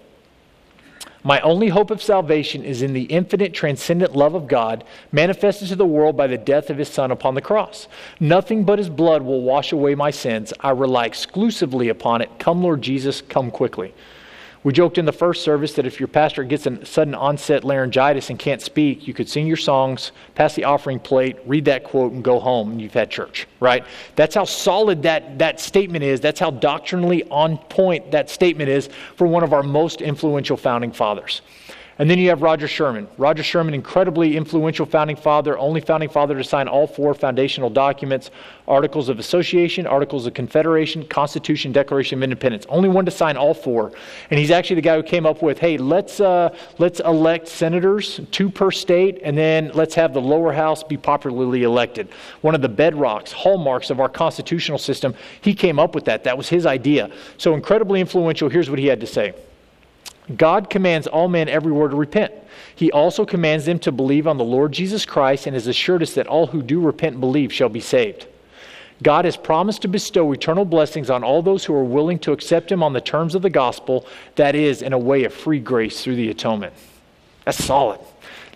My 1.23 1.41
only 1.41 1.67
hope 1.67 1.91
of 1.91 2.01
salvation 2.01 2.63
is 2.63 2.81
in 2.81 2.93
the 2.93 3.03
infinite, 3.03 3.53
transcendent 3.53 4.15
love 4.15 4.35
of 4.35 4.47
God 4.47 4.85
manifested 5.11 5.67
to 5.67 5.75
the 5.75 5.85
world 5.85 6.15
by 6.15 6.27
the 6.27 6.37
death 6.37 6.69
of 6.69 6.77
his 6.77 6.87
Son 6.87 7.11
upon 7.11 7.35
the 7.35 7.41
cross. 7.41 7.87
Nothing 8.21 8.63
but 8.63 8.79
his 8.79 8.89
blood 8.89 9.23
will 9.23 9.41
wash 9.41 9.73
away 9.73 9.95
my 9.95 10.11
sins. 10.11 10.53
I 10.61 10.71
rely 10.71 11.05
exclusively 11.05 11.89
upon 11.89 12.21
it. 12.21 12.29
Come, 12.39 12.63
Lord 12.63 12.81
Jesus, 12.81 13.21
come 13.21 13.51
quickly. 13.51 13.93
We 14.61 14.73
joked 14.73 14.97
in 14.97 15.05
the 15.05 15.13
first 15.13 15.43
service 15.43 15.73
that 15.73 15.85
if 15.85 16.01
your 16.01 16.07
pastor 16.07 16.43
gets 16.43 16.65
a 16.65 16.85
sudden 16.85 17.15
onset 17.15 17.63
laryngitis 17.63 18.29
and 18.29 18.37
can't 18.37 18.61
speak, 18.61 19.07
you 19.07 19.13
could 19.13 19.29
sing 19.29 19.47
your 19.47 19.55
songs, 19.57 20.11
pass 20.35 20.53
the 20.53 20.65
offering 20.65 20.99
plate, 20.99 21.37
read 21.45 21.63
that 21.65 21.85
quote, 21.85 22.11
and 22.11 22.21
go 22.21 22.39
home, 22.41 22.71
and 22.71 22.81
you've 22.81 22.93
had 22.93 23.09
church, 23.09 23.47
right? 23.61 23.85
That's 24.17 24.35
how 24.35 24.43
solid 24.43 25.03
that, 25.03 25.39
that 25.39 25.61
statement 25.61 26.03
is. 26.03 26.19
That's 26.19 26.41
how 26.41 26.51
doctrinally 26.51 27.23
on 27.29 27.57
point 27.57 28.11
that 28.11 28.29
statement 28.29 28.69
is 28.69 28.89
for 29.15 29.27
one 29.27 29.43
of 29.43 29.53
our 29.53 29.63
most 29.63 30.01
influential 30.01 30.57
founding 30.57 30.91
fathers. 30.91 31.41
And 31.99 32.09
then 32.09 32.17
you 32.17 32.29
have 32.29 32.41
Roger 32.41 32.65
Sherman. 32.65 33.09
Roger 33.17 33.43
Sherman, 33.43 33.73
incredibly 33.73 34.37
influential 34.37 34.85
founding 34.85 35.17
father, 35.17 35.59
only 35.59 35.81
founding 35.81 36.07
father 36.07 36.37
to 36.37 36.45
sign 36.45 36.69
all 36.69 36.87
four 36.87 37.13
foundational 37.13 37.69
documents 37.69 38.31
Articles 38.69 39.09
of 39.09 39.19
Association, 39.19 39.85
Articles 39.85 40.25
of 40.25 40.33
Confederation, 40.33 41.05
Constitution, 41.07 41.73
Declaration 41.73 42.19
of 42.19 42.23
Independence. 42.23 42.65
Only 42.69 42.87
one 42.87 43.03
to 43.03 43.11
sign 43.11 43.35
all 43.35 43.53
four. 43.53 43.91
And 44.29 44.39
he's 44.39 44.51
actually 44.51 44.77
the 44.77 44.83
guy 44.83 44.95
who 44.95 45.03
came 45.03 45.25
up 45.25 45.41
with 45.41 45.59
hey, 45.59 45.77
let's, 45.77 46.21
uh, 46.21 46.55
let's 46.77 47.01
elect 47.01 47.49
senators, 47.49 48.21
two 48.31 48.49
per 48.49 48.71
state, 48.71 49.19
and 49.23 49.37
then 49.37 49.71
let's 49.73 49.95
have 49.95 50.13
the 50.13 50.21
lower 50.21 50.53
house 50.53 50.83
be 50.83 50.95
popularly 50.95 51.63
elected. 51.63 52.07
One 52.39 52.55
of 52.55 52.61
the 52.61 52.69
bedrocks, 52.69 53.33
hallmarks 53.33 53.89
of 53.89 53.99
our 53.99 54.09
constitutional 54.09 54.77
system. 54.77 55.15
He 55.41 55.53
came 55.53 55.79
up 55.79 55.95
with 55.95 56.05
that. 56.05 56.23
That 56.23 56.37
was 56.37 56.47
his 56.47 56.65
idea. 56.65 57.11
So 57.37 57.55
incredibly 57.55 57.99
influential. 57.99 58.47
Here's 58.47 58.69
what 58.69 58.79
he 58.79 58.85
had 58.85 59.01
to 59.01 59.07
say. 59.07 59.33
God 60.35 60.69
commands 60.69 61.07
all 61.07 61.27
men 61.27 61.49
everywhere 61.49 61.87
to 61.87 61.95
repent. 61.95 62.33
He 62.75 62.91
also 62.91 63.25
commands 63.25 63.65
them 63.65 63.79
to 63.79 63.91
believe 63.91 64.27
on 64.27 64.37
the 64.37 64.43
Lord 64.43 64.71
Jesus 64.71 65.05
Christ 65.05 65.47
and 65.47 65.53
has 65.55 65.67
assured 65.67 66.03
us 66.03 66.13
that 66.13 66.27
all 66.27 66.47
who 66.47 66.61
do 66.61 66.79
repent 66.79 67.13
and 67.13 67.21
believe 67.21 67.51
shall 67.51 67.69
be 67.69 67.79
saved. 67.79 68.27
God 69.01 69.25
has 69.25 69.37
promised 69.37 69.81
to 69.83 69.87
bestow 69.87 70.31
eternal 70.31 70.65
blessings 70.65 71.09
on 71.09 71.23
all 71.23 71.41
those 71.41 71.63
who 71.65 71.73
are 71.73 71.83
willing 71.83 72.19
to 72.19 72.33
accept 72.33 72.71
Him 72.71 72.83
on 72.83 72.93
the 72.93 73.01
terms 73.01 73.33
of 73.33 73.41
the 73.41 73.49
gospel, 73.49 74.05
that 74.35 74.55
is, 74.55 74.81
in 74.81 74.93
a 74.93 74.97
way 74.97 75.23
of 75.23 75.33
free 75.33 75.59
grace 75.59 76.03
through 76.03 76.15
the 76.15 76.29
atonement. 76.29 76.73
That's 77.45 77.63
solid. 77.63 78.01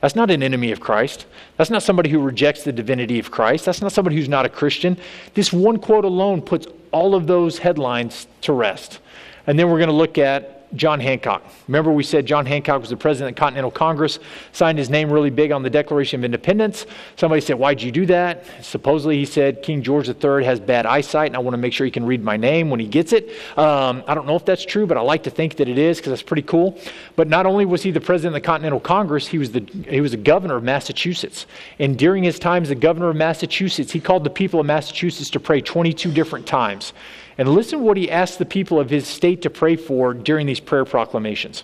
That's 0.02 0.18
not 0.18 0.30
an 0.30 0.44
enemy 0.44 0.74
of 0.74 0.82
Christ. 0.82 1.26
That's 1.56 1.70
not 1.70 1.82
somebody 1.82 2.10
who 2.10 2.20
rejects 2.20 2.64
the 2.64 2.74
divinity 2.74 3.20
of 3.20 3.32
Christ. 3.32 3.64
That's 3.64 3.82
not 3.82 3.94
somebody 3.94 4.18
who's 4.18 4.28
not 4.28 4.46
a 4.46 4.50
Christian. 4.50 4.98
This 5.34 5.54
one 5.54 5.80
quote 5.80 6.04
alone 6.04 6.42
puts 6.42 6.68
all 6.92 7.16
of 7.16 7.26
those 7.26 7.60
headlines 7.60 8.28
to 8.42 8.52
rest. 8.52 9.00
And 9.48 9.58
then 9.58 9.70
we're 9.70 9.78
going 9.78 9.90
to 9.90 9.96
look 9.96 10.18
at 10.18 10.63
John 10.76 11.00
Hancock. 11.00 11.44
Remember, 11.68 11.92
we 11.92 12.04
said 12.04 12.26
John 12.26 12.46
Hancock 12.46 12.82
was 12.82 12.90
the 12.90 12.98
president 12.98 13.32
of 13.32 13.36
the 13.36 13.40
Continental 13.40 13.72
Congress, 13.72 14.20
signed 14.52 14.78
his 14.78 14.90
name 14.90 15.12
really 15.12 15.30
big 15.30 15.52
on 15.52 15.64
the 15.64 15.70
Declaration 15.70 16.20
of 16.20 16.26
Independence. 16.26 16.86
Somebody 17.16 17.42
said, 17.42 17.58
Why'd 17.58 17.82
you 17.82 17.92
do 17.92 18.06
that? 18.08 18.46
Supposedly, 18.62 19.18
he 19.18 19.26
said 19.26 19.62
King 19.62 19.84
George 19.84 20.08
III 20.08 20.44
has 20.46 20.60
bad 20.60 20.86
eyesight, 20.86 21.28
and 21.28 21.36
I 21.36 21.40
want 21.40 21.54
to 21.54 21.58
make 21.58 21.74
sure 21.74 21.86
he 21.86 21.92
can 21.92 22.06
read 22.06 22.24
my 22.24 22.38
name 22.38 22.70
when 22.70 22.80
he 22.80 22.88
gets 22.88 23.14
it. 23.14 23.30
Um, 23.58 24.04
I 24.08 24.16
don't 24.16 24.28
know 24.28 24.36
if 24.36 24.46
that's 24.46 24.66
true, 24.66 24.88
but 24.88 24.98
I 24.98 25.02
like 25.02 25.24
to 25.24 25.30
think 25.30 25.58
that 25.58 25.68
it 25.68 25.78
is 25.78 25.98
because 25.98 26.12
that's 26.12 26.24
pretty 26.24 26.42
cool. 26.44 26.78
But 27.16 27.28
not 27.28 27.46
only 27.46 27.66
was 27.66 27.84
he 27.84 27.92
the 27.92 28.02
president 28.02 28.36
of 28.36 28.42
the 28.42 28.46
Continental 28.46 28.80
Congress, 28.80 29.28
he 29.28 29.38
was 29.38 29.52
the, 29.52 29.62
he 29.88 30.02
was 30.02 30.12
the 30.12 30.18
governor 30.18 30.56
of 30.56 30.64
Massachusetts. 30.64 31.46
And 31.80 31.98
during 31.98 32.24
his 32.24 32.40
time 32.40 32.64
as 32.64 32.70
the 32.70 32.76
governor 32.76 33.10
of 33.10 33.16
Massachusetts, 33.16 33.92
he 33.92 34.00
called 34.00 34.24
the 34.24 34.30
people 34.30 34.60
of 34.60 34.66
Massachusetts 34.66 35.30
to 35.32 35.40
pray 35.40 35.62
22 35.62 36.12
different 36.12 36.48
times. 36.48 36.94
And 37.38 37.50
listen 37.50 37.82
what 37.82 37.98
he 37.98 38.12
asked 38.12 38.40
the 38.40 38.46
people 38.46 38.80
of 38.80 38.90
his 38.90 39.08
state 39.08 39.42
to 39.42 39.50
pray 39.50 39.76
for 39.76 40.14
during 40.14 40.48
these 40.48 40.60
prayer 40.60 40.86
proclamations. 40.86 41.64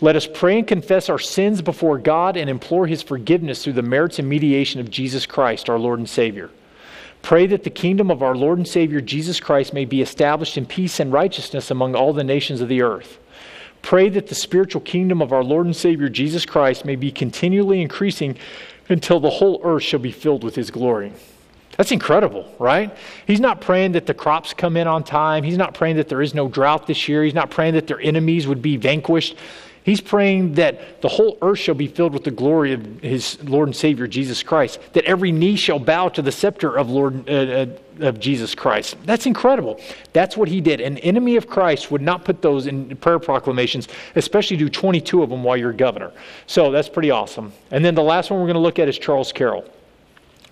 Let 0.00 0.16
us 0.16 0.28
pray 0.32 0.58
and 0.58 0.66
confess 0.68 1.08
our 1.08 1.18
sins 1.18 1.62
before 1.62 1.98
God 1.98 2.36
and 2.36 2.50
implore 2.50 2.86
his 2.86 3.02
forgiveness 3.02 3.64
through 3.64 3.72
the 3.72 3.82
merits 3.82 4.18
and 4.18 4.28
mediation 4.28 4.78
of 4.80 4.90
Jesus 4.90 5.24
Christ, 5.24 5.70
our 5.70 5.78
Lord 5.78 5.98
and 5.98 6.08
Savior. 6.08 6.50
Pray 7.22 7.46
that 7.46 7.64
the 7.64 7.70
kingdom 7.70 8.10
of 8.10 8.22
our 8.22 8.36
Lord 8.36 8.58
and 8.58 8.68
Savior 8.68 9.00
Jesus 9.00 9.40
Christ 9.40 9.72
may 9.72 9.86
be 9.86 10.02
established 10.02 10.58
in 10.58 10.66
peace 10.66 11.00
and 11.00 11.12
righteousness 11.12 11.70
among 11.70 11.94
all 11.94 12.12
the 12.12 12.22
nations 12.22 12.60
of 12.60 12.68
the 12.68 12.82
earth. 12.82 13.18
Pray 13.80 14.08
that 14.10 14.26
the 14.26 14.34
spiritual 14.34 14.82
kingdom 14.82 15.22
of 15.22 15.32
our 15.32 15.42
Lord 15.42 15.64
and 15.64 15.74
Savior 15.74 16.08
Jesus 16.08 16.44
Christ 16.44 16.84
may 16.84 16.96
be 16.96 17.10
continually 17.10 17.80
increasing 17.80 18.36
until 18.88 19.18
the 19.18 19.30
whole 19.30 19.60
earth 19.64 19.82
shall 19.82 20.00
be 20.00 20.12
filled 20.12 20.44
with 20.44 20.56
his 20.56 20.70
glory. 20.70 21.12
That's 21.76 21.92
incredible, 21.92 22.50
right? 22.58 22.96
He's 23.26 23.40
not 23.40 23.60
praying 23.60 23.92
that 23.92 24.06
the 24.06 24.14
crops 24.14 24.54
come 24.54 24.76
in 24.76 24.86
on 24.86 25.04
time. 25.04 25.44
He's 25.44 25.58
not 25.58 25.74
praying 25.74 25.96
that 25.96 26.08
there 26.08 26.22
is 26.22 26.34
no 26.34 26.48
drought 26.48 26.86
this 26.86 27.08
year. 27.08 27.22
He's 27.22 27.34
not 27.34 27.50
praying 27.50 27.74
that 27.74 27.86
their 27.86 28.00
enemies 28.00 28.46
would 28.46 28.62
be 28.62 28.76
vanquished. 28.76 29.36
He's 29.86 30.00
praying 30.00 30.54
that 30.54 31.00
the 31.00 31.08
whole 31.08 31.38
earth 31.42 31.60
shall 31.60 31.76
be 31.76 31.86
filled 31.86 32.12
with 32.12 32.24
the 32.24 32.32
glory 32.32 32.72
of 32.72 32.84
his 33.02 33.40
Lord 33.44 33.68
and 33.68 33.76
Savior 33.76 34.08
Jesus 34.08 34.42
Christ, 34.42 34.80
that 34.94 35.04
every 35.04 35.30
knee 35.30 35.54
shall 35.54 35.78
bow 35.78 36.08
to 36.08 36.22
the 36.22 36.32
scepter 36.32 36.76
of 36.76 36.90
Lord 36.90 37.30
uh, 37.30 37.32
uh, 37.32 37.66
of 38.00 38.18
Jesus 38.18 38.52
Christ. 38.52 38.96
That's 39.04 39.26
incredible. 39.26 39.80
That's 40.12 40.36
what 40.36 40.48
he 40.48 40.60
did. 40.60 40.80
An 40.80 40.98
enemy 40.98 41.36
of 41.36 41.46
Christ 41.46 41.92
would 41.92 42.02
not 42.02 42.24
put 42.24 42.42
those 42.42 42.66
in 42.66 42.96
prayer 42.96 43.20
proclamations, 43.20 43.86
especially 44.16 44.56
do 44.56 44.68
22 44.68 45.22
of 45.22 45.30
them 45.30 45.44
while 45.44 45.56
you're 45.56 45.72
governor. 45.72 46.10
So 46.48 46.72
that's 46.72 46.88
pretty 46.88 47.12
awesome. 47.12 47.52
And 47.70 47.84
then 47.84 47.94
the 47.94 48.02
last 48.02 48.28
one 48.28 48.40
we're 48.40 48.46
going 48.46 48.54
to 48.54 48.60
look 48.60 48.80
at 48.80 48.88
is 48.88 48.98
Charles 48.98 49.30
Carroll 49.30 49.70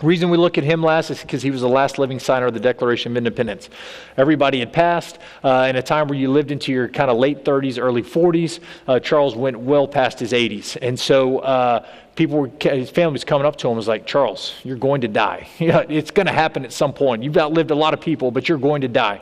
reason 0.02 0.28
we 0.28 0.36
look 0.36 0.58
at 0.58 0.64
him 0.64 0.82
last 0.82 1.10
is 1.10 1.20
because 1.20 1.42
he 1.42 1.50
was 1.50 1.60
the 1.60 1.68
last 1.68 1.98
living 1.98 2.18
signer 2.18 2.46
of 2.46 2.54
the 2.54 2.60
Declaration 2.60 3.12
of 3.12 3.16
Independence. 3.16 3.70
Everybody 4.16 4.58
had 4.58 4.72
passed. 4.72 5.18
Uh, 5.42 5.66
in 5.70 5.76
a 5.76 5.82
time 5.82 6.08
where 6.08 6.18
you 6.18 6.30
lived 6.30 6.50
into 6.50 6.72
your 6.72 6.88
kind 6.88 7.10
of 7.10 7.16
late 7.16 7.44
30s, 7.44 7.78
early 7.80 8.02
40s, 8.02 8.60
uh, 8.88 8.98
Charles 8.98 9.36
went 9.36 9.58
well 9.58 9.86
past 9.86 10.18
his 10.18 10.32
80s. 10.32 10.76
And 10.82 10.98
so 10.98 11.38
uh, 11.38 11.86
people 12.16 12.38
were, 12.40 12.50
his 12.60 12.90
family 12.90 13.12
was 13.12 13.24
coming 13.24 13.46
up 13.46 13.56
to 13.56 13.68
him 13.68 13.76
was 13.76 13.88
like, 13.88 14.06
Charles, 14.06 14.54
you're 14.64 14.76
going 14.76 15.00
to 15.02 15.08
die. 15.08 15.48
it's 15.58 16.10
going 16.10 16.26
to 16.26 16.32
happen 16.32 16.64
at 16.64 16.72
some 16.72 16.92
point. 16.92 17.22
You've 17.22 17.36
outlived 17.36 17.70
a 17.70 17.76
lot 17.76 17.94
of 17.94 18.00
people, 18.00 18.30
but 18.30 18.48
you're 18.48 18.58
going 18.58 18.80
to 18.82 18.88
die. 18.88 19.20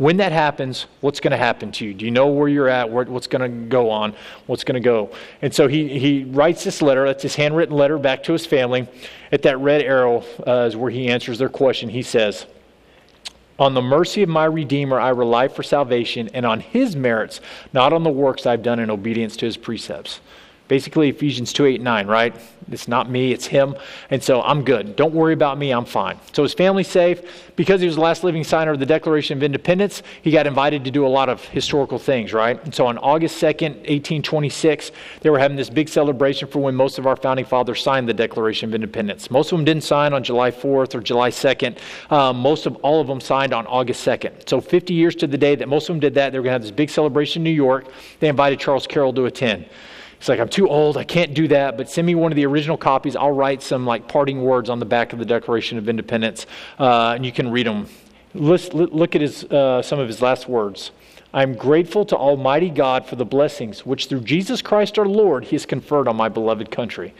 When 0.00 0.16
that 0.16 0.32
happens, 0.32 0.86
what's 1.02 1.20
going 1.20 1.32
to 1.32 1.36
happen 1.36 1.72
to 1.72 1.84
you? 1.84 1.92
Do 1.92 2.06
you 2.06 2.10
know 2.10 2.28
where 2.28 2.48
you're 2.48 2.70
at? 2.70 2.88
What's 2.88 3.26
going 3.26 3.42
to 3.42 3.68
go 3.68 3.90
on? 3.90 4.14
What's 4.46 4.64
going 4.64 4.80
to 4.82 4.84
go? 4.84 5.12
And 5.42 5.54
so 5.54 5.68
he, 5.68 5.98
he 5.98 6.24
writes 6.24 6.64
this 6.64 6.80
letter. 6.80 7.04
That's 7.04 7.22
his 7.22 7.34
handwritten 7.34 7.76
letter 7.76 7.98
back 7.98 8.22
to 8.22 8.32
his 8.32 8.46
family. 8.46 8.88
At 9.30 9.42
that 9.42 9.58
red 9.58 9.82
arrow 9.82 10.24
uh, 10.46 10.64
is 10.66 10.74
where 10.74 10.90
he 10.90 11.08
answers 11.08 11.38
their 11.38 11.50
question. 11.50 11.90
He 11.90 12.00
says, 12.00 12.46
On 13.58 13.74
the 13.74 13.82
mercy 13.82 14.22
of 14.22 14.30
my 14.30 14.46
Redeemer, 14.46 14.98
I 14.98 15.10
rely 15.10 15.48
for 15.48 15.62
salvation, 15.62 16.30
and 16.32 16.46
on 16.46 16.60
his 16.60 16.96
merits, 16.96 17.42
not 17.74 17.92
on 17.92 18.02
the 18.02 18.08
works 18.08 18.46
I've 18.46 18.62
done 18.62 18.80
in 18.80 18.88
obedience 18.88 19.36
to 19.36 19.44
his 19.44 19.58
precepts. 19.58 20.22
Basically, 20.70 21.08
Ephesians 21.08 21.52
2 21.52 21.66
8 21.66 21.82
9, 21.82 22.06
right? 22.06 22.32
It's 22.70 22.86
not 22.86 23.10
me, 23.10 23.32
it's 23.32 23.44
him. 23.44 23.74
And 24.10 24.22
so 24.22 24.40
I'm 24.40 24.62
good. 24.62 24.94
Don't 24.94 25.12
worry 25.12 25.32
about 25.32 25.58
me, 25.58 25.72
I'm 25.72 25.84
fine. 25.84 26.16
So 26.32 26.44
his 26.44 26.54
family's 26.54 26.86
safe. 26.86 27.22
Because 27.56 27.80
he 27.80 27.88
was 27.88 27.96
the 27.96 28.02
last 28.02 28.22
living 28.22 28.44
signer 28.44 28.70
of 28.70 28.78
the 28.78 28.86
Declaration 28.86 29.36
of 29.36 29.42
Independence, 29.42 30.04
he 30.22 30.30
got 30.30 30.46
invited 30.46 30.84
to 30.84 30.92
do 30.92 31.04
a 31.04 31.08
lot 31.08 31.28
of 31.28 31.44
historical 31.46 31.98
things, 31.98 32.32
right? 32.32 32.62
And 32.64 32.72
so 32.72 32.86
on 32.86 32.98
August 32.98 33.42
2nd, 33.42 33.78
1826, 33.78 34.92
they 35.22 35.28
were 35.28 35.40
having 35.40 35.56
this 35.56 35.68
big 35.68 35.88
celebration 35.88 36.46
for 36.46 36.60
when 36.60 36.76
most 36.76 37.00
of 37.00 37.06
our 37.08 37.16
founding 37.16 37.44
fathers 37.44 37.82
signed 37.82 38.08
the 38.08 38.14
Declaration 38.14 38.70
of 38.70 38.74
Independence. 38.76 39.28
Most 39.28 39.50
of 39.50 39.58
them 39.58 39.64
didn't 39.64 39.82
sign 39.82 40.12
on 40.12 40.22
July 40.22 40.52
4th 40.52 40.94
or 40.94 41.00
July 41.00 41.30
2nd. 41.30 41.78
Um, 42.12 42.36
most 42.36 42.66
of 42.66 42.76
all 42.76 43.00
of 43.00 43.08
them 43.08 43.20
signed 43.20 43.52
on 43.52 43.66
August 43.66 44.06
2nd. 44.06 44.48
So 44.48 44.60
50 44.60 44.94
years 44.94 45.16
to 45.16 45.26
the 45.26 45.36
day 45.36 45.56
that 45.56 45.68
most 45.68 45.88
of 45.88 45.94
them 45.94 46.00
did 46.00 46.14
that, 46.14 46.30
they 46.30 46.38
were 46.38 46.44
going 46.44 46.50
to 46.50 46.54
have 46.54 46.62
this 46.62 46.70
big 46.70 46.90
celebration 46.90 47.40
in 47.40 47.44
New 47.44 47.50
York. 47.50 47.88
They 48.20 48.28
invited 48.28 48.60
Charles 48.60 48.86
Carroll 48.86 49.12
to 49.14 49.26
attend. 49.26 49.66
He's 50.20 50.28
like, 50.28 50.38
I'm 50.38 50.50
too 50.50 50.68
old. 50.68 50.98
I 50.98 51.04
can't 51.04 51.32
do 51.32 51.48
that, 51.48 51.78
but 51.78 51.88
send 51.88 52.06
me 52.06 52.14
one 52.14 52.30
of 52.30 52.36
the 52.36 52.44
original 52.44 52.76
copies. 52.76 53.16
I'll 53.16 53.32
write 53.32 53.62
some 53.62 53.86
like 53.86 54.06
parting 54.06 54.42
words 54.42 54.68
on 54.68 54.78
the 54.78 54.84
back 54.84 55.14
of 55.14 55.18
the 55.18 55.24
Declaration 55.24 55.78
of 55.78 55.88
Independence, 55.88 56.46
uh, 56.78 57.14
and 57.16 57.24
you 57.24 57.32
can 57.32 57.50
read 57.50 57.66
them. 57.66 57.88
Look 58.34 59.16
at 59.16 59.22
his, 59.22 59.44
uh, 59.44 59.80
some 59.80 59.98
of 59.98 60.06
his 60.06 60.20
last 60.20 60.46
words. 60.46 60.90
I'm 61.32 61.54
grateful 61.54 62.04
to 62.04 62.16
Almighty 62.16 62.68
God 62.68 63.06
for 63.06 63.16
the 63.16 63.24
blessings 63.24 63.86
which 63.86 64.06
through 64.08 64.20
Jesus 64.20 64.60
Christ 64.60 64.98
our 64.98 65.06
Lord 65.06 65.44
He 65.44 65.54
has 65.56 65.64
conferred 65.64 66.06
on 66.06 66.16
my 66.16 66.28
beloved 66.28 66.70
country. 66.70 67.14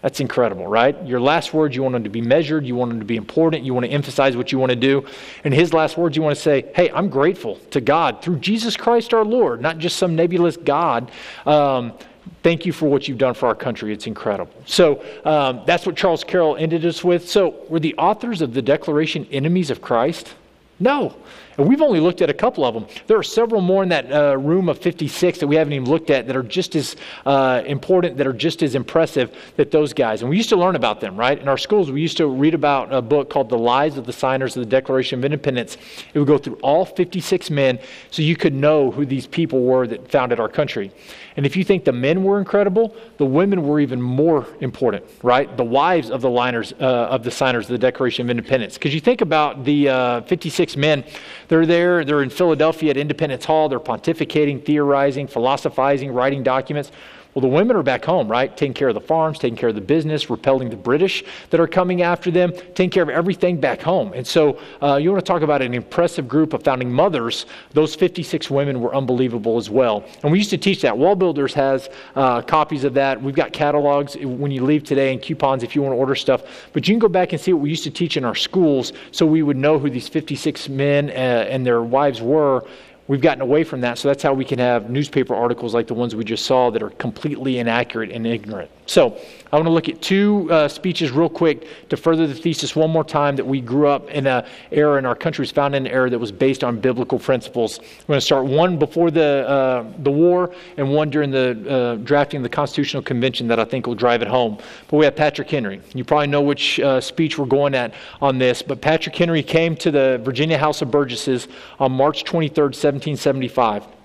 That's 0.00 0.20
incredible, 0.20 0.68
right? 0.68 0.96
Your 1.04 1.18
last 1.18 1.52
words, 1.52 1.74
you 1.74 1.82
want 1.82 1.94
them 1.94 2.04
to 2.04 2.10
be 2.10 2.20
measured, 2.20 2.64
you 2.64 2.76
want 2.76 2.90
them 2.90 3.00
to 3.00 3.04
be 3.04 3.16
important, 3.16 3.64
you 3.64 3.74
want 3.74 3.84
to 3.84 3.90
emphasize 3.90 4.36
what 4.36 4.52
you 4.52 4.58
want 4.58 4.70
to 4.70 4.76
do. 4.76 5.04
And 5.42 5.52
his 5.52 5.72
last 5.72 5.98
words, 5.98 6.14
you 6.14 6.22
want 6.22 6.36
to 6.36 6.40
say, 6.40 6.70
hey, 6.76 6.88
I'm 6.90 7.08
grateful 7.08 7.56
to 7.72 7.80
God 7.80 8.22
through 8.22 8.36
Jesus 8.36 8.76
Christ 8.76 9.12
our 9.12 9.24
Lord, 9.24 9.60
not 9.60 9.78
just 9.78 9.96
some 9.96 10.14
nebulous 10.14 10.56
God. 10.56 11.10
Um, 11.44 11.94
Thank 12.42 12.66
you 12.66 12.72
for 12.72 12.88
what 12.88 13.08
you've 13.08 13.18
done 13.18 13.34
for 13.34 13.46
our 13.46 13.54
country. 13.54 13.92
It's 13.92 14.06
incredible. 14.06 14.52
So 14.66 15.04
um, 15.24 15.62
that's 15.66 15.86
what 15.86 15.96
Charles 15.96 16.24
Carroll 16.24 16.56
ended 16.56 16.84
us 16.84 17.02
with. 17.04 17.28
So, 17.28 17.54
were 17.68 17.80
the 17.80 17.94
authors 17.96 18.42
of 18.42 18.54
the 18.54 18.62
Declaration 18.62 19.26
enemies 19.30 19.70
of 19.70 19.80
Christ? 19.82 20.34
No. 20.80 21.16
And 21.56 21.68
we've 21.68 21.82
only 21.82 21.98
looked 21.98 22.22
at 22.22 22.30
a 22.30 22.34
couple 22.34 22.64
of 22.64 22.72
them. 22.72 22.86
There 23.08 23.18
are 23.18 23.24
several 23.24 23.60
more 23.60 23.82
in 23.82 23.88
that 23.88 24.12
uh, 24.12 24.38
room 24.38 24.68
of 24.68 24.78
56 24.78 25.40
that 25.40 25.46
we 25.48 25.56
haven't 25.56 25.72
even 25.72 25.88
looked 25.88 26.08
at 26.08 26.28
that 26.28 26.36
are 26.36 26.42
just 26.44 26.76
as 26.76 26.94
uh, 27.26 27.64
important, 27.66 28.16
that 28.18 28.28
are 28.28 28.32
just 28.32 28.62
as 28.62 28.76
impressive 28.76 29.36
that 29.56 29.72
those 29.72 29.92
guys. 29.92 30.20
And 30.20 30.30
we 30.30 30.36
used 30.36 30.50
to 30.50 30.56
learn 30.56 30.76
about 30.76 31.00
them, 31.00 31.16
right? 31.16 31.36
In 31.36 31.48
our 31.48 31.58
schools, 31.58 31.90
we 31.90 32.00
used 32.00 32.16
to 32.18 32.28
read 32.28 32.54
about 32.54 32.92
a 32.94 33.02
book 33.02 33.28
called 33.28 33.48
The 33.48 33.58
Lives 33.58 33.98
of 33.98 34.06
the 34.06 34.12
Signers 34.12 34.56
of 34.56 34.62
the 34.62 34.70
Declaration 34.70 35.18
of 35.18 35.24
Independence. 35.24 35.76
It 36.14 36.20
would 36.20 36.28
go 36.28 36.38
through 36.38 36.60
all 36.62 36.84
56 36.84 37.50
men 37.50 37.80
so 38.12 38.22
you 38.22 38.36
could 38.36 38.54
know 38.54 38.92
who 38.92 39.04
these 39.04 39.26
people 39.26 39.64
were 39.64 39.88
that 39.88 40.08
founded 40.08 40.38
our 40.38 40.48
country. 40.48 40.92
And 41.38 41.46
if 41.46 41.54
you 41.54 41.62
think 41.62 41.84
the 41.84 41.92
men 41.92 42.24
were 42.24 42.40
incredible, 42.40 42.96
the 43.16 43.24
women 43.24 43.62
were 43.62 43.78
even 43.78 44.02
more 44.02 44.44
important, 44.58 45.04
right? 45.22 45.56
The 45.56 45.62
wives 45.62 46.10
of 46.10 46.20
the 46.20 46.28
liners 46.28 46.72
uh, 46.80 46.84
of 46.84 47.22
the 47.22 47.30
signers 47.30 47.66
of 47.66 47.70
the 47.70 47.78
Declaration 47.78 48.26
of 48.26 48.30
Independence. 48.30 48.74
Because 48.74 48.92
you 48.92 48.98
think 48.98 49.20
about 49.20 49.62
the 49.62 49.88
uh, 49.88 50.20
56 50.22 50.76
men, 50.76 51.04
they're 51.46 51.64
there, 51.64 52.04
they're 52.04 52.24
in 52.24 52.30
Philadelphia 52.30 52.90
at 52.90 52.96
Independence 52.96 53.44
Hall, 53.44 53.68
they're 53.68 53.78
pontificating, 53.78 54.64
theorizing, 54.64 55.28
philosophizing, 55.28 56.10
writing 56.10 56.42
documents. 56.42 56.90
Well, 57.34 57.42
the 57.42 57.48
women 57.48 57.76
are 57.76 57.82
back 57.82 58.04
home, 58.04 58.28
right? 58.28 58.54
Taking 58.56 58.74
care 58.74 58.88
of 58.88 58.94
the 58.94 59.00
farms, 59.00 59.38
taking 59.38 59.56
care 59.56 59.68
of 59.68 59.74
the 59.74 59.80
business, 59.80 60.30
repelling 60.30 60.70
the 60.70 60.76
British 60.76 61.22
that 61.50 61.60
are 61.60 61.66
coming 61.66 62.02
after 62.02 62.30
them, 62.30 62.52
taking 62.74 62.90
care 62.90 63.02
of 63.02 63.10
everything 63.10 63.60
back 63.60 63.82
home. 63.82 64.12
And 64.14 64.26
so, 64.26 64.58
uh, 64.82 64.96
you 64.96 65.12
want 65.12 65.24
to 65.24 65.28
talk 65.28 65.42
about 65.42 65.60
an 65.60 65.74
impressive 65.74 66.26
group 66.26 66.52
of 66.52 66.62
founding 66.62 66.90
mothers. 66.90 67.46
Those 67.74 67.94
56 67.94 68.50
women 68.50 68.80
were 68.80 68.94
unbelievable 68.94 69.58
as 69.58 69.68
well. 69.68 70.04
And 70.22 70.32
we 70.32 70.38
used 70.38 70.50
to 70.50 70.58
teach 70.58 70.80
that. 70.82 70.94
WallBuilders 70.94 71.52
has 71.52 71.90
uh, 72.16 72.40
copies 72.42 72.84
of 72.84 72.94
that. 72.94 73.20
We've 73.22 73.34
got 73.34 73.52
catalogs 73.52 74.16
when 74.16 74.50
you 74.50 74.64
leave 74.64 74.84
today 74.84 75.12
and 75.12 75.20
coupons 75.20 75.62
if 75.62 75.76
you 75.76 75.82
want 75.82 75.92
to 75.92 75.96
order 75.96 76.14
stuff. 76.14 76.42
But 76.72 76.88
you 76.88 76.94
can 76.94 76.98
go 76.98 77.08
back 77.08 77.32
and 77.32 77.40
see 77.40 77.52
what 77.52 77.62
we 77.62 77.68
used 77.68 77.84
to 77.84 77.90
teach 77.90 78.16
in 78.16 78.24
our 78.24 78.34
schools 78.34 78.92
so 79.10 79.26
we 79.26 79.42
would 79.42 79.56
know 79.56 79.78
who 79.78 79.90
these 79.90 80.08
56 80.08 80.68
men 80.70 81.10
uh, 81.10 81.12
and 81.12 81.66
their 81.66 81.82
wives 81.82 82.22
were 82.22 82.64
We've 83.08 83.22
gotten 83.22 83.40
away 83.40 83.64
from 83.64 83.80
that, 83.80 83.96
so 83.96 84.08
that's 84.08 84.22
how 84.22 84.34
we 84.34 84.44
can 84.44 84.58
have 84.58 84.90
newspaper 84.90 85.34
articles 85.34 85.72
like 85.72 85.86
the 85.86 85.94
ones 85.94 86.14
we 86.14 86.24
just 86.24 86.44
saw 86.44 86.68
that 86.70 86.82
are 86.82 86.90
completely 86.90 87.58
inaccurate 87.58 88.10
and 88.10 88.26
ignorant. 88.26 88.70
So, 88.84 89.18
I 89.50 89.56
want 89.56 89.66
to 89.66 89.72
look 89.72 89.88
at 89.88 90.02
two 90.02 90.46
uh, 90.50 90.68
speeches 90.68 91.10
real 91.10 91.30
quick 91.30 91.66
to 91.88 91.96
further 91.96 92.26
the 92.26 92.34
thesis 92.34 92.76
one 92.76 92.90
more 92.90 93.04
time 93.04 93.34
that 93.36 93.46
we 93.46 93.62
grew 93.62 93.88
up 93.88 94.10
in 94.10 94.26
an 94.26 94.44
era 94.70 94.98
in 94.98 95.06
our 95.06 95.14
country 95.14 95.42
was 95.42 95.50
found 95.50 95.74
in 95.74 95.86
an 95.86 95.92
era 95.92 96.10
that 96.10 96.18
was 96.18 96.30
based 96.30 96.62
on 96.62 96.78
biblical 96.78 97.18
principles. 97.18 97.80
We're 97.80 98.14
going 98.14 98.18
to 98.18 98.26
start 98.26 98.44
one 98.44 98.78
before 98.78 99.10
the, 99.10 99.48
uh, 99.48 99.84
the 100.00 100.10
war 100.10 100.54
and 100.76 100.92
one 100.92 101.08
during 101.08 101.30
the 101.30 101.70
uh, 101.70 101.94
drafting 102.04 102.38
of 102.38 102.42
the 102.42 102.50
Constitutional 102.50 103.02
Convention 103.02 103.48
that 103.48 103.58
I 103.58 103.64
think 103.64 103.86
will 103.86 103.94
drive 103.94 104.20
it 104.20 104.28
home. 104.28 104.58
But 104.88 104.98
we 104.98 105.06
have 105.06 105.16
Patrick 105.16 105.48
Henry. 105.48 105.80
You 105.94 106.04
probably 106.04 106.26
know 106.26 106.42
which 106.42 106.78
uh, 106.80 107.00
speech 107.00 107.38
we're 107.38 107.46
going 107.46 107.74
at 107.74 107.94
on 108.20 108.36
this, 108.36 108.60
but 108.60 108.82
Patrick 108.82 109.16
Henry 109.16 109.42
came 109.42 109.76
to 109.76 109.90
the 109.90 110.20
Virginia 110.22 110.58
House 110.58 110.82
of 110.82 110.90
Burgesses 110.90 111.48
on 111.80 111.92
March 111.92 112.24
23, 112.24 112.64
1775. 112.64 113.97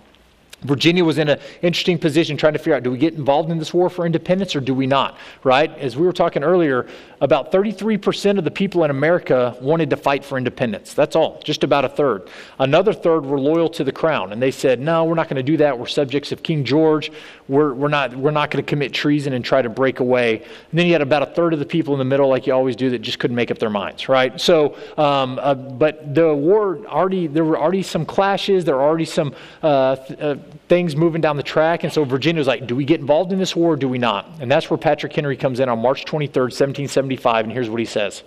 Virginia 0.64 1.04
was 1.04 1.18
in 1.18 1.30
an 1.30 1.40
interesting 1.62 1.98
position 1.98 2.38
trying 2.38 2.54
to 2.54 2.60
figure 2.60 2.76
out 2.76 2.84
do 2.84 2.92
we 2.92 2.98
get 2.98 3.14
involved 3.14 3.52
in 3.52 3.58
this 3.58 3.74
war 3.74 3.90
for 3.90 4.06
independence 4.06 4.56
or 4.56 4.62
do 4.62 4.74
we 4.74 4.88
not, 4.88 5.18
right? 5.44 5.72
As 5.78 5.96
we 5.96 6.06
were 6.06 6.14
talking 6.14 6.44
earlier, 6.44 6.88
about 7.22 7.52
33% 7.52 8.38
of 8.38 8.44
the 8.44 8.52
people 8.52 8.84
in 8.84 8.92
America 8.92 9.56
wanted 9.62 9.90
to 9.90 9.98
fight 9.98 10.26
for 10.26 10.38
independence. 10.38 10.94
That's 10.94 11.16
all, 11.16 11.40
just 11.44 11.64
about 11.64 11.86
a 11.86 11.90
third. 11.90 12.30
Another 12.60 12.94
third 12.94 13.26
were 13.26 13.40
loyal 13.40 13.70
to 13.70 13.84
the 13.84 13.92
crown, 13.92 14.34
and 14.34 14.42
they 14.42 14.52
said, 14.52 14.80
no, 14.80 15.06
we're 15.06 15.16
not 15.16 15.30
going 15.30 15.38
to 15.38 15.44
do 15.44 15.58
that. 15.58 15.78
We're 15.78 15.88
subjects 15.88 16.32
of 16.32 16.44
King 16.44 16.66
George. 16.66 17.12
We're, 17.48 17.74
we're 17.74 17.88
not, 17.88 18.16
we're 18.16 18.32
not 18.32 18.52
going 18.52 18.64
to 18.64 18.70
commit 18.70 18.94
treason 18.94 19.34
and 19.34 19.44
try 19.44 19.62
to 19.62 19.70
break 19.70 20.00
away. 20.00 20.42
And 20.42 20.80
then 20.80 20.86
you 20.86 20.94
had 20.94 21.02
about 21.02 21.24
a 21.24 21.28
third 21.28 21.54
of 21.54 21.60
the 21.60 21.66
people 21.66 21.94
in 21.94 22.00
the 22.00 22.06
middle, 22.06 22.28
like 22.28 22.48
you 22.48 22.54
always 22.54 22.76
do, 22.76 22.90
that 22.90 23.00
just 23.00 23.20
couldn't 23.20 23.36
make 23.36 23.52
up 23.52 23.60
their 23.60 23.70
minds, 23.70 24.10
right? 24.10 24.40
So, 24.40 24.78
um, 24.98 25.40
uh, 25.42 25.54
but 25.54 26.14
the 26.14 26.34
war 26.34 26.86
already, 26.88 27.28
there 27.28 27.46
were 27.46 27.58
already 27.58 27.84
some 27.84 28.06
clashes, 28.06 28.66
there 28.66 28.76
were 28.76 28.84
already 28.84 29.06
some. 29.06 29.34
Uh, 29.62 29.96
uh, 30.20 30.36
things 30.68 30.96
moving 30.96 31.22
down 31.22 31.38
the 31.38 31.44
track. 31.44 31.84
And 31.84 31.92
so 31.92 32.04
Virginia 32.04 32.40
was 32.40 32.48
like, 32.48 32.68
do 32.68 32.76
we 32.76 32.86
get 32.86 33.00
involved 33.00 33.32
in 33.32 33.40
this 33.40 33.56
war 33.56 33.74
or 33.74 33.76
do 33.76 33.88
we 33.88 33.98
not? 33.98 34.28
And 34.40 34.52
that's 34.52 34.70
where 34.70 34.78
Patrick 34.78 35.14
Henry 35.14 35.38
comes 35.38 35.60
in 35.60 35.70
on 35.70 35.80
March 35.80 36.06
23rd, 36.06 36.52
1775. 36.52 37.46
And 37.46 37.54
here's 37.54 37.70
what 37.70 37.80
he 37.80 37.86
says 37.86 38.24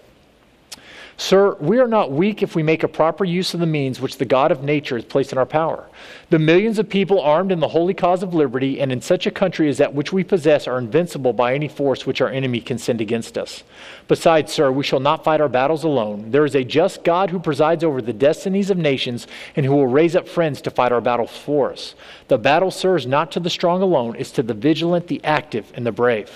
Sir, 1.19 1.57
we 1.61 1.79
are 1.79 1.89
not 1.89 2.13
weak 2.13 2.43
if 2.43 2.55
we 2.55 2.63
make 2.63 2.83
a 2.83 2.89
proper 2.89 3.25
use 3.25 3.55
of 3.55 3.61
the 3.61 3.67
means 3.67 4.01
which 4.01 4.19
the 4.19 4.27
God 4.27 4.53
of 4.53 4.63
nature 4.63 4.97
has 4.97 5.05
placed 5.05 5.33
in 5.33 5.39
our 5.39 5.47
power. 5.47 5.87
The 6.29 6.39
millions 6.39 6.79
of 6.79 6.91
people 6.91 7.23
armed 7.23 7.51
in 7.51 7.61
the 7.61 7.69
holy 7.69 7.95
cause 7.95 8.23
of 8.23 8.35
liberty 8.35 8.81
and 8.81 8.93
in 8.93 9.01
such 9.01 9.27
a 9.27 9.31
country 9.31 9.67
as 9.71 9.79
that 9.79 9.95
which 9.95 10.13
we 10.13 10.23
possess 10.25 10.67
are 10.67 10.79
invincible 10.79 11.33
by 11.33 11.55
any 11.55 11.69
force 11.69 12.05
which 12.05 12.21
our 12.21 12.29
enemy 12.29 12.61
can 12.61 12.77
send 12.77 13.01
against 13.01 13.39
us. 13.39 13.65
Besides, 14.09 14.53
sir, 14.53 14.71
we 14.71 14.85
shall 14.85 15.01
not 15.01 15.25
fight 15.25 15.41
our 15.41 15.49
battles 15.49 15.85
alone. 15.85 16.33
There 16.33 16.45
is 16.45 16.55
a 16.55 16.65
just 16.65 17.03
God 17.03 17.31
who 17.31 17.41
presides 17.41 17.83
over 17.83 18.03
the 18.03 18.13
destinies 18.13 18.69
of 18.69 18.77
nations 18.77 19.27
and 19.57 19.65
who 19.65 19.75
will 19.75 19.87
raise 19.87 20.15
up 20.15 20.29
friends 20.29 20.61
to 20.63 20.71
fight 20.71 20.93
our 20.93 21.01
battles 21.01 21.35
for 21.35 21.73
us. 21.73 21.95
The 22.29 22.37
battle, 22.37 22.71
sir, 22.71 22.95
is 22.95 23.07
not 23.07 23.33
to 23.33 23.41
the 23.41 23.49
strong 23.49 23.81
alone, 23.81 24.17
it's 24.19 24.33
to 24.33 24.43
the 24.43 24.53
vigilant, 24.53 25.07
the 25.07 25.25
active, 25.25 25.73
and 25.75 25.87
the 25.87 25.93
brave. 25.93 26.31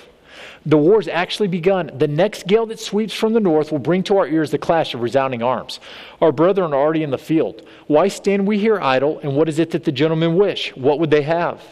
The 0.66 0.76
war 0.76 0.90
war's 1.00 1.08
actually 1.08 1.48
begun. 1.48 1.90
The 1.96 2.08
next 2.08 2.46
gale 2.46 2.66
that 2.66 2.78
sweeps 2.78 3.14
from 3.14 3.32
the 3.32 3.40
north 3.40 3.72
will 3.72 3.78
bring 3.78 4.02
to 4.02 4.18
our 4.18 4.26
ears 4.26 4.50
the 4.50 4.58
clash 4.58 4.92
of 4.92 5.00
resounding 5.00 5.42
arms. 5.42 5.80
Our 6.20 6.30
brethren 6.32 6.74
are 6.74 6.80
already 6.80 7.02
in 7.02 7.10
the 7.10 7.16
field. 7.16 7.66
Why 7.86 8.08
stand 8.08 8.46
we 8.46 8.58
here 8.58 8.78
idle? 8.78 9.18
And 9.20 9.34
what 9.34 9.48
is 9.48 9.58
it 9.58 9.70
that 9.70 9.84
the 9.84 9.92
gentlemen 9.92 10.36
wish? 10.36 10.76
What 10.76 10.98
would 10.98 11.10
they 11.10 11.22
have? 11.22 11.62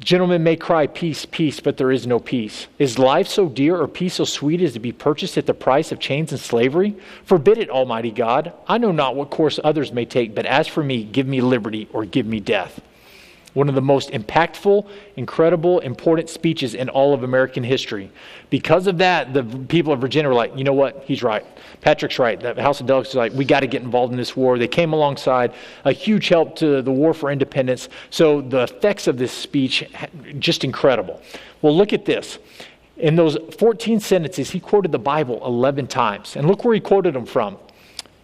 Gentlemen 0.00 0.42
may 0.42 0.56
cry, 0.56 0.86
Peace, 0.86 1.24
peace, 1.24 1.60
but 1.60 1.78
there 1.78 1.92
is 1.92 2.06
no 2.06 2.18
peace. 2.18 2.66
Is 2.78 2.98
life 2.98 3.28
so 3.28 3.48
dear 3.48 3.80
or 3.80 3.88
peace 3.88 4.14
so 4.14 4.24
sweet 4.24 4.60
as 4.60 4.74
to 4.74 4.80
be 4.80 4.92
purchased 4.92 5.38
at 5.38 5.46
the 5.46 5.54
price 5.54 5.92
of 5.92 5.98
chains 5.98 6.32
and 6.32 6.40
slavery? 6.40 6.94
Forbid 7.24 7.56
it, 7.56 7.70
Almighty 7.70 8.10
God. 8.10 8.52
I 8.66 8.76
know 8.76 8.92
not 8.92 9.16
what 9.16 9.30
course 9.30 9.58
others 9.64 9.92
may 9.92 10.04
take, 10.04 10.34
but 10.34 10.44
as 10.44 10.66
for 10.66 10.82
me, 10.82 11.04
give 11.04 11.26
me 11.26 11.40
liberty 11.40 11.88
or 11.92 12.04
give 12.04 12.26
me 12.26 12.40
death 12.40 12.80
one 13.54 13.68
of 13.68 13.74
the 13.74 13.82
most 13.82 14.10
impactful, 14.10 14.88
incredible, 15.16 15.80
important 15.80 16.28
speeches 16.30 16.74
in 16.74 16.88
all 16.88 17.12
of 17.12 17.22
American 17.22 17.62
history. 17.62 18.10
Because 18.50 18.86
of 18.86 18.98
that, 18.98 19.34
the 19.34 19.44
people 19.68 19.92
of 19.92 20.00
Virginia 20.00 20.28
were 20.28 20.34
like, 20.34 20.56
you 20.56 20.64
know 20.64 20.72
what? 20.72 21.04
He's 21.04 21.22
right. 21.22 21.44
Patrick's 21.80 22.18
right. 22.18 22.40
The 22.40 22.60
House 22.62 22.80
of 22.80 22.86
Delegates 22.86 23.10
was 23.10 23.16
like, 23.16 23.32
we 23.32 23.44
got 23.44 23.60
to 23.60 23.66
get 23.66 23.82
involved 23.82 24.12
in 24.12 24.18
this 24.18 24.36
war. 24.36 24.58
They 24.58 24.68
came 24.68 24.92
alongside, 24.92 25.54
a 25.84 25.92
huge 25.92 26.28
help 26.28 26.56
to 26.56 26.82
the 26.82 26.92
war 26.92 27.12
for 27.12 27.30
independence. 27.30 27.88
So 28.10 28.40
the 28.40 28.62
effects 28.62 29.06
of 29.06 29.18
this 29.18 29.32
speech, 29.32 29.84
just 30.38 30.64
incredible. 30.64 31.20
Well, 31.60 31.76
look 31.76 31.92
at 31.92 32.04
this. 32.04 32.38
In 32.96 33.16
those 33.16 33.36
14 33.58 34.00
sentences, 34.00 34.50
he 34.50 34.60
quoted 34.60 34.92
the 34.92 34.98
Bible 34.98 35.44
11 35.44 35.88
times. 35.88 36.36
And 36.36 36.46
look 36.46 36.64
where 36.64 36.74
he 36.74 36.80
quoted 36.80 37.14
them 37.14 37.26
from. 37.26 37.58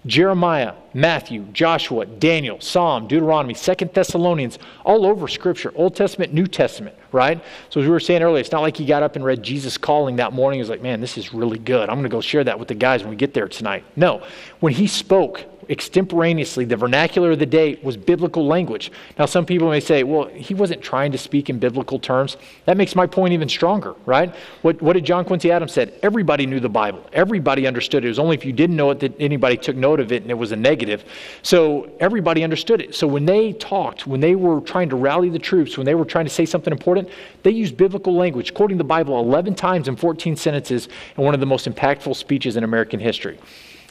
Jeremiah, 0.07 0.75
Matthew, 0.95 1.45
Joshua, 1.53 2.07
Daniel, 2.07 2.61
Psalm, 2.61 3.09
Deuteronomy, 3.09 3.55
Second 3.55 3.93
Thessalonians, 3.93 4.59
all 4.85 5.05
over 5.05 5.29
Scripture, 5.29 5.73
Old 5.75 5.97
Testament, 5.97 6.33
New 6.33 6.47
Testament, 6.47 6.97
right? 7.13 7.43
So 7.69 7.81
as 7.81 7.87
we 7.87 7.91
were 7.91 8.01
saying 8.01 8.23
earlier, 8.23 8.41
it's 8.41 8.53
not 8.53 8.63
like 8.63 8.77
he 8.77 8.87
got 8.87 9.03
up 9.03 9.17
and 9.17 9.25
read 9.25 9.43
Jesus 9.43 9.77
Calling 9.77 10.17
that 10.17 10.33
morning. 10.33 10.59
He 10.59 10.63
was 10.63 10.71
like, 10.71 10.83
man, 10.83 11.01
this 11.01 11.19
is 11.19 11.35
really 11.35 11.59
good. 11.59 11.89
I'm 11.89 11.97
going 11.97 12.05
to 12.05 12.09
go 12.09 12.21
share 12.21 12.45
that 12.45 12.59
with 12.59 12.69
the 12.69 12.75
guys 12.75 13.03
when 13.03 13.11
we 13.11 13.17
get 13.17 13.35
there 13.35 13.49
tonight. 13.49 13.85
No, 13.97 14.23
when 14.61 14.73
he 14.73 14.87
spoke, 14.87 15.45
extemporaneously, 15.69 16.65
the 16.65 16.77
vernacular 16.77 17.33
of 17.33 17.39
the 17.39 17.47
day 17.47 17.79
was 17.83 17.97
biblical 17.97 18.47
language. 18.47 18.91
Now, 19.19 19.27
some 19.27 19.45
people 19.45 19.69
may 19.69 19.81
say, 19.81 20.03
well, 20.03 20.27
he 20.29 20.55
wasn't 20.55 20.83
trying 20.83 21.13
to 21.13 21.19
speak 21.19 21.51
in 21.51 21.59
biblical 21.59 21.99
terms. 21.99 22.37
That 22.65 22.77
makes 22.77 22.95
my 22.95 23.07
point 23.07 23.33
even 23.35 23.49
stronger, 23.49 23.95
right? 24.07 24.35
What, 24.63 24.81
what 24.81 24.95
did 24.95 25.05
John 25.05 25.25
Quincy 25.25 25.51
Adams 25.53 25.73
said? 25.73 25.99
Everybody 26.03 26.47
knew 26.47 26.61
the 26.61 26.69
Bible. 26.69 27.05
Everybody 27.13 27.67
understood 27.67 28.05
it. 28.05 28.09
It 28.09 28.11
was 28.11 28.19
only 28.19 28.37
if 28.37 28.45
you 28.45 28.53
didn't 28.53 28.77
know 28.77 28.91
it 28.91 29.01
that 29.01 29.15
anybody 29.21 29.57
took 29.57 29.77
note 29.77 30.01
of 30.01 30.13
it 30.13 30.23
and 30.23 30.31
it 30.31 30.39
was 30.39 30.53
a 30.53 30.57
negative. 30.57 31.05
So 31.43 31.91
everybody 32.01 32.43
understood 32.45 32.81
it. 32.81 32.95
So 32.95 33.07
when 33.07 33.27
they 33.27 33.53
talked, 33.55 34.07
when 34.07 34.21
they 34.21 34.35
were 34.35 34.61
trying 34.61 34.89
to 34.91 34.97
rally 34.97 35.29
the 35.29 35.39
troops, 35.39 35.77
when 35.77 35.85
they 35.85 35.95
were 35.95 36.05
trying 36.05 36.25
to 36.25 36.31
say 36.31 36.47
something 36.47 36.73
important, 36.73 37.09
they 37.43 37.51
used 37.51 37.77
biblical 37.77 38.15
language, 38.15 38.55
quoting 38.55 38.79
the 38.79 38.85
Bible 38.85 39.19
11 39.21 39.55
times 39.55 39.89
in 39.89 39.97
14 39.97 40.37
sentences 40.37 40.89
in 41.17 41.25
one 41.25 41.35
of 41.35 41.41
the 41.41 41.47
most 41.47 41.69
impactful 41.69 42.17
speeches 42.17 42.57
in 42.57 42.65
American 42.65 43.01
history. 43.01 43.39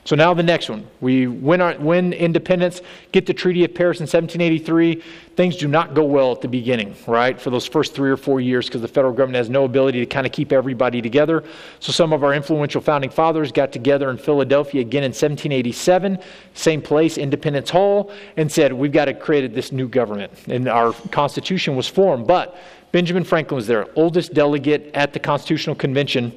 So 0.07 0.15
now 0.15 0.33
the 0.33 0.41
next 0.41 0.69
one. 0.69 0.87
We 1.01 1.27
win, 1.27 1.59
our, 1.59 1.77
win 1.77 2.13
independence, 2.13 2.81
get 3.11 3.25
the 3.25 3.33
Treaty 3.33 3.65
of 3.65 3.75
Paris 3.75 3.99
in 3.99 4.03
1783. 4.03 5.03
Things 5.35 5.57
do 5.57 5.67
not 5.67 5.95
go 5.95 6.05
well 6.05 6.31
at 6.31 6.39
the 6.39 6.47
beginning, 6.47 6.95
right, 7.07 7.37
for 7.37 7.49
those 7.49 7.67
first 7.67 7.93
three 7.93 8.09
or 8.09 8.15
four 8.15 8.39
years 8.39 8.67
because 8.67 8.79
the 8.79 8.87
federal 8.87 9.11
government 9.11 9.35
has 9.35 9.49
no 9.49 9.65
ability 9.65 9.99
to 9.99 10.05
kind 10.05 10.25
of 10.25 10.31
keep 10.31 10.53
everybody 10.53 11.01
together. 11.01 11.43
So 11.81 11.91
some 11.91 12.13
of 12.13 12.23
our 12.23 12.33
influential 12.33 12.79
founding 12.79 13.09
fathers 13.09 13.51
got 13.51 13.73
together 13.73 14.09
in 14.09 14.17
Philadelphia 14.17 14.79
again 14.79 15.03
in 15.03 15.09
1787, 15.09 16.19
same 16.53 16.81
place, 16.81 17.17
Independence 17.17 17.69
Hall, 17.69 18.09
and 18.37 18.49
said, 18.49 18.71
we've 18.71 18.93
got 18.93 19.05
to 19.05 19.13
create 19.13 19.53
this 19.53 19.73
new 19.73 19.89
government. 19.89 20.31
And 20.47 20.69
our 20.69 20.93
Constitution 21.11 21.75
was 21.75 21.89
formed. 21.89 22.27
But 22.27 22.57
Benjamin 22.93 23.25
Franklin 23.25 23.57
was 23.57 23.67
there, 23.67 23.87
oldest 23.97 24.33
delegate 24.33 24.89
at 24.93 25.11
the 25.11 25.19
Constitutional 25.19 25.75
Convention 25.75 26.31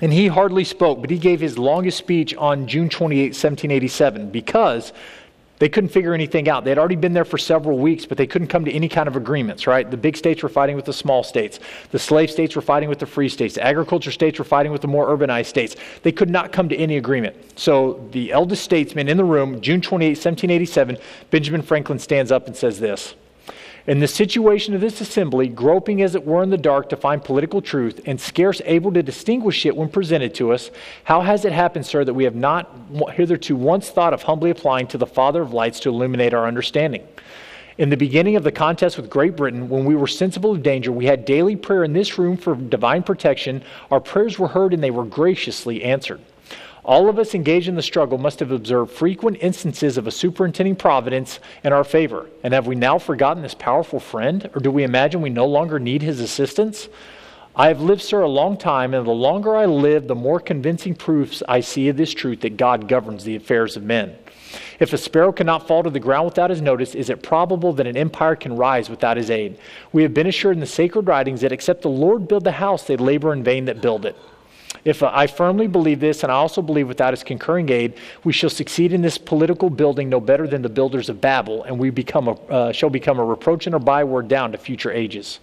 and 0.00 0.12
he 0.12 0.28
hardly 0.28 0.64
spoke, 0.64 1.00
but 1.00 1.10
he 1.10 1.18
gave 1.18 1.40
his 1.40 1.58
longest 1.58 1.98
speech 1.98 2.34
on 2.36 2.66
June 2.66 2.88
28, 2.88 3.34
1787, 3.34 4.30
because 4.30 4.92
They 5.60 5.68
couldn't 5.68 5.90
figure 5.90 6.14
anything 6.14 6.48
out. 6.48 6.64
They 6.64 6.70
had 6.70 6.78
already 6.78 6.96
been 6.96 7.12
there 7.12 7.26
for 7.26 7.36
several 7.36 7.78
weeks, 7.78 8.06
but 8.06 8.16
they 8.16 8.26
couldn't 8.26 8.48
come 8.48 8.64
to 8.64 8.72
any 8.72 8.88
kind 8.88 9.06
of 9.06 9.14
agreements, 9.14 9.66
right? 9.66 9.88
The 9.88 9.96
big 9.98 10.16
states 10.16 10.42
were 10.42 10.48
fighting 10.48 10.74
with 10.74 10.86
the 10.86 10.92
small 10.94 11.22
states. 11.22 11.60
The 11.90 11.98
slave 11.98 12.30
states 12.30 12.56
were 12.56 12.62
fighting 12.62 12.88
with 12.88 12.98
the 12.98 13.04
free 13.04 13.28
states. 13.28 13.56
The 13.56 13.62
agriculture 13.62 14.10
states 14.10 14.38
were 14.38 14.44
fighting 14.46 14.72
with 14.72 14.80
the 14.80 14.88
more 14.88 15.06
urbanized 15.14 15.46
states. 15.46 15.76
They 16.02 16.12
could 16.12 16.30
not 16.30 16.50
come 16.50 16.70
to 16.70 16.76
any 16.76 16.96
agreement. 16.96 17.36
So 17.58 18.08
the 18.12 18.32
eldest 18.32 18.64
statesman 18.64 19.06
in 19.06 19.18
the 19.18 19.24
room, 19.24 19.60
June 19.60 19.82
28, 19.82 20.12
1787, 20.12 20.96
Benjamin 21.30 21.60
Franklin 21.60 21.98
stands 21.98 22.32
up 22.32 22.46
and 22.46 22.56
says 22.56 22.80
this 22.80 23.14
in 23.86 24.00
the 24.00 24.08
situation 24.08 24.74
of 24.74 24.80
this 24.80 25.00
assembly, 25.00 25.48
groping 25.48 26.02
as 26.02 26.14
it 26.14 26.24
were 26.24 26.42
in 26.42 26.50
the 26.50 26.58
dark 26.58 26.88
to 26.90 26.96
find 26.96 27.24
political 27.24 27.62
truth, 27.62 28.00
and 28.06 28.20
scarce 28.20 28.60
able 28.64 28.92
to 28.92 29.02
distinguish 29.02 29.64
it 29.66 29.76
when 29.76 29.88
presented 29.88 30.34
to 30.34 30.52
us, 30.52 30.70
how 31.04 31.20
has 31.20 31.44
it 31.44 31.52
happened, 31.52 31.86
sir, 31.86 32.04
that 32.04 32.14
we 32.14 32.24
have 32.24 32.34
not 32.34 32.70
hitherto 33.14 33.56
once 33.56 33.90
thought 33.90 34.12
of 34.12 34.22
humbly 34.22 34.50
applying 34.50 34.86
to 34.88 34.98
the 34.98 35.06
Father 35.06 35.42
of 35.42 35.52
lights 35.52 35.80
to 35.80 35.88
illuminate 35.88 36.34
our 36.34 36.46
understanding? 36.46 37.06
In 37.78 37.88
the 37.88 37.96
beginning 37.96 38.36
of 38.36 38.44
the 38.44 38.52
contest 38.52 38.98
with 38.98 39.08
Great 39.08 39.36
Britain, 39.36 39.70
when 39.70 39.86
we 39.86 39.96
were 39.96 40.06
sensible 40.06 40.52
of 40.52 40.62
danger, 40.62 40.92
we 40.92 41.06
had 41.06 41.24
daily 41.24 41.56
prayer 41.56 41.82
in 41.82 41.94
this 41.94 42.18
room 42.18 42.36
for 42.36 42.54
divine 42.54 43.02
protection. 43.02 43.62
Our 43.90 44.00
prayers 44.00 44.38
were 44.38 44.48
heard 44.48 44.74
and 44.74 44.84
they 44.84 44.90
were 44.90 45.06
graciously 45.06 45.82
answered. 45.82 46.20
All 46.90 47.08
of 47.08 47.20
us 47.20 47.36
engaged 47.36 47.68
in 47.68 47.76
the 47.76 47.82
struggle 47.82 48.18
must 48.18 48.40
have 48.40 48.50
observed 48.50 48.90
frequent 48.90 49.36
instances 49.40 49.96
of 49.96 50.08
a 50.08 50.10
superintending 50.10 50.74
providence 50.74 51.38
in 51.62 51.72
our 51.72 51.84
favor. 51.84 52.28
And 52.42 52.52
have 52.52 52.66
we 52.66 52.74
now 52.74 52.98
forgotten 52.98 53.44
this 53.44 53.54
powerful 53.54 54.00
friend? 54.00 54.50
Or 54.56 54.60
do 54.60 54.72
we 54.72 54.82
imagine 54.82 55.22
we 55.22 55.30
no 55.30 55.46
longer 55.46 55.78
need 55.78 56.02
his 56.02 56.18
assistance? 56.18 56.88
I 57.54 57.68
have 57.68 57.80
lived, 57.80 58.02
sir, 58.02 58.22
a 58.22 58.28
long 58.28 58.56
time, 58.56 58.92
and 58.92 59.06
the 59.06 59.12
longer 59.12 59.54
I 59.54 59.66
live, 59.66 60.08
the 60.08 60.16
more 60.16 60.40
convincing 60.40 60.96
proofs 60.96 61.44
I 61.46 61.60
see 61.60 61.88
of 61.90 61.96
this 61.96 62.12
truth 62.12 62.40
that 62.40 62.56
God 62.56 62.88
governs 62.88 63.22
the 63.22 63.36
affairs 63.36 63.76
of 63.76 63.84
men. 63.84 64.16
If 64.80 64.92
a 64.92 64.98
sparrow 64.98 65.30
cannot 65.30 65.68
fall 65.68 65.84
to 65.84 65.90
the 65.90 66.00
ground 66.00 66.24
without 66.24 66.50
his 66.50 66.60
notice, 66.60 66.96
is 66.96 67.08
it 67.08 67.22
probable 67.22 67.72
that 67.74 67.86
an 67.86 67.96
empire 67.96 68.34
can 68.34 68.56
rise 68.56 68.90
without 68.90 69.16
his 69.16 69.30
aid? 69.30 69.60
We 69.92 70.02
have 70.02 70.12
been 70.12 70.26
assured 70.26 70.56
in 70.56 70.60
the 70.60 70.66
sacred 70.66 71.06
writings 71.06 71.42
that 71.42 71.52
except 71.52 71.82
the 71.82 71.88
Lord 71.88 72.26
build 72.26 72.42
the 72.42 72.50
house, 72.50 72.82
they 72.82 72.96
labor 72.96 73.32
in 73.32 73.44
vain 73.44 73.66
that 73.66 73.80
build 73.80 74.06
it. 74.06 74.16
If 74.84 75.02
I 75.02 75.26
firmly 75.26 75.66
believe 75.66 76.00
this, 76.00 76.22
and 76.22 76.32
I 76.32 76.36
also 76.36 76.62
believe 76.62 76.88
without 76.88 77.12
his 77.12 77.22
concurring 77.22 77.68
aid, 77.70 77.94
we 78.24 78.32
shall 78.32 78.50
succeed 78.50 78.92
in 78.92 79.02
this 79.02 79.18
political 79.18 79.68
building 79.68 80.08
no 80.08 80.20
better 80.20 80.46
than 80.46 80.62
the 80.62 80.68
builders 80.68 81.08
of 81.08 81.20
Babel, 81.20 81.64
and 81.64 81.78
we 81.78 81.90
become 81.90 82.28
a, 82.28 82.32
uh, 82.32 82.72
shall 82.72 82.90
become 82.90 83.18
a 83.18 83.24
reproach 83.24 83.66
and 83.66 83.74
a 83.74 83.78
byword 83.78 84.28
down 84.28 84.52
to 84.52 84.58
future 84.58 84.90
ages. 84.90 85.38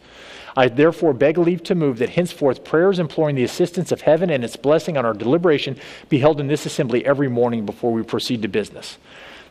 I 0.56 0.70
therefore 0.70 1.14
beg 1.14 1.38
leave 1.38 1.62
to 1.66 1.76
move 1.76 2.00
that 2.00 2.10
henceforth 2.10 2.64
prayers 2.64 2.98
imploring 2.98 3.36
the 3.36 3.44
assistance 3.44 3.92
of 3.92 4.02
heaven 4.02 4.32
and 4.32 4.44
its 4.44 4.56
blessing 4.56 4.98
on 4.98 5.06
our 5.06 5.14
deliberation 5.14 5.78
be 6.10 6.18
held 6.18 6.40
in 6.40 6.48
this 6.48 6.66
assembly 6.66 7.06
every 7.06 7.28
morning 7.28 7.64
before 7.64 7.94
we 7.94 8.02
proceed 8.02 8.42
to 8.42 8.48
business. 8.48 8.98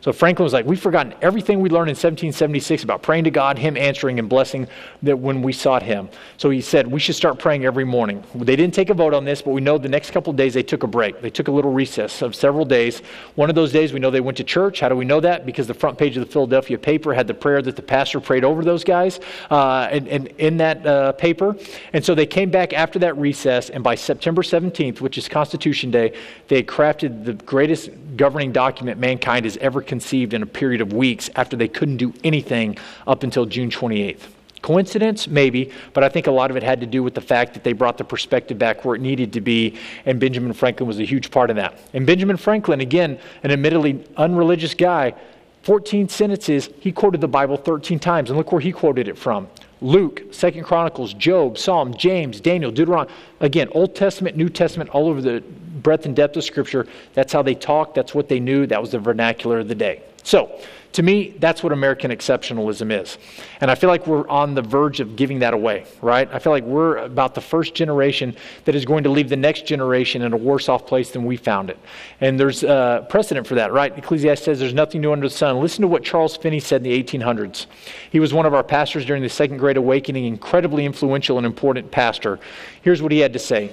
So 0.07 0.13
Franklin 0.13 0.45
was 0.45 0.53
like, 0.53 0.65
We've 0.65 0.79
forgotten 0.79 1.13
everything 1.21 1.59
we 1.59 1.67
learned 1.67 1.89
in 1.89 1.95
1776 1.97 2.85
about 2.85 3.01
praying 3.01 3.25
to 3.25 3.29
God, 3.29 3.57
Him 3.59 3.75
answering 3.75 4.19
and 4.19 4.29
blessing 4.29 4.65
that 5.03 5.19
when 5.19 5.41
we 5.41 5.51
sought 5.51 5.83
Him. 5.83 6.07
So 6.37 6.49
he 6.49 6.61
said, 6.61 6.87
We 6.87 6.97
should 6.97 7.15
start 7.15 7.39
praying 7.39 7.65
every 7.65 7.83
morning. 7.83 8.23
They 8.33 8.55
didn't 8.55 8.73
take 8.73 8.89
a 8.89 8.93
vote 8.93 9.13
on 9.13 9.25
this, 9.25 9.41
but 9.41 9.51
we 9.51 9.59
know 9.59 9.77
the 9.77 9.89
next 9.89 10.11
couple 10.11 10.31
of 10.31 10.37
days 10.37 10.53
they 10.53 10.63
took 10.63 10.83
a 10.83 10.87
break. 10.87 11.19
They 11.19 11.29
took 11.29 11.49
a 11.49 11.51
little 11.51 11.73
recess 11.73 12.21
of 12.21 12.37
several 12.37 12.63
days. 12.63 12.99
One 13.35 13.49
of 13.49 13.55
those 13.57 13.73
days 13.73 13.91
we 13.91 13.99
know 13.99 14.09
they 14.09 14.21
went 14.21 14.37
to 14.37 14.45
church. 14.45 14.79
How 14.79 14.87
do 14.87 14.95
we 14.95 15.03
know 15.03 15.19
that? 15.19 15.45
Because 15.45 15.67
the 15.67 15.73
front 15.73 15.97
page 15.97 16.15
of 16.15 16.25
the 16.25 16.31
Philadelphia 16.31 16.77
paper 16.77 17.13
had 17.13 17.27
the 17.27 17.33
prayer 17.33 17.61
that 17.61 17.75
the 17.75 17.81
pastor 17.81 18.21
prayed 18.21 18.45
over 18.45 18.63
those 18.63 18.85
guys 18.85 19.19
uh, 19.51 19.89
and, 19.91 20.07
and, 20.07 20.27
in 20.37 20.55
that 20.55 20.87
uh, 20.87 21.11
paper. 21.11 21.53
And 21.91 22.05
so 22.05 22.15
they 22.15 22.25
came 22.25 22.49
back 22.49 22.71
after 22.71 22.97
that 22.99 23.17
recess, 23.17 23.69
and 23.69 23.83
by 23.83 23.95
September 23.95 24.41
17th, 24.41 25.01
which 25.01 25.17
is 25.17 25.27
Constitution 25.27 25.91
Day, 25.91 26.13
they 26.47 26.55
had 26.55 26.67
crafted 26.67 27.25
the 27.25 27.33
greatest 27.33 27.89
governing 28.15 28.53
document 28.53 28.99
mankind 28.99 29.45
has 29.45 29.57
ever 29.57 29.81
conceived 29.97 30.35
in 30.35 30.43
a 30.43 30.45
period 30.45 30.79
of 30.79 30.93
weeks 30.93 31.27
after 31.35 31.57
they 31.57 31.67
couldn't 31.67 31.97
do 31.97 32.13
anything 32.23 32.77
up 33.07 33.23
until 33.23 33.47
June 33.47 33.71
28th. 33.71 34.27
Coincidence? 34.61 35.27
Maybe, 35.27 35.71
but 35.93 36.03
I 36.03 36.09
think 36.09 36.27
a 36.27 36.31
lot 36.31 36.51
of 36.51 36.57
it 36.57 36.61
had 36.61 36.81
to 36.81 36.85
do 36.85 37.01
with 37.01 37.15
the 37.15 37.21
fact 37.21 37.55
that 37.55 37.63
they 37.63 37.73
brought 37.73 37.97
the 37.97 38.03
perspective 38.03 38.59
back 38.59 38.85
where 38.85 38.93
it 38.93 39.01
needed 39.01 39.33
to 39.33 39.41
be, 39.41 39.75
and 40.05 40.19
Benjamin 40.19 40.53
Franklin 40.53 40.87
was 40.87 40.99
a 40.99 41.03
huge 41.03 41.31
part 41.31 41.49
of 41.49 41.55
that. 41.55 41.79
And 41.93 42.05
Benjamin 42.05 42.37
Franklin, 42.37 42.79
again, 42.79 43.17
an 43.41 43.49
admittedly 43.49 44.03
unreligious 44.17 44.75
guy, 44.75 45.15
14 45.63 46.09
sentences, 46.09 46.69
he 46.79 46.91
quoted 46.91 47.19
the 47.19 47.27
Bible 47.27 47.57
13 47.57 47.97
times, 47.97 48.29
and 48.29 48.37
look 48.37 48.51
where 48.51 48.61
he 48.61 48.71
quoted 48.71 49.07
it 49.07 49.17
from. 49.17 49.47
Luke, 49.81 50.21
Second 50.31 50.63
Chronicles, 50.63 51.15
Job, 51.15 51.57
Psalm, 51.57 51.95
James, 51.95 52.39
Daniel, 52.39 52.71
Deuteronomy. 52.71 53.11
Again, 53.39 53.67
Old 53.71 53.95
Testament, 53.95 54.37
New 54.37 54.49
Testament, 54.49 54.91
all 54.91 55.07
over 55.07 55.21
the 55.21 55.43
breadth 55.87 56.05
and 56.05 56.17
depth 56.17 56.35
of 56.35 56.43
Scripture. 56.43 56.85
That's 57.13 57.31
how 57.31 57.41
they 57.41 57.55
talked. 57.55 57.95
That's 57.95 58.13
what 58.13 58.27
they 58.27 58.41
knew. 58.41 58.67
That 58.67 58.81
was 58.81 58.91
the 58.91 58.99
vernacular 58.99 59.59
of 59.59 59.69
the 59.69 59.75
day. 59.75 60.03
So, 60.21 60.59
to 60.91 61.01
me, 61.01 61.33
that's 61.39 61.63
what 61.63 61.71
American 61.71 62.11
exceptionalism 62.11 62.91
is. 62.91 63.17
And 63.61 63.71
I 63.71 63.75
feel 63.75 63.89
like 63.89 64.05
we're 64.05 64.27
on 64.27 64.53
the 64.53 64.61
verge 64.61 64.99
of 64.99 65.15
giving 65.15 65.39
that 65.39 65.53
away, 65.53 65.85
right? 66.01 66.27
I 66.33 66.39
feel 66.39 66.51
like 66.51 66.65
we're 66.65 66.97
about 66.97 67.35
the 67.35 67.39
first 67.39 67.73
generation 67.73 68.35
that 68.65 68.75
is 68.75 68.83
going 68.83 69.05
to 69.05 69.09
leave 69.09 69.29
the 69.29 69.37
next 69.37 69.65
generation 69.65 70.23
in 70.23 70.33
a 70.33 70.37
worse 70.37 70.67
off 70.67 70.85
place 70.85 71.11
than 71.11 71.23
we 71.23 71.37
found 71.37 71.69
it. 71.69 71.79
And 72.19 72.37
there's 72.37 72.65
uh, 72.65 73.05
precedent 73.07 73.47
for 73.47 73.55
that, 73.55 73.71
right? 73.71 73.97
Ecclesiastes 73.97 74.43
says 74.43 74.59
there's 74.59 74.73
nothing 74.73 74.99
new 74.99 75.13
under 75.13 75.29
the 75.29 75.33
sun. 75.33 75.61
Listen 75.61 75.83
to 75.83 75.87
what 75.87 76.03
Charles 76.03 76.35
Finney 76.35 76.59
said 76.59 76.85
in 76.85 76.91
the 76.91 77.01
1800s. 77.01 77.67
He 78.11 78.19
was 78.19 78.33
one 78.33 78.45
of 78.45 78.53
our 78.53 78.63
pastors 78.63 79.05
during 79.05 79.23
the 79.23 79.29
Second 79.29 79.59
Great 79.59 79.77
Awakening, 79.77 80.25
incredibly 80.25 80.83
influential 80.85 81.37
and 81.37 81.45
important 81.45 81.91
pastor. 81.91 82.41
Here's 82.81 83.01
what 83.01 83.13
he 83.13 83.19
had 83.19 83.31
to 83.31 83.39
say 83.39 83.71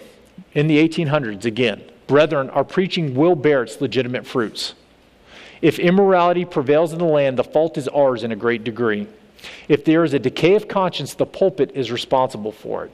in 0.52 0.68
the 0.68 0.88
1800s 0.88 1.44
again. 1.44 1.82
Brethren, 2.06 2.50
our 2.50 2.64
preaching 2.64 3.14
will 3.14 3.34
bear 3.34 3.62
its 3.62 3.80
legitimate 3.80 4.26
fruits. 4.26 4.74
If 5.62 5.78
immorality 5.78 6.44
prevails 6.44 6.92
in 6.92 6.98
the 6.98 7.04
land, 7.04 7.38
the 7.38 7.44
fault 7.44 7.78
is 7.78 7.88
ours 7.88 8.22
in 8.22 8.32
a 8.32 8.36
great 8.36 8.64
degree. 8.64 9.06
If 9.68 9.84
there 9.84 10.04
is 10.04 10.14
a 10.14 10.18
decay 10.18 10.54
of 10.54 10.68
conscience, 10.68 11.14
the 11.14 11.26
pulpit 11.26 11.72
is 11.74 11.90
responsible 11.90 12.52
for 12.52 12.84
it. 12.84 12.92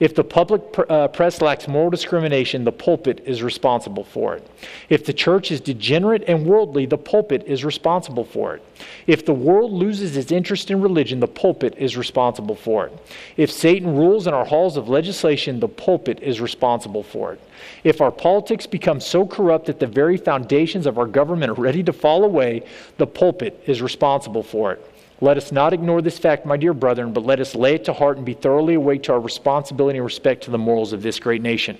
If 0.00 0.14
the 0.14 0.24
public 0.24 0.72
pr- 0.72 0.82
uh, 0.88 1.08
press 1.08 1.40
lacks 1.40 1.68
moral 1.68 1.90
discrimination, 1.90 2.64
the 2.64 2.72
pulpit 2.72 3.22
is 3.24 3.42
responsible 3.42 4.04
for 4.04 4.34
it. 4.34 4.46
If 4.88 5.06
the 5.06 5.12
church 5.12 5.50
is 5.50 5.60
degenerate 5.60 6.24
and 6.26 6.44
worldly, 6.44 6.86
the 6.86 6.98
pulpit 6.98 7.44
is 7.46 7.64
responsible 7.64 8.24
for 8.24 8.54
it. 8.54 8.62
If 9.06 9.24
the 9.24 9.32
world 9.32 9.72
loses 9.72 10.16
its 10.16 10.32
interest 10.32 10.70
in 10.70 10.80
religion, 10.80 11.20
the 11.20 11.28
pulpit 11.28 11.74
is 11.78 11.96
responsible 11.96 12.56
for 12.56 12.86
it. 12.86 12.92
If 13.36 13.50
Satan 13.50 13.96
rules 13.96 14.26
in 14.26 14.34
our 14.34 14.44
halls 14.44 14.76
of 14.76 14.88
legislation, 14.88 15.60
the 15.60 15.68
pulpit 15.68 16.20
is 16.20 16.40
responsible 16.40 17.02
for 17.02 17.32
it. 17.34 17.40
If 17.84 18.00
our 18.00 18.10
politics 18.10 18.66
become 18.66 19.00
so 19.00 19.24
corrupt 19.26 19.66
that 19.66 19.78
the 19.78 19.86
very 19.86 20.16
foundations 20.16 20.86
of 20.86 20.98
our 20.98 21.06
government 21.06 21.50
are 21.50 21.62
ready 21.62 21.82
to 21.84 21.92
fall 21.92 22.24
away, 22.24 22.64
the 22.98 23.06
pulpit 23.06 23.62
is 23.66 23.80
responsible 23.80 24.42
for 24.42 24.72
it. 24.72 24.91
Let 25.22 25.36
us 25.36 25.52
not 25.52 25.72
ignore 25.72 26.02
this 26.02 26.18
fact, 26.18 26.44
my 26.44 26.56
dear 26.56 26.74
brethren, 26.74 27.12
but 27.12 27.24
let 27.24 27.38
us 27.38 27.54
lay 27.54 27.76
it 27.76 27.84
to 27.84 27.92
heart 27.92 28.16
and 28.16 28.26
be 28.26 28.34
thoroughly 28.34 28.74
awake 28.74 29.04
to 29.04 29.12
our 29.12 29.20
responsibility 29.20 29.98
and 29.98 30.04
respect 30.04 30.42
to 30.44 30.50
the 30.50 30.58
morals 30.58 30.92
of 30.92 31.00
this 31.00 31.20
great 31.20 31.40
nation. 31.40 31.78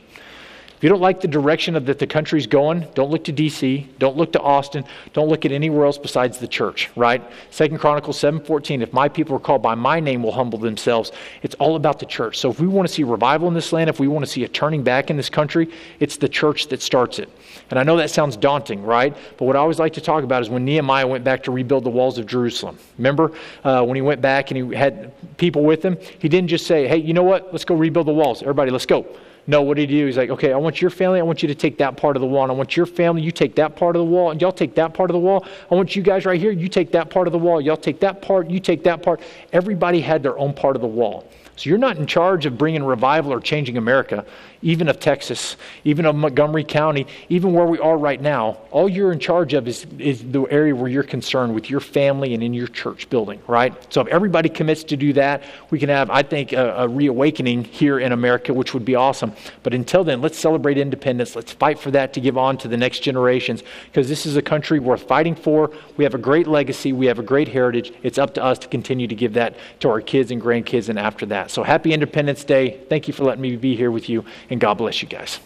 If 0.82 0.86
you 0.86 0.90
don't 0.90 1.00
like 1.00 1.20
the 1.20 1.28
direction 1.28 1.76
of 1.76 1.86
that 1.86 2.00
the 2.00 2.08
country's 2.08 2.48
going, 2.48 2.88
don't 2.96 3.08
look 3.08 3.22
to 3.26 3.32
DC, 3.32 3.86
don't 4.00 4.16
look 4.16 4.32
to 4.32 4.40
Austin, 4.40 4.84
don't 5.12 5.28
look 5.28 5.44
at 5.44 5.52
anywhere 5.52 5.86
else 5.86 5.96
besides 5.96 6.38
the 6.38 6.48
church, 6.48 6.90
right? 6.96 7.22
Second 7.50 7.78
Chronicles 7.78 8.18
7:14, 8.18 8.82
if 8.82 8.92
my 8.92 9.08
people 9.08 9.36
are 9.36 9.38
called 9.38 9.62
by 9.62 9.76
my 9.76 10.00
name 10.00 10.24
will 10.24 10.32
humble 10.32 10.58
themselves. 10.58 11.12
It's 11.44 11.54
all 11.60 11.76
about 11.76 12.00
the 12.00 12.06
church. 12.06 12.36
So 12.36 12.50
if 12.50 12.58
we 12.58 12.66
want 12.66 12.88
to 12.88 12.92
see 12.92 13.04
revival 13.04 13.46
in 13.46 13.54
this 13.54 13.72
land, 13.72 13.90
if 13.90 14.00
we 14.00 14.08
want 14.08 14.24
to 14.24 14.28
see 14.28 14.42
a 14.42 14.48
turning 14.48 14.82
back 14.82 15.08
in 15.08 15.16
this 15.16 15.30
country, 15.30 15.70
it's 16.00 16.16
the 16.16 16.28
church 16.28 16.66
that 16.66 16.82
starts 16.82 17.20
it. 17.20 17.28
And 17.70 17.78
I 17.78 17.84
know 17.84 17.96
that 17.98 18.10
sounds 18.10 18.36
daunting, 18.36 18.82
right? 18.82 19.16
But 19.38 19.44
what 19.44 19.54
I 19.54 19.60
always 19.60 19.78
like 19.78 19.92
to 19.92 20.00
talk 20.00 20.24
about 20.24 20.42
is 20.42 20.50
when 20.50 20.64
Nehemiah 20.64 21.06
went 21.06 21.22
back 21.22 21.44
to 21.44 21.52
rebuild 21.52 21.84
the 21.84 21.90
walls 21.90 22.18
of 22.18 22.26
Jerusalem. 22.26 22.76
Remember 22.98 23.30
uh, 23.62 23.84
when 23.84 23.94
he 23.94 24.02
went 24.02 24.20
back 24.20 24.50
and 24.50 24.58
he 24.58 24.76
had 24.76 25.12
people 25.36 25.62
with 25.62 25.84
him? 25.84 25.96
He 26.18 26.28
didn't 26.28 26.48
just 26.48 26.66
say, 26.66 26.88
hey, 26.88 26.96
you 26.96 27.14
know 27.14 27.22
what? 27.22 27.52
Let's 27.52 27.64
go 27.64 27.76
rebuild 27.76 28.08
the 28.08 28.12
walls. 28.12 28.42
Everybody, 28.42 28.72
let's 28.72 28.84
go. 28.84 29.06
No, 29.46 29.62
what 29.62 29.76
did 29.76 29.90
he 29.90 29.98
do? 29.98 30.06
He's 30.06 30.16
like, 30.16 30.30
okay, 30.30 30.52
I 30.52 30.56
want 30.56 30.80
your 30.80 30.90
family, 30.90 31.18
I 31.18 31.22
want 31.22 31.42
you 31.42 31.48
to 31.48 31.54
take 31.54 31.76
that 31.78 31.96
part 31.96 32.16
of 32.16 32.20
the 32.20 32.26
wall, 32.28 32.44
and 32.44 32.52
I 32.52 32.54
want 32.54 32.76
your 32.76 32.86
family, 32.86 33.22
you 33.22 33.32
take 33.32 33.56
that 33.56 33.74
part 33.74 33.96
of 33.96 34.00
the 34.00 34.06
wall, 34.06 34.30
and 34.30 34.40
y'all 34.40 34.52
take 34.52 34.76
that 34.76 34.94
part 34.94 35.10
of 35.10 35.14
the 35.14 35.20
wall. 35.20 35.44
I 35.70 35.74
want 35.74 35.96
you 35.96 36.02
guys 36.02 36.24
right 36.24 36.40
here, 36.40 36.52
you 36.52 36.68
take 36.68 36.92
that 36.92 37.10
part 37.10 37.26
of 37.26 37.32
the 37.32 37.38
wall, 37.38 37.60
y'all 37.60 37.76
take 37.76 37.98
that 38.00 38.22
part, 38.22 38.48
you 38.48 38.60
take 38.60 38.84
that 38.84 39.02
part. 39.02 39.20
Everybody 39.52 40.00
had 40.00 40.22
their 40.22 40.38
own 40.38 40.54
part 40.54 40.76
of 40.76 40.82
the 40.82 40.88
wall. 40.88 41.28
So 41.56 41.68
you're 41.68 41.78
not 41.78 41.96
in 41.96 42.06
charge 42.06 42.46
of 42.46 42.56
bringing 42.56 42.84
revival 42.84 43.32
or 43.32 43.40
changing 43.40 43.76
America 43.76 44.24
even 44.62 44.88
of 44.88 45.00
Texas, 45.00 45.56
even 45.84 46.06
of 46.06 46.14
Montgomery 46.14 46.64
County, 46.64 47.06
even 47.28 47.52
where 47.52 47.66
we 47.66 47.78
are 47.78 47.98
right 47.98 48.20
now, 48.20 48.58
all 48.70 48.88
you're 48.88 49.12
in 49.12 49.18
charge 49.18 49.52
of 49.52 49.68
is, 49.68 49.86
is 49.98 50.22
the 50.30 50.42
area 50.44 50.74
where 50.74 50.88
you're 50.88 51.02
concerned 51.02 51.54
with 51.54 51.68
your 51.68 51.80
family 51.80 52.32
and 52.34 52.42
in 52.42 52.54
your 52.54 52.68
church 52.68 53.10
building, 53.10 53.40
right? 53.46 53.74
So 53.92 54.00
if 54.00 54.08
everybody 54.08 54.48
commits 54.48 54.84
to 54.84 54.96
do 54.96 55.12
that, 55.14 55.42
we 55.70 55.78
can 55.78 55.88
have, 55.88 56.10
I 56.10 56.22
think, 56.22 56.52
a, 56.52 56.74
a 56.76 56.88
reawakening 56.88 57.64
here 57.64 57.98
in 57.98 58.12
America, 58.12 58.54
which 58.54 58.72
would 58.72 58.84
be 58.84 58.94
awesome. 58.94 59.32
But 59.62 59.74
until 59.74 60.04
then, 60.04 60.20
let's 60.20 60.38
celebrate 60.38 60.78
independence. 60.78 61.34
Let's 61.34 61.52
fight 61.52 61.78
for 61.78 61.90
that 61.90 62.12
to 62.14 62.20
give 62.20 62.38
on 62.38 62.56
to 62.58 62.68
the 62.68 62.76
next 62.76 63.00
generations 63.00 63.62
because 63.86 64.08
this 64.08 64.26
is 64.26 64.36
a 64.36 64.42
country 64.42 64.78
worth 64.78 65.02
fighting 65.02 65.34
for. 65.34 65.70
We 65.96 66.04
have 66.04 66.14
a 66.14 66.18
great 66.18 66.46
legacy, 66.46 66.92
we 66.92 67.06
have 67.06 67.18
a 67.18 67.22
great 67.22 67.48
heritage. 67.48 67.92
It's 68.02 68.18
up 68.18 68.34
to 68.34 68.42
us 68.42 68.58
to 68.60 68.68
continue 68.68 69.06
to 69.08 69.14
give 69.14 69.34
that 69.34 69.56
to 69.80 69.90
our 69.90 70.00
kids 70.00 70.30
and 70.30 70.40
grandkids 70.40 70.88
and 70.88 70.98
after 70.98 71.26
that. 71.26 71.50
So 71.50 71.62
happy 71.62 71.92
Independence 71.92 72.44
Day. 72.44 72.80
Thank 72.88 73.08
you 73.08 73.14
for 73.14 73.24
letting 73.24 73.42
me 73.42 73.56
be 73.56 73.76
here 73.76 73.90
with 73.90 74.08
you 74.08 74.24
and 74.52 74.60
God 74.60 74.74
bless 74.74 75.02
you 75.02 75.08
guys. 75.08 75.40